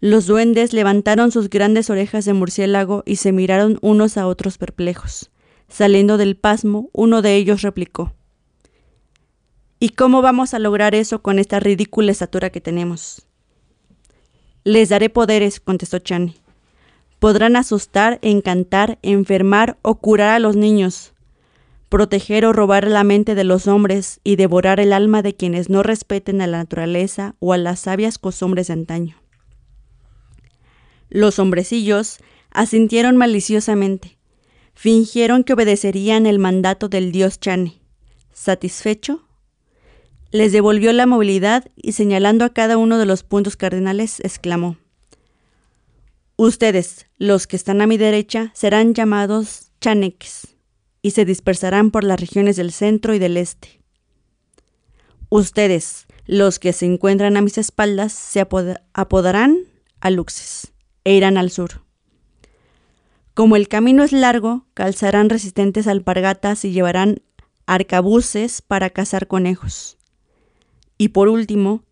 Los 0.00 0.26
duendes 0.26 0.72
levantaron 0.72 1.30
sus 1.30 1.50
grandes 1.50 1.90
orejas 1.90 2.24
de 2.24 2.32
murciélago 2.32 3.02
y 3.04 3.16
se 3.16 3.32
miraron 3.32 3.78
unos 3.82 4.16
a 4.16 4.26
otros 4.26 4.56
perplejos. 4.56 5.30
Saliendo 5.68 6.16
del 6.16 6.36
pasmo, 6.36 6.88
uno 6.92 7.22
de 7.22 7.36
ellos 7.36 7.62
replicó 7.62 8.12
¿Y 9.80 9.90
cómo 9.90 10.22
vamos 10.22 10.54
a 10.54 10.58
lograr 10.58 10.94
eso 10.94 11.22
con 11.22 11.38
esta 11.38 11.60
ridícula 11.60 12.10
estatura 12.10 12.50
que 12.50 12.60
tenemos? 12.60 13.26
Les 14.64 14.88
daré 14.88 15.08
poderes, 15.08 15.60
contestó 15.60 16.00
Chani. 16.00 16.34
Podrán 17.20 17.54
asustar, 17.54 18.18
encantar, 18.22 18.98
enfermar 19.02 19.78
o 19.82 19.96
curar 19.96 20.30
a 20.30 20.38
los 20.40 20.56
niños, 20.56 21.12
proteger 21.88 22.44
o 22.44 22.52
robar 22.52 22.88
la 22.88 23.04
mente 23.04 23.34
de 23.34 23.44
los 23.44 23.66
hombres 23.66 24.20
y 24.24 24.36
devorar 24.36 24.80
el 24.80 24.92
alma 24.92 25.22
de 25.22 25.34
quienes 25.34 25.70
no 25.70 25.82
respeten 25.82 26.42
a 26.42 26.46
la 26.46 26.58
naturaleza 26.58 27.36
o 27.38 27.52
a 27.52 27.58
las 27.58 27.80
sabias 27.80 28.18
costumbres 28.18 28.66
de 28.66 28.74
antaño. 28.74 29.16
Los 31.08 31.38
hombrecillos 31.38 32.18
asintieron 32.50 33.16
maliciosamente, 33.16 34.17
fingieron 34.78 35.42
que 35.42 35.54
obedecerían 35.54 36.24
el 36.24 36.38
mandato 36.38 36.88
del 36.88 37.10
dios 37.10 37.40
Chani. 37.40 37.80
Satisfecho, 38.32 39.26
les 40.30 40.52
devolvió 40.52 40.92
la 40.92 41.04
movilidad 41.04 41.68
y 41.74 41.92
señalando 41.92 42.44
a 42.44 42.50
cada 42.54 42.76
uno 42.76 42.96
de 42.96 43.04
los 43.04 43.24
puntos 43.24 43.56
cardinales, 43.56 44.20
exclamó 44.20 44.76
Ustedes, 46.36 47.06
los 47.16 47.48
que 47.48 47.56
están 47.56 47.80
a 47.80 47.88
mi 47.88 47.96
derecha, 47.96 48.52
serán 48.54 48.94
llamados 48.94 49.72
chaneques 49.80 50.54
y 51.02 51.10
se 51.10 51.24
dispersarán 51.24 51.90
por 51.90 52.04
las 52.04 52.20
regiones 52.20 52.54
del 52.54 52.70
centro 52.70 53.14
y 53.14 53.18
del 53.18 53.36
este. 53.36 53.80
Ustedes, 55.28 56.06
los 56.26 56.60
que 56.60 56.72
se 56.72 56.86
encuentran 56.86 57.36
a 57.36 57.42
mis 57.42 57.58
espaldas, 57.58 58.12
se 58.12 58.38
apod 58.38 58.76
apodarán 58.92 59.58
a 59.98 60.10
luxes 60.10 60.72
e 61.02 61.14
irán 61.14 61.36
al 61.36 61.50
sur. 61.50 61.87
Como 63.38 63.54
el 63.54 63.68
camino 63.68 64.02
es 64.02 64.10
largo, 64.10 64.66
calzarán 64.74 65.30
resistentes 65.30 65.86
alpargatas 65.86 66.64
y 66.64 66.72
llevarán 66.72 67.22
arcabuces 67.66 68.62
para 68.62 68.90
cazar 68.90 69.28
conejos. 69.28 69.96
Y 70.98 71.10
por 71.10 71.28
último, 71.28 71.84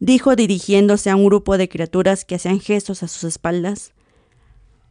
dijo 0.00 0.34
dirigiéndose 0.34 1.08
a 1.08 1.14
un 1.14 1.26
grupo 1.26 1.58
de 1.58 1.68
criaturas 1.68 2.24
que 2.24 2.34
hacían 2.34 2.58
gestos 2.58 3.04
a 3.04 3.06
sus 3.06 3.22
espaldas, 3.22 3.92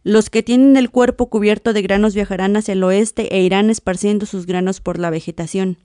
Los 0.05 0.29
que 0.29 0.41
tienen 0.41 0.77
el 0.77 0.89
cuerpo 0.89 1.29
cubierto 1.29 1.73
de 1.73 1.81
granos 1.81 2.15
viajarán 2.15 2.55
hacia 2.55 2.71
el 2.71 2.83
oeste 2.85 3.35
e 3.35 3.41
irán 3.41 3.69
esparciendo 3.69 4.25
sus 4.25 4.45
granos 4.45 4.79
por 4.79 4.99
la 4.99 5.09
vegetación, 5.09 5.75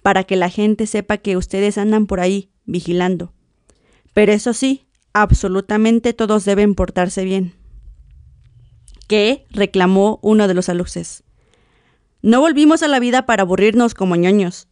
para 0.00 0.24
que 0.24 0.36
la 0.36 0.48
gente 0.48 0.86
sepa 0.86 1.18
que 1.18 1.36
ustedes 1.36 1.76
andan 1.76 2.06
por 2.06 2.20
ahí, 2.20 2.48
vigilando. 2.64 3.34
Pero 4.14 4.32
eso 4.32 4.54
sí, 4.54 4.86
absolutamente 5.12 6.14
todos 6.14 6.46
deben 6.46 6.74
portarse 6.74 7.26
bien. 7.26 7.52
¿Qué? 9.06 9.46
reclamó 9.50 10.18
uno 10.22 10.48
de 10.48 10.54
los 10.54 10.68
aluxes. 10.68 11.24
No 12.22 12.40
volvimos 12.40 12.82
a 12.82 12.88
la 12.88 13.00
vida 13.00 13.26
para 13.26 13.42
aburrirnos 13.42 13.94
como 13.94 14.16
ñoños. 14.16 14.68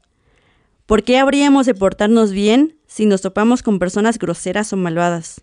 ¿Por 0.86 1.04
qué 1.04 1.18
habríamos 1.18 1.66
de 1.66 1.74
portarnos 1.74 2.32
bien 2.32 2.78
si 2.86 3.06
nos 3.06 3.20
topamos 3.20 3.62
con 3.62 3.78
personas 3.78 4.18
groseras 4.18 4.72
o 4.72 4.76
malvadas? 4.76 5.42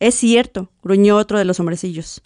Es 0.00 0.14
cierto, 0.14 0.70
gruñó 0.82 1.16
otro 1.16 1.38
de 1.38 1.44
los 1.44 1.60
hombrecillos. 1.60 2.22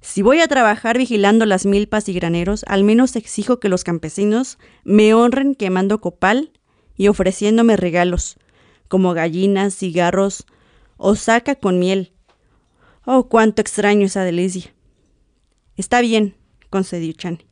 Si 0.00 0.22
voy 0.22 0.40
a 0.40 0.48
trabajar 0.48 0.98
vigilando 0.98 1.46
las 1.46 1.64
milpas 1.64 2.08
y 2.08 2.12
graneros, 2.12 2.64
al 2.68 2.84
menos 2.84 3.16
exijo 3.16 3.58
que 3.58 3.68
los 3.68 3.84
campesinos 3.84 4.58
me 4.84 5.14
honren 5.14 5.54
quemando 5.54 6.00
copal 6.00 6.52
y 6.96 7.08
ofreciéndome 7.08 7.76
regalos, 7.76 8.36
como 8.88 9.14
gallinas, 9.14 9.74
cigarros 9.74 10.44
o 10.96 11.14
saca 11.16 11.54
con 11.56 11.78
miel. 11.78 12.12
Oh, 13.04 13.28
cuánto 13.28 13.60
extraño 13.60 14.06
esa 14.06 14.24
delicia. 14.24 14.74
Está 15.76 16.00
bien, 16.00 16.36
concedió 16.70 17.12
Chan. 17.12 17.42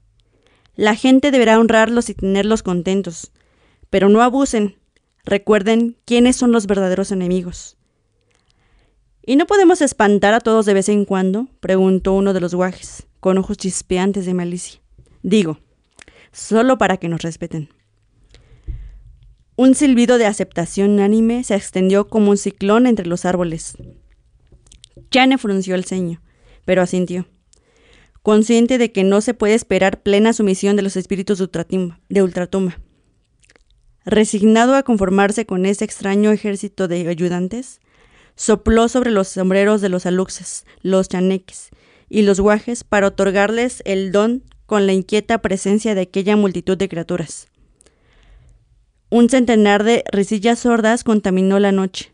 La 0.74 0.94
gente 0.94 1.30
deberá 1.30 1.58
honrarlos 1.58 2.08
y 2.08 2.14
tenerlos 2.14 2.62
contentos, 2.62 3.32
pero 3.90 4.08
no 4.08 4.22
abusen. 4.22 4.76
Recuerden 5.24 5.96
quiénes 6.04 6.36
son 6.36 6.50
los 6.50 6.66
verdaderos 6.66 7.12
enemigos. 7.12 7.76
¿Y 9.24 9.36
no 9.36 9.46
podemos 9.46 9.82
espantar 9.82 10.34
a 10.34 10.40
todos 10.40 10.66
de 10.66 10.74
vez 10.74 10.88
en 10.88 11.04
cuando? 11.04 11.48
preguntó 11.60 12.12
uno 12.12 12.32
de 12.32 12.40
los 12.40 12.54
guajes, 12.54 13.06
con 13.20 13.38
ojos 13.38 13.56
chispeantes 13.56 14.26
de 14.26 14.34
malicia. 14.34 14.80
Digo, 15.22 15.58
solo 16.32 16.78
para 16.78 16.96
que 16.96 17.08
nos 17.08 17.22
respeten. 17.22 17.68
Un 19.54 19.74
silbido 19.74 20.18
de 20.18 20.26
aceptación 20.26 20.92
unánime 20.92 21.44
se 21.44 21.54
extendió 21.54 22.08
como 22.08 22.30
un 22.30 22.38
ciclón 22.38 22.86
entre 22.86 23.06
los 23.06 23.24
árboles. 23.24 23.76
Chane 25.10 25.38
frunció 25.38 25.74
el 25.74 25.84
ceño, 25.84 26.22
pero 26.64 26.82
asintió, 26.82 27.28
consciente 28.22 28.78
de 28.78 28.92
que 28.92 29.04
no 29.04 29.20
se 29.20 29.34
puede 29.34 29.54
esperar 29.54 30.02
plena 30.02 30.32
sumisión 30.32 30.76
de 30.76 30.82
los 30.82 30.96
espíritus 30.96 31.38
de 31.38 32.22
ultratumba. 32.22 32.78
Resignado 34.04 34.74
a 34.74 34.82
conformarse 34.82 35.46
con 35.46 35.66
ese 35.66 35.84
extraño 35.84 36.30
ejército 36.30 36.88
de 36.88 37.08
ayudantes, 37.08 37.80
sopló 38.34 38.88
sobre 38.88 39.10
los 39.10 39.28
sombreros 39.28 39.80
de 39.80 39.88
los 39.88 40.06
aluxes, 40.06 40.64
los 40.82 41.08
chaneques 41.08 41.70
y 42.08 42.22
los 42.22 42.40
guajes 42.40 42.84
para 42.84 43.08
otorgarles 43.08 43.82
el 43.84 44.12
don 44.12 44.42
con 44.66 44.86
la 44.86 44.92
inquieta 44.92 45.38
presencia 45.42 45.94
de 45.94 46.02
aquella 46.02 46.36
multitud 46.36 46.76
de 46.76 46.88
criaturas. 46.88 47.48
Un 49.10 49.28
centenar 49.28 49.84
de 49.84 50.04
risillas 50.10 50.60
sordas 50.60 51.04
contaminó 51.04 51.58
la 51.58 51.72
noche. 51.72 52.12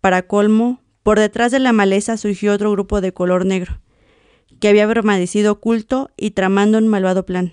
Para 0.00 0.26
colmo, 0.26 0.80
por 1.02 1.18
detrás 1.18 1.50
de 1.50 1.58
la 1.58 1.72
maleza 1.72 2.16
surgió 2.16 2.52
otro 2.52 2.70
grupo 2.70 3.00
de 3.00 3.12
color 3.12 3.44
negro, 3.44 3.80
que 4.60 4.68
había 4.68 4.86
permanecido 4.86 5.52
oculto 5.52 6.10
y 6.16 6.32
tramando 6.32 6.78
un 6.78 6.88
malvado 6.88 7.26
plan. 7.26 7.52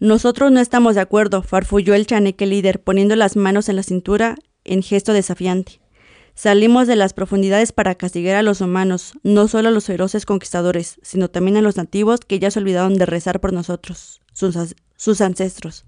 Nosotros 0.00 0.52
no 0.52 0.60
estamos 0.60 0.94
de 0.96 1.00
acuerdo, 1.00 1.42
farfulló 1.42 1.94
el 1.94 2.06
chaneque 2.06 2.46
líder, 2.46 2.82
poniendo 2.82 3.16
las 3.16 3.36
manos 3.36 3.68
en 3.68 3.76
la 3.76 3.82
cintura 3.82 4.36
en 4.64 4.82
gesto 4.82 5.12
desafiante. 5.12 5.80
Salimos 6.34 6.88
de 6.88 6.96
las 6.96 7.12
profundidades 7.12 7.70
para 7.70 7.94
castigar 7.94 8.34
a 8.34 8.42
los 8.42 8.60
humanos, 8.60 9.12
no 9.22 9.46
solo 9.46 9.68
a 9.68 9.72
los 9.72 9.86
feroces 9.86 10.26
conquistadores, 10.26 10.98
sino 11.02 11.28
también 11.28 11.56
a 11.56 11.62
los 11.62 11.76
nativos 11.76 12.20
que 12.20 12.40
ya 12.40 12.50
se 12.50 12.58
olvidaron 12.58 12.96
de 12.96 13.06
rezar 13.06 13.40
por 13.40 13.52
nosotros, 13.52 14.20
sus, 14.32 14.56
sus 14.96 15.20
ancestros. 15.20 15.84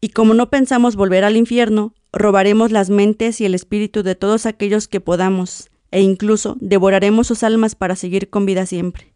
Y 0.00 0.08
como 0.08 0.32
no 0.34 0.48
pensamos 0.48 0.96
volver 0.96 1.24
al 1.24 1.36
infierno, 1.36 1.94
robaremos 2.12 2.72
las 2.72 2.88
mentes 2.88 3.40
y 3.40 3.44
el 3.44 3.54
espíritu 3.54 4.02
de 4.02 4.14
todos 4.14 4.46
aquellos 4.46 4.88
que 4.88 5.00
podamos, 5.00 5.70
e 5.94 6.00
incluso 6.00 6.56
devoraremos 6.58 7.28
sus 7.28 7.44
almas 7.44 7.76
para 7.76 7.94
seguir 7.94 8.28
con 8.28 8.46
vida 8.46 8.66
siempre. 8.66 9.14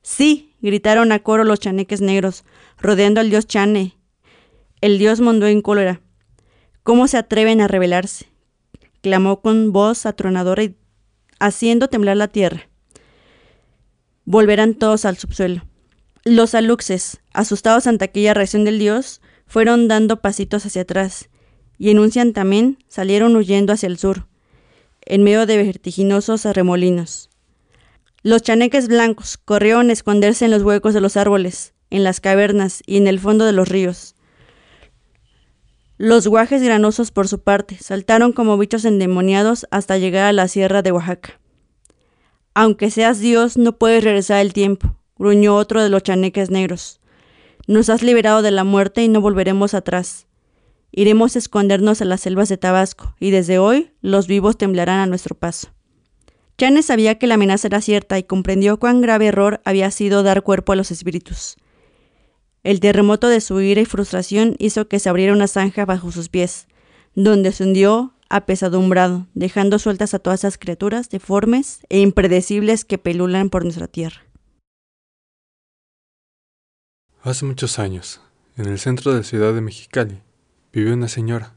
Sí, 0.00 0.54
gritaron 0.62 1.12
a 1.12 1.18
coro 1.18 1.44
los 1.44 1.60
chaneques 1.60 2.00
negros, 2.00 2.46
rodeando 2.78 3.20
al 3.20 3.28
dios 3.28 3.46
Chane. 3.46 3.98
El 4.80 4.96
dios 4.98 5.20
mondó 5.20 5.46
en 5.46 5.60
cólera. 5.60 6.00
¿Cómo 6.82 7.06
se 7.06 7.18
atreven 7.18 7.60
a 7.60 7.68
rebelarse? 7.68 8.30
clamó 9.02 9.42
con 9.42 9.72
voz 9.72 10.06
atronadora 10.06 10.62
y 10.62 10.74
haciendo 11.38 11.88
temblar 11.88 12.16
la 12.16 12.28
tierra. 12.28 12.70
Volverán 14.24 14.72
todos 14.72 15.04
al 15.04 15.18
subsuelo. 15.18 15.66
Los 16.24 16.54
aluxes, 16.54 17.20
asustados 17.34 17.86
ante 17.86 18.06
aquella 18.06 18.32
reacción 18.32 18.64
del 18.64 18.78
dios, 18.78 19.20
fueron 19.46 19.86
dando 19.86 20.22
pasitos 20.22 20.64
hacia 20.64 20.82
atrás, 20.82 21.28
y 21.76 21.90
en 21.90 21.98
un 21.98 22.10
santamén 22.10 22.78
salieron 22.88 23.36
huyendo 23.36 23.74
hacia 23.74 23.86
el 23.88 23.98
sur, 23.98 24.26
en 25.06 25.22
medio 25.22 25.46
de 25.46 25.56
vertiginosos 25.56 26.46
arremolinos. 26.46 27.30
Los 28.22 28.42
chaneques 28.42 28.88
blancos 28.88 29.38
corrieron 29.38 29.90
a 29.90 29.92
esconderse 29.92 30.44
en 30.44 30.50
los 30.50 30.62
huecos 30.62 30.94
de 30.94 31.00
los 31.00 31.16
árboles, 31.16 31.74
en 31.90 32.04
las 32.04 32.20
cavernas 32.20 32.82
y 32.86 32.96
en 32.96 33.06
el 33.06 33.20
fondo 33.20 33.44
de 33.44 33.52
los 33.52 33.68
ríos. 33.68 34.16
Los 35.98 36.26
guajes 36.26 36.62
granosos, 36.62 37.10
por 37.10 37.26
su 37.26 37.40
parte, 37.40 37.78
saltaron 37.80 38.32
como 38.32 38.58
bichos 38.58 38.84
endemoniados 38.84 39.66
hasta 39.70 39.96
llegar 39.96 40.26
a 40.26 40.32
la 40.32 40.48
sierra 40.48 40.82
de 40.82 40.92
Oaxaca. 40.92 41.40
Aunque 42.52 42.90
seas 42.90 43.18
Dios, 43.18 43.56
no 43.56 43.78
puedes 43.78 44.04
regresar 44.04 44.40
el 44.40 44.52
tiempo, 44.52 44.96
gruñó 45.18 45.56
otro 45.56 45.82
de 45.82 45.88
los 45.88 46.02
chaneques 46.02 46.50
negros. 46.50 47.00
Nos 47.66 47.88
has 47.88 48.02
liberado 48.02 48.42
de 48.42 48.50
la 48.50 48.64
muerte 48.64 49.02
y 49.02 49.08
no 49.08 49.20
volveremos 49.20 49.72
atrás. 49.72 50.25
Iremos 50.98 51.36
a 51.36 51.40
escondernos 51.40 52.00
a 52.00 52.06
las 52.06 52.22
selvas 52.22 52.48
de 52.48 52.56
Tabasco, 52.56 53.14
y 53.20 53.30
desde 53.30 53.58
hoy 53.58 53.90
los 54.00 54.26
vivos 54.26 54.56
temblarán 54.56 54.98
a 55.00 55.06
nuestro 55.06 55.34
paso. 55.34 55.68
Chane 56.56 56.82
sabía 56.82 57.18
que 57.18 57.26
la 57.26 57.34
amenaza 57.34 57.68
era 57.68 57.82
cierta 57.82 58.18
y 58.18 58.22
comprendió 58.22 58.78
cuán 58.78 59.02
grave 59.02 59.26
error 59.26 59.60
había 59.66 59.90
sido 59.90 60.22
dar 60.22 60.42
cuerpo 60.42 60.72
a 60.72 60.76
los 60.76 60.90
espíritus. 60.90 61.56
El 62.62 62.80
terremoto 62.80 63.28
de 63.28 63.42
su 63.42 63.60
ira 63.60 63.82
y 63.82 63.84
frustración 63.84 64.56
hizo 64.58 64.88
que 64.88 64.98
se 64.98 65.10
abriera 65.10 65.34
una 65.34 65.48
zanja 65.48 65.84
bajo 65.84 66.10
sus 66.12 66.30
pies, 66.30 66.66
donde 67.14 67.52
se 67.52 67.64
hundió 67.64 68.14
apesadumbrado, 68.30 69.26
dejando 69.34 69.78
sueltas 69.78 70.14
a 70.14 70.18
todas 70.18 70.40
esas 70.40 70.56
criaturas 70.56 71.10
deformes 71.10 71.80
e 71.90 72.00
impredecibles 72.00 72.86
que 72.86 72.96
pelulan 72.96 73.50
por 73.50 73.64
nuestra 73.64 73.86
tierra. 73.86 74.22
Hace 77.20 77.44
muchos 77.44 77.78
años, 77.78 78.22
en 78.56 78.64
el 78.64 78.78
centro 78.78 79.12
de 79.12 79.18
la 79.18 79.24
ciudad 79.24 79.52
de 79.52 79.60
Mexicali, 79.60 80.22
vivió 80.76 80.92
una 80.92 81.08
señora 81.08 81.54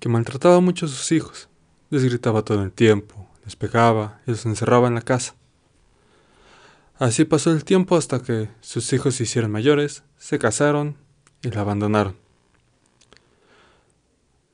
que 0.00 0.08
maltrataba 0.08 0.58
mucho 0.60 0.86
a 0.86 0.88
sus 0.88 1.12
hijos, 1.12 1.48
les 1.90 2.02
gritaba 2.02 2.42
todo 2.42 2.64
el 2.64 2.72
tiempo, 2.72 3.28
les 3.44 3.54
pegaba 3.54 4.20
y 4.26 4.32
los 4.32 4.44
encerraba 4.44 4.88
en 4.88 4.96
la 4.96 5.02
casa. 5.02 5.36
Así 6.98 7.24
pasó 7.24 7.52
el 7.52 7.64
tiempo 7.64 7.96
hasta 7.96 8.20
que 8.20 8.48
sus 8.60 8.92
hijos 8.92 9.14
se 9.14 9.22
hicieron 9.22 9.52
mayores, 9.52 10.02
se 10.18 10.40
casaron 10.40 10.96
y 11.42 11.50
la 11.50 11.60
abandonaron. 11.60 12.16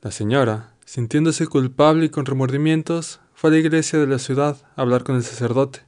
La 0.03 0.11
señora, 0.11 0.75
sintiéndose 0.85 1.47
culpable 1.47 2.05
y 2.05 2.09
con 2.09 2.27
remordimientos, 2.27 3.19
fue 3.33 3.49
a 3.49 3.53
la 3.53 3.59
iglesia 3.59 3.97
de 3.97 4.05
la 4.05 4.19
ciudad 4.19 4.57
a 4.75 4.81
hablar 4.81 5.03
con 5.03 5.15
el 5.15 5.23
sacerdote. 5.23 5.81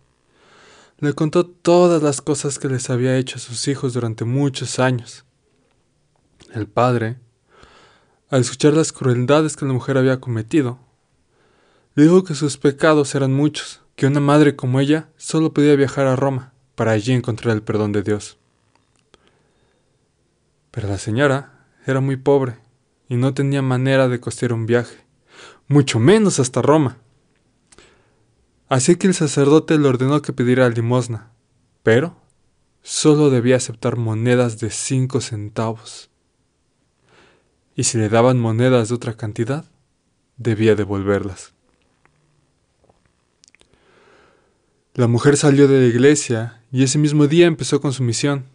Le 0.98 1.14
contó 1.14 1.46
todas 1.46 2.02
las 2.02 2.22
cosas 2.22 2.58
que 2.58 2.70
les 2.70 2.90
había 2.90 3.18
hecho 3.18 3.38
a 3.38 3.42
sus 3.42 3.68
hijos 3.68 3.94
durante 3.94 4.26
muchos 4.26 4.80
años. 4.80 5.26
El 6.54 6.66
padre, 6.66 7.18
al 8.34 8.42
escuchar 8.42 8.74
las 8.74 8.92
crueldades 8.92 9.56
que 9.56 9.64
la 9.64 9.74
mujer 9.74 9.96
había 9.96 10.20
cometido, 10.20 10.80
dijo 11.96 12.24
que 12.24 12.34
sus 12.34 12.58
pecados 12.58 13.14
eran 13.14 13.32
muchos 13.32 13.82
que 13.96 14.08
una 14.08 14.22
madre 14.22 14.56
como 14.56 14.80
ella 14.80 15.08
solo 15.18 15.54
podía 15.54 15.76
viajar 15.76 16.08
a 16.08 16.16
Roma 16.16 16.52
para 16.74 16.94
allí 16.94 17.14
encontrar 17.14 17.54
el 17.56 17.62
perdón 17.62 17.92
de 17.92 18.02
Dios. 18.02 18.40
Pero 20.72 20.88
la 20.88 20.98
señora 20.98 21.68
era 21.86 22.00
muy 22.00 22.16
pobre 22.18 22.58
y 23.08 23.18
no 23.18 23.36
tenía 23.36 23.62
manera 23.62 24.08
de 24.08 24.20
costear 24.20 24.54
un 24.54 24.66
viaje, 24.66 24.98
mucho 25.68 26.00
menos 26.00 26.40
hasta 26.40 26.64
Roma. 26.64 26.98
Así 28.68 28.96
que 28.96 29.06
el 29.06 29.14
sacerdote 29.14 29.78
le 29.78 29.88
ordenó 29.88 30.24
que 30.24 30.34
pidiera 30.34 30.68
limosna, 30.70 31.30
pero 31.84 32.16
solo 32.82 33.30
debía 33.30 33.58
aceptar 33.58 33.96
monedas 33.96 34.60
de 34.60 34.72
cinco 34.72 35.22
centavos. 35.22 36.10
Y 37.76 37.84
si 37.84 37.98
le 37.98 38.10
daban 38.10 38.40
monedas 38.40 38.90
de 38.90 38.96
otra 38.96 39.16
cantidad, 39.16 39.66
debía 40.38 40.76
devolverlas. 40.76 41.54
La 44.96 45.08
mujer 45.08 45.38
salió 45.38 45.68
de 45.68 45.82
la 45.82 45.88
iglesia 45.88 46.62
y 46.72 46.84
ese 46.84 47.00
mismo 47.00 47.28
día 47.28 47.48
empezó 47.48 47.82
con 47.82 47.94
su 47.94 48.04
misión. 48.04 48.46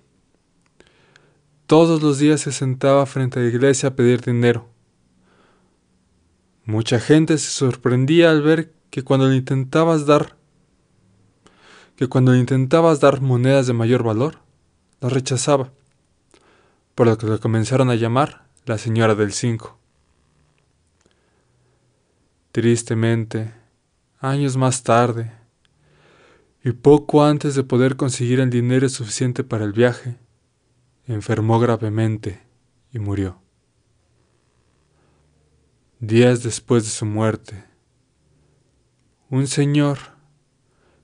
Todos 1.66 2.00
los 2.00 2.18
días 2.18 2.40
se 2.40 2.52
sentaba 2.52 3.04
frente 3.06 3.40
a 3.40 3.42
la 3.42 3.48
iglesia 3.48 3.90
a 3.90 3.94
pedir 3.96 4.20
dinero. 4.20 4.68
Mucha 6.64 7.00
gente 7.00 7.38
se 7.38 7.50
sorprendía 7.50 8.30
al 8.30 8.42
ver 8.42 8.72
que 8.90 9.02
cuando 9.02 9.28
le 9.28 9.36
intentabas 9.36 10.06
dar 10.06 10.36
que 11.96 12.06
cuando 12.06 12.30
le 12.30 12.38
intentabas 12.38 13.00
dar 13.00 13.20
monedas 13.20 13.66
de 13.66 13.72
mayor 13.72 14.04
valor, 14.04 14.38
las 15.00 15.12
rechazaba, 15.12 15.72
por 16.94 17.08
lo 17.08 17.18
que 17.18 17.26
le 17.26 17.40
comenzaron 17.40 17.90
a 17.90 17.96
llamar 17.96 18.47
la 18.68 18.76
señora 18.76 19.14
del 19.14 19.32
cinco. 19.32 19.78
Tristemente, 22.52 23.54
años 24.20 24.58
más 24.58 24.82
tarde, 24.82 25.32
y 26.62 26.72
poco 26.72 27.24
antes 27.24 27.54
de 27.54 27.64
poder 27.64 27.96
conseguir 27.96 28.40
el 28.40 28.50
dinero 28.50 28.86
suficiente 28.90 29.42
para 29.42 29.64
el 29.64 29.72
viaje, 29.72 30.18
enfermó 31.06 31.58
gravemente 31.58 32.42
y 32.92 32.98
murió. 32.98 33.40
Días 36.00 36.42
después 36.42 36.84
de 36.84 36.90
su 36.90 37.06
muerte, 37.06 37.64
un 39.30 39.46
señor 39.46 39.98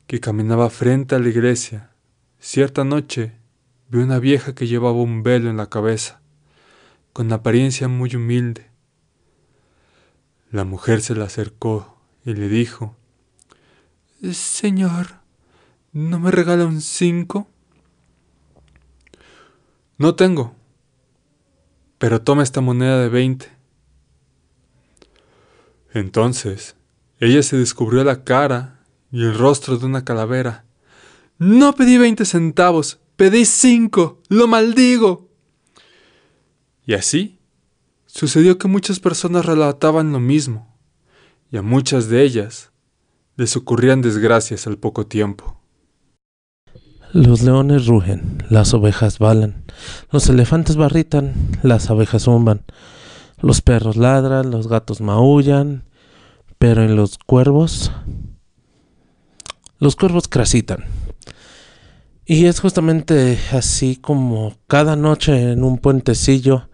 que 0.06 0.20
caminaba 0.20 0.68
frente 0.68 1.14
a 1.14 1.18
la 1.18 1.30
iglesia, 1.30 1.92
cierta 2.38 2.84
noche 2.84 3.38
vio 3.88 4.02
una 4.02 4.18
vieja 4.18 4.54
que 4.54 4.66
llevaba 4.66 5.00
un 5.00 5.22
velo 5.22 5.48
en 5.48 5.56
la 5.56 5.70
cabeza, 5.70 6.20
con 7.14 7.32
apariencia 7.32 7.86
muy 7.86 8.14
humilde. 8.16 8.68
La 10.50 10.64
mujer 10.64 11.00
se 11.00 11.14
le 11.14 11.22
acercó 11.22 11.96
y 12.24 12.34
le 12.34 12.48
dijo, 12.48 12.96
Señor, 14.32 15.20
¿no 15.92 16.18
me 16.18 16.32
regala 16.32 16.66
un 16.66 16.80
cinco? 16.80 17.48
No 19.96 20.16
tengo, 20.16 20.56
pero 21.98 22.20
toma 22.20 22.42
esta 22.42 22.60
moneda 22.60 23.00
de 23.00 23.08
veinte. 23.08 23.52
Entonces, 25.92 26.74
ella 27.20 27.44
se 27.44 27.56
descubrió 27.56 28.02
la 28.02 28.24
cara 28.24 28.80
y 29.12 29.22
el 29.22 29.38
rostro 29.38 29.76
de 29.76 29.86
una 29.86 30.04
calavera. 30.04 30.64
No 31.38 31.76
pedí 31.76 31.96
veinte 31.96 32.24
centavos, 32.24 32.98
pedí 33.14 33.44
cinco, 33.44 34.20
lo 34.28 34.48
maldigo. 34.48 35.23
Y 36.86 36.94
así 36.94 37.38
sucedió 38.06 38.58
que 38.58 38.68
muchas 38.68 39.00
personas 39.00 39.46
relataban 39.46 40.12
lo 40.12 40.20
mismo, 40.20 40.76
y 41.50 41.56
a 41.56 41.62
muchas 41.62 42.08
de 42.08 42.22
ellas 42.22 42.72
les 43.36 43.56
ocurrían 43.56 44.02
desgracias 44.02 44.66
al 44.66 44.78
poco 44.78 45.06
tiempo. 45.06 45.60
Los 47.12 47.42
leones 47.42 47.86
rugen, 47.86 48.42
las 48.50 48.74
ovejas 48.74 49.18
balan, 49.18 49.64
los 50.10 50.28
elefantes 50.28 50.76
barritan, 50.76 51.34
las 51.62 51.88
abejas 51.90 52.24
zumban, 52.24 52.64
los 53.40 53.62
perros 53.62 53.96
ladran, 53.96 54.50
los 54.50 54.68
gatos 54.68 55.00
maullan, 55.00 55.84
pero 56.58 56.82
en 56.82 56.96
los 56.96 57.18
cuervos, 57.18 57.92
los 59.78 59.96
cuervos 59.96 60.28
crasitan. 60.28 60.84
Y 62.26 62.46
es 62.46 62.60
justamente 62.60 63.38
así 63.52 63.96
como 63.96 64.54
cada 64.66 64.96
noche 64.96 65.52
en 65.52 65.62
un 65.62 65.78
puentecillo, 65.78 66.68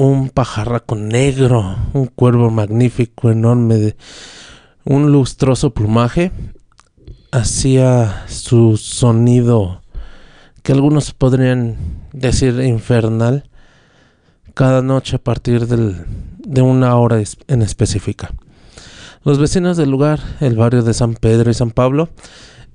un 0.00 0.30
pajarraco 0.30 0.96
negro, 0.96 1.76
un 1.92 2.06
cuervo 2.06 2.50
magnífico, 2.50 3.30
enorme, 3.30 3.74
de 3.74 3.96
un 4.84 5.12
lustroso 5.12 5.74
plumaje, 5.74 6.32
hacía 7.32 8.24
su 8.26 8.78
sonido 8.78 9.82
que 10.62 10.72
algunos 10.72 11.12
podrían 11.12 11.76
decir 12.14 12.62
infernal 12.62 13.50
cada 14.54 14.80
noche 14.80 15.16
a 15.16 15.22
partir 15.22 15.66
de 15.66 16.62
una 16.62 16.96
hora 16.96 17.22
en 17.48 17.60
específica. 17.60 18.30
Los 19.22 19.38
vecinos 19.38 19.76
del 19.76 19.90
lugar, 19.90 20.18
el 20.40 20.56
barrio 20.56 20.82
de 20.82 20.94
San 20.94 21.12
Pedro 21.12 21.50
y 21.50 21.54
San 21.54 21.72
Pablo, 21.72 22.08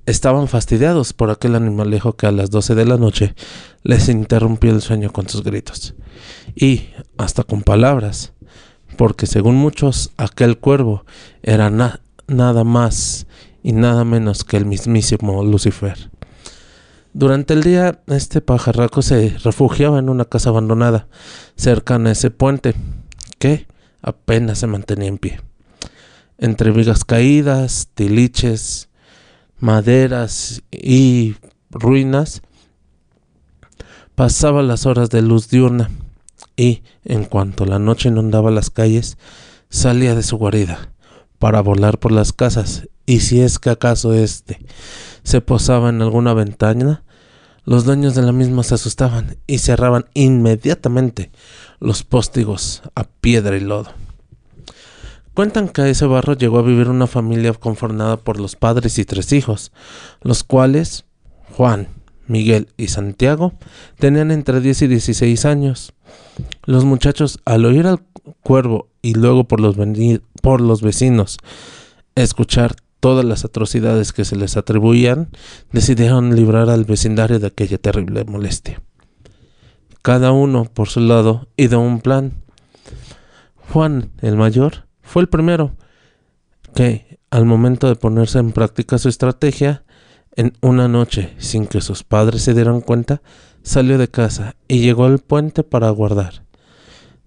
estaban 0.06 0.46
fastidiados 0.46 1.12
por 1.12 1.30
aquel 1.30 1.56
animalejo 1.56 2.12
que 2.14 2.28
a 2.28 2.32
las 2.32 2.50
12 2.50 2.76
de 2.76 2.86
la 2.86 2.96
noche 2.96 3.34
les 3.82 4.08
interrumpió 4.08 4.70
el 4.70 4.80
sueño 4.80 5.12
con 5.12 5.28
sus 5.28 5.42
gritos. 5.42 5.94
Y 6.58 6.88
hasta 7.18 7.44
con 7.44 7.60
palabras, 7.60 8.32
porque 8.96 9.26
según 9.26 9.56
muchos 9.56 10.12
aquel 10.16 10.56
cuervo 10.56 11.04
era 11.42 11.68
nada 11.70 12.64
más 12.64 13.26
y 13.62 13.72
nada 13.72 14.04
menos 14.06 14.42
que 14.42 14.56
el 14.56 14.64
mismísimo 14.64 15.44
Lucifer. 15.44 16.10
Durante 17.12 17.52
el 17.52 17.62
día, 17.62 18.00
este 18.06 18.40
pajarraco 18.40 19.02
se 19.02 19.36
refugiaba 19.44 19.98
en 19.98 20.08
una 20.08 20.24
casa 20.24 20.48
abandonada, 20.48 21.08
cercana 21.56 22.08
a 22.08 22.12
ese 22.12 22.30
puente, 22.30 22.74
que 23.38 23.66
apenas 24.00 24.58
se 24.58 24.66
mantenía 24.66 25.08
en 25.08 25.18
pie. 25.18 25.40
Entre 26.38 26.70
vigas 26.70 27.04
caídas, 27.04 27.88
tiliches, 27.94 28.88
maderas 29.58 30.62
y 30.70 31.36
ruinas, 31.70 32.40
pasaba 34.14 34.62
las 34.62 34.86
horas 34.86 35.10
de 35.10 35.20
luz 35.20 35.50
diurna 35.50 35.90
y, 36.56 36.82
en 37.04 37.24
cuanto 37.24 37.66
la 37.66 37.78
noche 37.78 38.08
inundaba 38.08 38.50
las 38.50 38.70
calles, 38.70 39.18
salía 39.68 40.14
de 40.14 40.22
su 40.22 40.36
guarida 40.36 40.92
para 41.38 41.60
volar 41.60 41.98
por 41.98 42.12
las 42.12 42.32
casas 42.32 42.88
y 43.04 43.20
si 43.20 43.40
es 43.40 43.58
que 43.58 43.70
acaso 43.70 44.12
éste 44.14 44.58
se 45.22 45.40
posaba 45.40 45.88
en 45.88 46.02
alguna 46.02 46.34
ventana, 46.34 47.02
los 47.64 47.84
dueños 47.84 48.14
de 48.14 48.22
la 48.22 48.32
misma 48.32 48.62
se 48.62 48.74
asustaban 48.74 49.38
y 49.46 49.58
cerraban 49.58 50.06
inmediatamente 50.14 51.32
los 51.80 52.04
póstigos 52.04 52.82
a 52.94 53.04
piedra 53.04 53.56
y 53.56 53.60
lodo. 53.60 53.90
Cuentan 55.34 55.68
que 55.68 55.82
a 55.82 55.88
ese 55.88 56.06
barro 56.06 56.34
llegó 56.34 56.60
a 56.60 56.62
vivir 56.62 56.88
una 56.88 57.08
familia 57.08 57.52
conformada 57.52 58.16
por 58.16 58.38
los 58.38 58.54
padres 58.56 58.98
y 58.98 59.04
tres 59.04 59.32
hijos, 59.32 59.72
los 60.22 60.44
cuales, 60.44 61.04
Juan, 61.56 61.88
Miguel 62.26 62.68
y 62.76 62.88
Santiago, 62.88 63.52
tenían 63.98 64.30
entre 64.30 64.60
10 64.60 64.82
y 64.82 64.86
16 64.88 65.44
años. 65.44 65.92
Los 66.64 66.84
muchachos, 66.84 67.40
al 67.44 67.64
oír 67.64 67.86
al 67.86 68.00
cuervo 68.42 68.88
y 69.02 69.14
luego 69.14 69.44
por 69.44 69.60
los, 69.60 69.76
por 70.42 70.60
los 70.60 70.82
vecinos 70.82 71.38
escuchar 72.14 72.76
todas 73.00 73.24
las 73.24 73.44
atrocidades 73.44 74.12
que 74.12 74.24
se 74.24 74.36
les 74.36 74.56
atribuían, 74.56 75.28
decidieron 75.72 76.34
librar 76.34 76.70
al 76.70 76.84
vecindario 76.84 77.38
de 77.38 77.46
aquella 77.46 77.78
terrible 77.78 78.24
molestia. 78.24 78.82
Cada 80.02 80.32
uno 80.32 80.64
por 80.64 80.88
su 80.88 81.00
lado 81.00 81.48
ideó 81.56 81.80
un 81.80 82.00
plan. 82.00 82.32
Juan, 83.72 84.10
el 84.22 84.36
mayor, 84.36 84.86
fue 85.02 85.22
el 85.22 85.28
primero 85.28 85.72
que, 86.74 87.18
al 87.30 87.44
momento 87.44 87.88
de 87.88 87.96
ponerse 87.96 88.38
en 88.38 88.52
práctica 88.52 88.98
su 88.98 89.08
estrategia, 89.08 89.84
en 90.36 90.52
una 90.60 90.86
noche, 90.86 91.34
sin 91.38 91.66
que 91.66 91.80
sus 91.80 92.04
padres 92.04 92.42
se 92.42 92.54
dieran 92.54 92.82
cuenta, 92.82 93.22
salió 93.62 93.98
de 93.98 94.08
casa 94.08 94.54
y 94.68 94.80
llegó 94.80 95.06
al 95.06 95.18
puente 95.18 95.64
para 95.64 95.88
aguardar. 95.88 96.44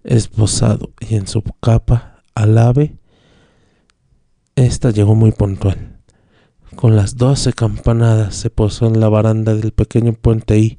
Esposado 0.04 0.92
y 1.00 1.16
en 1.16 1.28
su 1.28 1.44
capa 1.60 2.24
al 2.36 2.58
ave, 2.58 2.98
esta 4.56 4.92
llegó 4.92 5.16
muy 5.16 5.32
puntual. 5.32 5.98
Con 6.76 6.96
las 6.96 7.18
doce 7.18 7.52
campanadas 7.52 8.36
se 8.36 8.50
posó 8.50 8.86
en 8.86 9.00
la 9.00 9.10
baranda 9.10 9.56
del 9.56 9.72
pequeño 9.72 10.14
puente 10.14 10.60
y, 10.60 10.78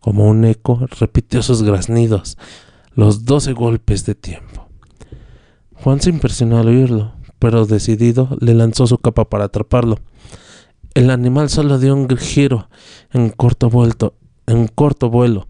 como 0.00 0.26
un 0.26 0.44
eco, 0.44 0.86
repitió 0.98 1.42
sus 1.42 1.62
graznidos, 1.62 2.38
los 2.94 3.24
doce 3.24 3.52
golpes 3.52 4.06
de 4.06 4.14
tiempo. 4.14 4.68
Juan 5.74 6.00
se 6.00 6.10
impresionó 6.10 6.58
al 6.58 6.68
oírlo, 6.68 7.12
pero 7.38 7.66
decidido 7.66 8.36
le 8.40 8.54
lanzó 8.54 8.86
su 8.86 8.98
capa 8.98 9.28
para 9.28 9.44
atraparlo. 9.44 9.98
El 10.96 11.10
animal 11.10 11.50
solo 11.50 11.78
dio 11.78 11.94
un 11.94 12.08
giro 12.16 12.70
en 13.12 13.28
corto 13.28 13.68
vuelto, 13.68 14.14
en 14.46 14.66
corto 14.66 15.10
vuelo, 15.10 15.46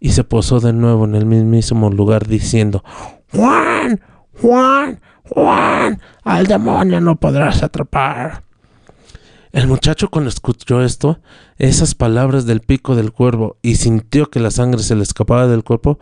y 0.00 0.12
se 0.12 0.24
posó 0.24 0.58
de 0.58 0.72
nuevo 0.72 1.04
en 1.04 1.14
el 1.14 1.26
mismísimo 1.26 1.90
lugar 1.90 2.26
diciendo 2.26 2.82
Juan, 3.30 4.00
Juan, 4.40 4.98
Juan, 5.28 6.00
al 6.24 6.46
demonio 6.46 6.98
no 7.02 7.16
podrás 7.16 7.62
atrapar. 7.62 8.44
El 9.52 9.66
muchacho 9.66 10.08
cuando 10.08 10.30
escuchó 10.30 10.80
esto, 10.80 11.20
esas 11.58 11.94
palabras 11.94 12.46
del 12.46 12.62
pico 12.62 12.96
del 12.96 13.12
cuervo, 13.12 13.58
y 13.60 13.74
sintió 13.74 14.30
que 14.30 14.40
la 14.40 14.50
sangre 14.50 14.82
se 14.82 14.96
le 14.96 15.02
escapaba 15.02 15.46
del 15.46 15.62
cuerpo, 15.62 15.98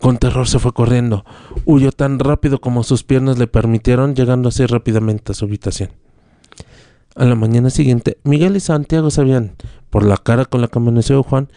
con 0.00 0.18
terror 0.18 0.46
se 0.46 0.60
fue 0.60 0.72
corriendo. 0.72 1.24
Huyó 1.64 1.90
tan 1.90 2.20
rápido 2.20 2.60
como 2.60 2.84
sus 2.84 3.02
piernas 3.02 3.38
le 3.38 3.48
permitieron, 3.48 4.14
llegando 4.14 4.50
así 4.50 4.64
rápidamente 4.66 5.32
a 5.32 5.34
su 5.34 5.46
habitación. 5.46 6.05
A 7.16 7.24
la 7.24 7.34
mañana 7.34 7.70
siguiente, 7.70 8.18
Miguel 8.22 8.56
y 8.56 8.60
Santiago 8.60 9.10
sabían, 9.10 9.56
por 9.90 10.04
la 10.04 10.16
cara 10.16 10.44
con 10.44 10.60
la 10.60 10.68
que 10.68 10.78
amaneció 10.78 11.22
Juan, 11.22 11.48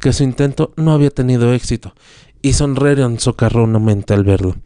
que 0.00 0.12
su 0.12 0.24
intento 0.24 0.72
no 0.76 0.92
había 0.92 1.10
tenido 1.10 1.54
éxito, 1.54 1.94
y 2.42 2.52
sonrieron 2.52 3.18
socarronamente 3.18 4.12
al 4.12 4.24
verlo 4.24 4.56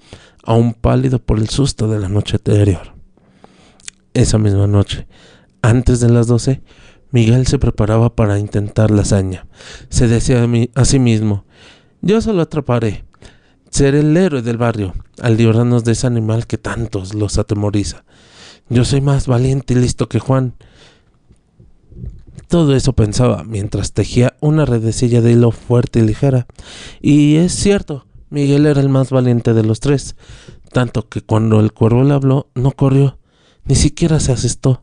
aún 0.49 0.72
pálido 0.72 1.18
por 1.18 1.38
el 1.38 1.51
susto 1.51 1.88
de 1.88 1.99
la 1.99 2.09
noche 2.09 2.36
anterior. 2.36 2.94
Esa 4.14 4.38
misma 4.38 4.66
noche, 4.66 5.07
antes 5.61 6.01
de 6.01 6.09
las 6.09 6.26
doce, 6.26 6.62
Miguel 7.11 7.46
se 7.46 7.59
preparaba 7.59 8.16
para 8.16 8.38
intentar 8.38 8.90
la 8.90 9.03
hazaña. 9.03 9.46
Se 9.90 10.09
decía 10.09 10.49
a, 10.74 10.84
sí 10.86 10.99
mismo, 10.99 11.44
yo 12.01 12.22
solo 12.22 12.40
atraparé, 12.40 13.05
seré 13.68 14.01
el 14.01 14.16
héroe 14.16 14.40
del 14.40 14.57
barrio, 14.57 14.94
al 15.20 15.36
librarnos 15.36 15.84
de 15.84 15.92
ese 15.92 16.07
animal 16.07 16.46
que 16.46 16.57
tantos 16.57 17.12
los 17.12 17.36
atemoriza. 17.36 18.05
Yo 18.71 18.85
soy 18.85 19.01
más 19.01 19.27
valiente 19.27 19.75
y 19.75 19.77
listo 19.77 20.09
que 20.09 20.19
Juan. 20.19 20.55
Todo 22.49 22.75
eso 22.75 22.93
pensaba 22.93 23.45
mientras 23.45 23.93
tejía 23.93 24.37
una 24.41 24.64
redecilla 24.64 25.21
de 25.21 25.33
hilo 25.33 25.51
fuerte 25.51 26.01
y 26.01 26.03
ligera. 26.03 26.47
Y 27.01 27.37
es 27.37 27.53
cierto, 27.53 28.07
Miguel 28.31 28.66
era 28.66 28.81
el 28.81 28.89
más 28.89 29.11
valiente 29.11 29.55
de 29.55 29.62
los 29.62 29.81
tres, 29.81 30.16
tanto 30.73 31.09
que 31.09 31.23
cuando 31.23 31.61
el 31.61 31.73
cuervo 31.73 32.05
le 32.05 32.14
habló, 32.14 32.49
no 32.55 32.73
corrió, 32.73 33.19
ni 33.64 33.75
siquiera 33.75 34.21
se 34.21 34.33
asestó. 34.33 34.83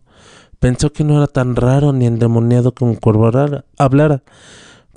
Pensó 0.60 0.92
que 0.92 1.04
no 1.04 1.18
era 1.18 1.28
tan 1.28 1.56
raro 1.56 1.94
ni 1.94 2.08
endemoniado 2.08 2.74
que 2.74 2.84
un 2.84 2.96
cuervo 2.96 3.32
hablara, 3.78 4.24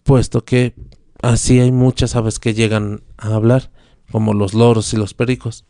puesto 0.04 0.44
que 0.44 0.74
así 1.20 1.60
hay 1.60 1.72
muchas 1.72 2.16
aves 2.16 2.38
que 2.38 2.54
llegan 2.54 3.02
a 3.18 3.34
hablar, 3.34 3.70
como 4.10 4.32
los 4.32 4.54
loros 4.54 4.94
y 4.94 4.96
los 4.96 5.12
pericos. 5.12 5.66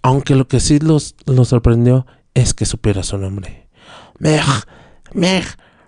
Aunque 0.00 0.34
lo 0.34 0.48
que 0.48 0.60
sí 0.60 0.78
los, 0.78 1.16
los 1.26 1.48
sorprendió 1.48 2.06
es 2.36 2.52
que 2.52 2.66
supiera 2.66 3.02
su 3.02 3.16
nombre. 3.16 3.66
Meg, 4.18 4.44
Meg, 5.14 5.44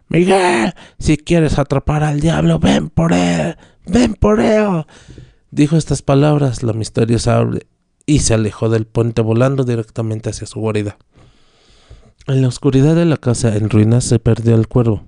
Miguel, 0.08 0.72
si 0.98 1.18
quieres 1.18 1.58
atrapar 1.58 2.02
al 2.02 2.20
diablo, 2.20 2.58
ven 2.58 2.88
por 2.88 3.12
él, 3.12 3.56
ven 3.86 4.14
por 4.14 4.40
él. 4.40 4.86
Dijo 5.50 5.76
estas 5.76 6.00
palabras 6.00 6.62
la 6.62 6.72
misteriosa 6.72 7.46
y 8.06 8.20
se 8.20 8.32
alejó 8.32 8.70
del 8.70 8.86
puente 8.86 9.20
volando 9.20 9.64
directamente 9.64 10.30
hacia 10.30 10.46
su 10.46 10.58
guarida. 10.60 10.96
En 12.26 12.40
la 12.40 12.48
oscuridad 12.48 12.96
de 12.96 13.04
la 13.04 13.18
casa 13.18 13.54
en 13.54 13.68
ruinas 13.68 14.04
se 14.04 14.18
perdió 14.18 14.54
el 14.54 14.68
cuervo. 14.68 15.06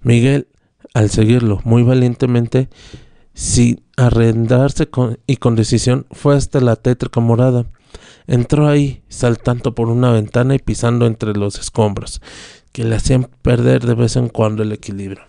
Miguel, 0.00 0.48
al 0.94 1.10
seguirlo 1.10 1.60
muy 1.64 1.82
valientemente, 1.82 2.70
sin 3.34 3.82
arrendarse 3.98 4.88
y 5.26 5.36
con 5.36 5.56
decisión, 5.56 6.06
fue 6.10 6.36
hasta 6.36 6.60
la 6.60 6.76
tétrica 6.76 7.20
morada. 7.20 7.66
Entró 8.30 8.68
ahí, 8.68 9.02
saltando 9.08 9.74
por 9.74 9.88
una 9.88 10.12
ventana 10.12 10.54
y 10.54 10.60
pisando 10.60 11.04
entre 11.06 11.32
los 11.32 11.58
escombros, 11.58 12.22
que 12.70 12.84
le 12.84 12.94
hacían 12.94 13.28
perder 13.42 13.84
de 13.84 13.94
vez 13.94 14.14
en 14.14 14.28
cuando 14.28 14.62
el 14.62 14.70
equilibrio. 14.70 15.24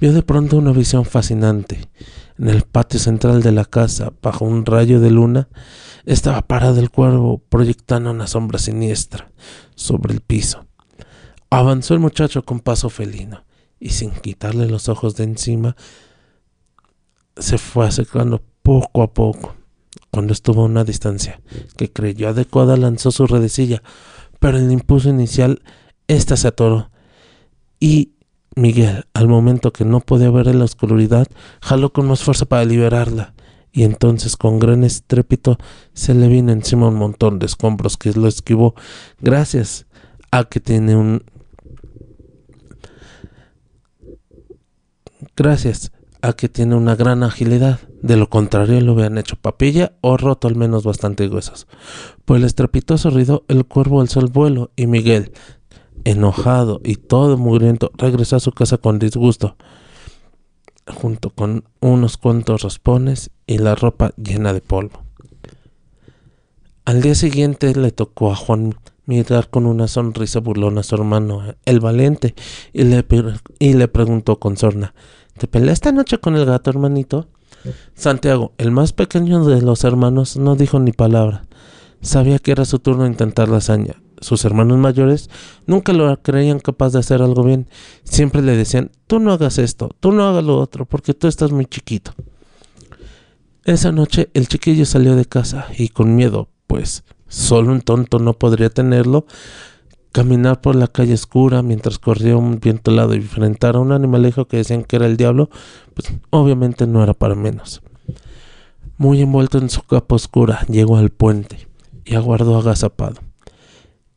Vio 0.00 0.12
de 0.12 0.24
pronto 0.24 0.56
una 0.56 0.72
visión 0.72 1.04
fascinante. 1.04 1.88
En 2.36 2.48
el 2.48 2.62
patio 2.62 2.98
central 2.98 3.40
de 3.40 3.52
la 3.52 3.64
casa, 3.64 4.12
bajo 4.20 4.44
un 4.44 4.66
rayo 4.66 4.98
de 4.98 5.12
luna, 5.12 5.48
estaba 6.04 6.42
parado 6.42 6.80
el 6.80 6.90
cuervo 6.90 7.38
proyectando 7.38 8.10
una 8.10 8.26
sombra 8.26 8.58
siniestra 8.58 9.30
sobre 9.76 10.12
el 10.12 10.22
piso. 10.22 10.66
Avanzó 11.50 11.94
el 11.94 12.00
muchacho 12.00 12.42
con 12.42 12.58
paso 12.58 12.90
felino 12.90 13.44
y 13.78 13.90
sin 13.90 14.10
quitarle 14.10 14.66
los 14.66 14.88
ojos 14.88 15.14
de 15.14 15.22
encima, 15.22 15.76
se 17.36 17.58
fue 17.58 17.86
acercando 17.86 18.42
poco 18.64 19.04
a 19.04 19.14
poco. 19.14 19.54
Cuando 20.10 20.32
estuvo 20.32 20.62
a 20.62 20.66
una 20.66 20.84
distancia 20.84 21.40
que 21.76 21.90
creyó 21.90 22.28
adecuada, 22.28 22.76
lanzó 22.76 23.10
su 23.10 23.26
redecilla, 23.26 23.82
pero 24.38 24.58
en 24.58 24.66
el 24.66 24.72
impulso 24.72 25.08
inicial, 25.08 25.62
ésta 26.08 26.36
se 26.36 26.48
atoró. 26.48 26.90
Y 27.80 28.12
Miguel, 28.54 29.06
al 29.14 29.28
momento 29.28 29.72
que 29.72 29.84
no 29.84 30.00
podía 30.00 30.30
ver 30.30 30.48
en 30.48 30.58
la 30.58 30.66
oscuridad, 30.66 31.26
jaló 31.62 31.92
con 31.92 32.06
más 32.06 32.22
fuerza 32.22 32.44
para 32.44 32.64
liberarla 32.64 33.34
y 33.72 33.84
entonces 33.84 34.36
con 34.36 34.58
gran 34.58 34.84
estrépito 34.84 35.56
se 35.94 36.14
le 36.14 36.28
vino 36.28 36.52
encima 36.52 36.88
un 36.88 36.96
montón 36.96 37.38
de 37.38 37.46
escombros 37.46 37.96
que 37.96 38.12
lo 38.12 38.28
esquivó 38.28 38.74
gracias 39.20 39.86
a 40.30 40.44
que 40.44 40.60
tiene 40.60 40.94
un 40.94 41.24
gracias 45.34 45.90
a 46.22 46.32
que 46.32 46.48
tiene 46.48 46.74
una 46.74 46.96
gran 46.96 47.22
agilidad. 47.22 47.80
De 48.00 48.16
lo 48.16 48.30
contrario 48.30 48.80
lo 48.80 48.94
hubieran 48.94 49.18
hecho 49.18 49.36
papilla 49.36 49.92
o 50.00 50.16
roto 50.16 50.48
al 50.48 50.56
menos 50.56 50.84
bastante 50.84 51.28
huesos. 51.28 51.66
Por 52.24 52.38
el 52.38 52.44
estrepitoso 52.44 53.10
ruido 53.10 53.44
el 53.48 53.66
cuervo 53.66 54.00
alzó 54.00 54.20
el 54.20 54.28
vuelo 54.28 54.70
y 54.76 54.86
Miguel, 54.86 55.32
enojado 56.04 56.80
y 56.82 56.96
todo 56.96 57.36
mugriento, 57.36 57.90
regresó 57.96 58.36
a 58.36 58.40
su 58.40 58.52
casa 58.52 58.78
con 58.78 58.98
disgusto 58.98 59.56
junto 60.86 61.30
con 61.30 61.64
unos 61.80 62.16
cuantos 62.16 62.62
raspones 62.62 63.30
y 63.46 63.58
la 63.58 63.74
ropa 63.74 64.12
llena 64.16 64.52
de 64.52 64.60
polvo. 64.60 65.02
Al 66.84 67.00
día 67.02 67.14
siguiente 67.14 67.74
le 67.74 67.92
tocó 67.92 68.32
a 68.32 68.36
Juan 68.36 68.74
mirar 69.06 69.50
con 69.50 69.66
una 69.66 69.88
sonrisa 69.88 70.40
burlona 70.40 70.80
a 70.80 70.84
su 70.84 70.94
hermano, 70.94 71.54
el 71.64 71.80
valiente, 71.80 72.34
y 72.72 72.84
le, 72.84 73.04
y 73.58 73.74
le 73.74 73.88
preguntó 73.88 74.38
con 74.38 74.56
sorna, 74.56 74.94
¿te 75.42 75.48
peleé 75.48 75.72
esta 75.72 75.90
noche 75.90 76.18
con 76.18 76.36
el 76.36 76.44
gato, 76.44 76.70
hermanito? 76.70 77.26
Santiago, 77.96 78.52
el 78.58 78.70
más 78.70 78.92
pequeño 78.92 79.44
de 79.44 79.60
los 79.60 79.82
hermanos, 79.82 80.36
no 80.36 80.54
dijo 80.54 80.78
ni 80.78 80.92
palabra. 80.92 81.42
Sabía 82.00 82.38
que 82.38 82.52
era 82.52 82.64
su 82.64 82.78
turno 82.78 83.08
intentar 83.08 83.48
la 83.48 83.56
hazaña, 83.56 84.00
sus 84.20 84.44
hermanos 84.44 84.78
mayores 84.78 85.30
nunca 85.66 85.92
lo 85.92 86.16
creían 86.22 86.60
capaz 86.60 86.92
de 86.92 87.00
hacer 87.00 87.22
algo 87.22 87.42
bien. 87.42 87.68
Siempre 88.04 88.40
le 88.40 88.56
decían, 88.56 88.92
tú 89.08 89.18
no 89.18 89.32
hagas 89.32 89.58
esto, 89.58 89.90
tú 89.98 90.12
no 90.12 90.28
hagas 90.28 90.44
lo 90.44 90.60
otro, 90.60 90.86
porque 90.86 91.12
tú 91.12 91.26
estás 91.26 91.50
muy 91.50 91.66
chiquito. 91.66 92.12
Esa 93.64 93.90
noche 93.90 94.30
el 94.34 94.46
chiquillo 94.46 94.86
salió 94.86 95.16
de 95.16 95.24
casa 95.24 95.66
y 95.76 95.88
con 95.88 96.14
miedo, 96.14 96.50
pues 96.68 97.02
solo 97.26 97.72
un 97.72 97.80
tonto 97.80 98.20
no 98.20 98.34
podría 98.34 98.70
tenerlo, 98.70 99.26
caminar 100.12 100.60
por 100.60 100.76
la 100.76 100.86
calle 100.86 101.14
oscura 101.14 101.62
mientras 101.62 101.98
corría 101.98 102.36
un 102.36 102.60
viento 102.60 102.90
helado 102.90 103.14
y 103.14 103.18
enfrentar 103.18 103.76
a 103.76 103.80
un 103.80 103.92
animalejo 103.92 104.46
que 104.46 104.58
decían 104.58 104.84
que 104.84 104.96
era 104.96 105.06
el 105.06 105.16
diablo, 105.16 105.50
pues 105.94 106.12
obviamente 106.30 106.86
no 106.86 107.02
era 107.02 107.14
para 107.14 107.34
menos. 107.34 107.82
Muy 108.98 109.20
envuelto 109.22 109.58
en 109.58 109.70
su 109.70 109.82
capa 109.82 110.14
oscura, 110.14 110.60
llegó 110.68 110.96
al 110.96 111.10
puente 111.10 111.66
y 112.04 112.14
aguardó 112.14 112.58
agazapado. 112.58 113.20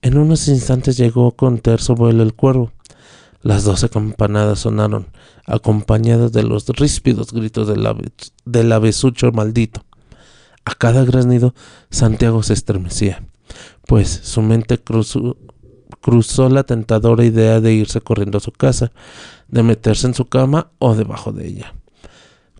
En 0.01 0.17
unos 0.17 0.47
instantes 0.47 0.97
llegó 0.97 1.31
con 1.31 1.57
terzo 1.57 1.95
vuelo 1.95 2.21
el 2.21 2.35
cuervo. 2.35 2.71
Las 3.41 3.63
doce 3.63 3.89
campanadas 3.89 4.59
sonaron, 4.59 5.07
acompañadas 5.45 6.31
de 6.31 6.43
los 6.43 6.67
ríspidos 6.67 7.31
gritos 7.31 7.67
del, 7.67 7.85
ave, 7.85 8.11
avesucho 8.73 9.31
maldito. 9.31 9.83
A 10.65 10.73
cada 10.75 11.05
graznido 11.05 11.53
Santiago 11.89 12.43
se 12.43 12.53
estremecía, 12.53 13.23
pues 13.87 14.09
su 14.09 14.41
mente 14.41 14.79
cruzó, 14.79 15.37
cruzó 16.01 16.49
la 16.49 16.63
tentadora 16.63 17.25
idea 17.25 17.61
de 17.61 17.73
irse 17.73 18.01
corriendo 18.01 18.37
a 18.37 18.41
su 18.41 18.51
casa, 18.51 18.91
de 19.47 19.63
meterse 19.63 20.07
en 20.07 20.13
su 20.13 20.25
cama 20.25 20.71
o 20.79 20.95
debajo 20.95 21.31
de 21.31 21.47
ella. 21.47 21.73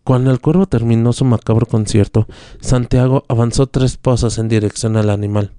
Cuando 0.03 0.29
el 0.31 0.39
cuervo 0.39 0.67
terminó 0.67 1.13
su 1.13 1.25
macabro 1.25 1.65
concierto, 1.65 2.27
Santiago 2.61 3.25
avanzó 3.27 3.67
tres 3.67 3.97
pasos 3.97 4.37
en 4.37 4.47
dirección 4.47 4.97
al 4.97 5.09
animal. 5.09 5.51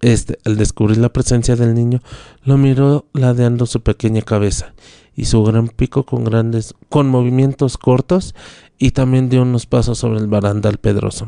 Este, 0.00 0.38
al 0.44 0.56
descubrir 0.56 0.98
la 0.98 1.12
presencia 1.12 1.56
del 1.56 1.74
niño, 1.74 2.00
lo 2.44 2.56
miró 2.56 3.06
ladeando 3.12 3.66
su 3.66 3.80
pequeña 3.80 4.22
cabeza 4.22 4.74
y 5.16 5.24
su 5.24 5.42
gran 5.42 5.68
pico 5.68 6.04
con 6.04 6.22
grandes, 6.22 6.74
con 6.88 7.08
movimientos 7.08 7.78
cortos 7.78 8.36
y 8.78 8.92
también 8.92 9.28
dio 9.28 9.42
unos 9.42 9.66
pasos 9.66 9.98
sobre 9.98 10.20
el 10.20 10.28
barandal 10.28 10.78
pedroso. 10.78 11.26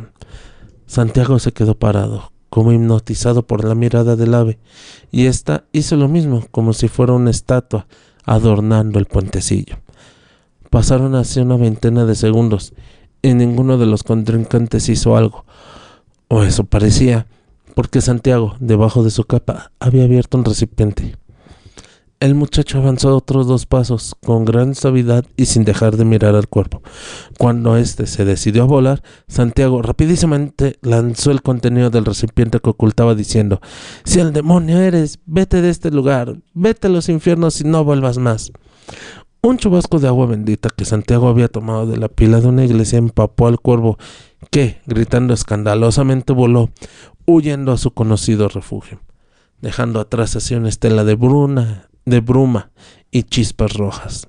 Santiago 0.87 1.41
se 1.41 1.51
quedó 1.51 1.77
parado, 1.77 2.31
como 2.51 2.73
hipnotizado 2.73 3.47
por 3.47 3.65
la 3.65 3.75
mirada 3.75 4.17
del 4.17 4.35
ave, 4.35 4.59
y 5.11 5.27
ésta 5.27 5.65
hizo 5.73 5.97
lo 5.97 6.09
mismo, 6.09 6.45
como 6.51 6.73
si 6.73 6.89
fuera 6.89 7.15
una 7.15 7.31
estatua, 7.31 7.87
adornando 8.25 8.99
el 8.99 9.07
puentecillo. 9.07 9.79
Pasaron 10.69 11.15
así 11.15 11.41
una 11.41 11.57
veintena 11.57 12.05
de 12.05 12.15
segundos, 12.15 12.75
y 13.23 13.35
ninguno 13.35 13.79
de 13.79 13.87
los 13.87 14.03
contrincantes 14.03 14.89
hizo 14.89 15.17
algo, 15.17 15.45
o 16.29 16.43
eso 16.43 16.65
parecía, 16.65 17.27
porque 17.75 18.01
Santiago, 18.01 18.57
debajo 18.61 19.03
de 19.05 19.11
su 19.11 19.25
capa, 19.25 19.73
había 19.79 20.05
abierto 20.05 20.37
un 20.37 20.45
recipiente. 20.45 21.17
El 22.21 22.35
muchacho 22.35 22.77
avanzó 22.77 23.17
otros 23.17 23.47
dos 23.47 23.65
pasos, 23.65 24.15
con 24.23 24.45
gran 24.45 24.75
suavidad 24.75 25.25
y 25.39 25.47
sin 25.47 25.65
dejar 25.65 25.97
de 25.97 26.05
mirar 26.05 26.35
al 26.35 26.49
cuerpo. 26.49 26.83
Cuando 27.39 27.79
éste 27.79 28.07
se 28.07 28.27
decidió 28.27 28.65
a 28.65 28.67
volar, 28.67 29.03
Santiago 29.27 29.81
rapidísimamente 29.81 30.77
lanzó 30.83 31.31
el 31.31 31.41
contenido 31.41 31.89
del 31.89 32.05
recipiente 32.05 32.61
que 32.61 32.69
ocultaba, 32.69 33.15
diciendo 33.15 33.63
Si 34.05 34.21
el 34.21 34.35
demonio 34.35 34.81
eres, 34.81 35.19
vete 35.25 35.63
de 35.63 35.71
este 35.71 35.91
lugar, 35.91 36.37
vete 36.53 36.89
a 36.89 36.91
los 36.91 37.09
infiernos 37.09 37.63
y 37.63 37.65
no 37.65 37.85
vuelvas 37.85 38.19
más. 38.19 38.53
Un 39.41 39.57
chubasco 39.57 39.99
de 39.99 40.09
agua 40.09 40.27
bendita 40.27 40.69
que 40.69 40.85
Santiago 40.85 41.27
había 41.27 41.49
tomado 41.49 41.87
de 41.87 41.97
la 41.97 42.09
pila 42.09 42.43
de 42.43 42.49
una 42.49 42.67
iglesia 42.67 42.99
empapó 42.99 43.47
al 43.47 43.61
cuervo, 43.61 43.97
que, 44.51 44.83
gritando 44.85 45.33
escandalosamente, 45.33 46.35
voló, 46.35 46.69
huyendo 47.25 47.73
a 47.73 47.79
su 47.79 47.93
conocido 47.93 48.51
refugio, 48.51 49.01
dejando 49.63 50.01
atrás 50.01 50.37
así 50.37 50.55
una 50.55 50.69
estela 50.69 51.05
de, 51.05 51.15
bruna, 51.15 51.87
de 52.05 52.21
bruma 52.21 52.71
y 53.11 53.25
chispas 53.25 53.75
rojas. 53.75 54.29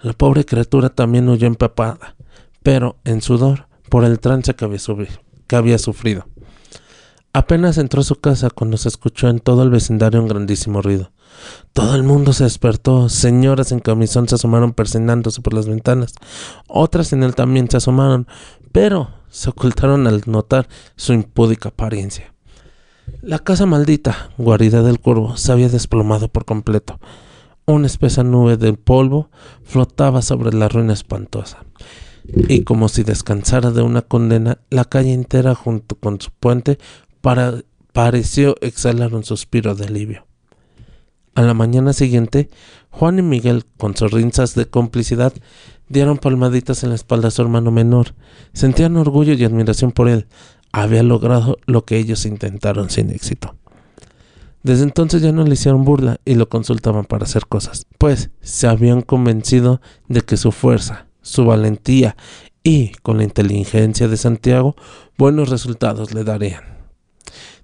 La 0.00 0.12
pobre 0.14 0.44
criatura 0.44 0.88
también 0.88 1.28
huyó 1.28 1.46
empapada, 1.46 2.16
pero 2.62 2.96
en 3.04 3.20
sudor 3.20 3.68
por 3.90 4.04
el 4.04 4.18
trance 4.18 4.54
que 4.54 4.64
había, 5.56 5.78
sufrido. 5.78 6.26
Apenas 7.32 7.76
entró 7.76 8.00
a 8.00 8.04
su 8.04 8.16
casa 8.16 8.48
cuando 8.50 8.76
se 8.76 8.88
escuchó 8.88 9.28
en 9.28 9.40
todo 9.40 9.62
el 9.62 9.70
vecindario 9.70 10.22
un 10.22 10.28
grandísimo 10.28 10.80
ruido. 10.80 11.12
Todo 11.72 11.94
el 11.94 12.02
mundo 12.02 12.32
se 12.32 12.44
despertó, 12.44 13.08
señoras 13.08 13.72
en 13.72 13.80
camisón 13.80 14.28
se 14.28 14.36
asomaron 14.36 14.72
persignándose 14.72 15.42
por 15.42 15.54
las 15.54 15.68
ventanas, 15.68 16.14
otras 16.66 17.12
en 17.12 17.22
él 17.22 17.34
también 17.34 17.70
se 17.70 17.76
asomaron, 17.76 18.26
pero 18.72 19.10
se 19.28 19.50
ocultaron 19.50 20.06
al 20.06 20.22
notar 20.26 20.68
su 20.96 21.12
impúdica 21.12 21.68
apariencia. 21.68 22.29
La 23.22 23.38
casa 23.38 23.66
maldita, 23.66 24.30
guarida 24.38 24.82
del 24.82 25.00
cuervo, 25.00 25.36
se 25.36 25.52
había 25.52 25.68
desplomado 25.68 26.28
por 26.28 26.44
completo. 26.44 26.98
una 27.66 27.86
espesa 27.86 28.24
nube 28.24 28.56
de 28.56 28.72
polvo 28.72 29.30
flotaba 29.62 30.22
sobre 30.22 30.52
la 30.52 30.68
ruina 30.68 30.92
espantosa. 30.92 31.64
Y 32.24 32.64
como 32.64 32.88
si 32.88 33.02
descansara 33.04 33.70
de 33.70 33.82
una 33.82 34.02
condena, 34.02 34.58
la 34.70 34.84
calle 34.84 35.12
entera 35.12 35.54
junto 35.54 35.96
con 35.96 36.20
su 36.20 36.30
puente 36.30 36.78
pareció 37.92 38.56
exhalar 38.60 39.14
un 39.14 39.24
suspiro 39.24 39.74
de 39.74 39.86
alivio. 39.86 40.26
A 41.34 41.42
la 41.42 41.54
mañana 41.54 41.92
siguiente, 41.92 42.50
Juan 42.90 43.18
y 43.18 43.22
Miguel, 43.22 43.64
con 43.76 43.96
sonrisas 43.96 44.54
de 44.54 44.66
complicidad, 44.66 45.32
dieron 45.88 46.18
palmaditas 46.18 46.82
en 46.82 46.90
la 46.90 46.96
espalda 46.96 47.28
a 47.28 47.30
su 47.30 47.42
hermano 47.42 47.70
menor. 47.70 48.14
Sentían 48.52 48.96
orgullo 48.96 49.34
y 49.34 49.44
admiración 49.44 49.92
por 49.92 50.08
él. 50.08 50.26
Había 50.72 51.02
logrado 51.02 51.58
lo 51.66 51.84
que 51.84 51.98
ellos 51.98 52.26
intentaron 52.26 52.90
sin 52.90 53.10
éxito. 53.10 53.54
Desde 54.62 54.82
entonces 54.82 55.22
ya 55.22 55.32
no 55.32 55.44
le 55.44 55.54
hicieron 55.54 55.84
burla 55.84 56.20
y 56.24 56.34
lo 56.34 56.48
consultaban 56.48 57.06
para 57.06 57.24
hacer 57.24 57.46
cosas, 57.46 57.86
pues 57.96 58.30
se 58.42 58.66
habían 58.66 59.00
convencido 59.00 59.80
de 60.08 60.20
que 60.20 60.36
su 60.36 60.52
fuerza, 60.52 61.06
su 61.22 61.46
valentía 61.46 62.16
y, 62.62 62.90
con 63.02 63.16
la 63.16 63.24
inteligencia 63.24 64.06
de 64.06 64.18
Santiago, 64.18 64.76
buenos 65.16 65.48
resultados 65.48 66.12
le 66.12 66.24
darían. 66.24 66.62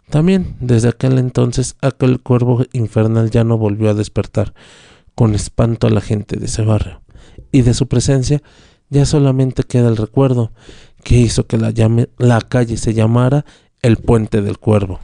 También 0.09 0.57
desde 0.61 0.89
aquel 0.89 1.19
entonces 1.19 1.77
aquel 1.83 2.21
cuervo 2.21 2.65
infernal 2.73 3.31
ya 3.31 3.45
no 3.45 3.59
volvió 3.59 3.91
a 3.91 3.95
despertar 3.95 4.55
con 5.15 5.35
espanto 5.35 5.87
a 5.87 5.91
la 5.91 6.01
gente 6.01 6.37
de 6.37 6.47
ese 6.47 6.63
barrio, 6.63 7.03
y 7.53 7.63
de 7.63 7.75
su 7.75 7.89
presencia 7.89 8.43
ya 8.89 9.05
solamente 9.05 9.65
queda 9.65 9.89
el 9.89 9.97
recuerdo 9.97 10.53
que 11.07 11.15
hizo 11.15 11.47
que 11.47 11.57
la, 11.57 11.71
llame, 11.71 12.09
la 12.19 12.41
calle 12.41 12.77
se 12.77 12.93
llamara 12.93 13.45
el 13.81 13.97
Puente 13.97 14.43
del 14.43 14.59
Cuervo. 14.59 14.99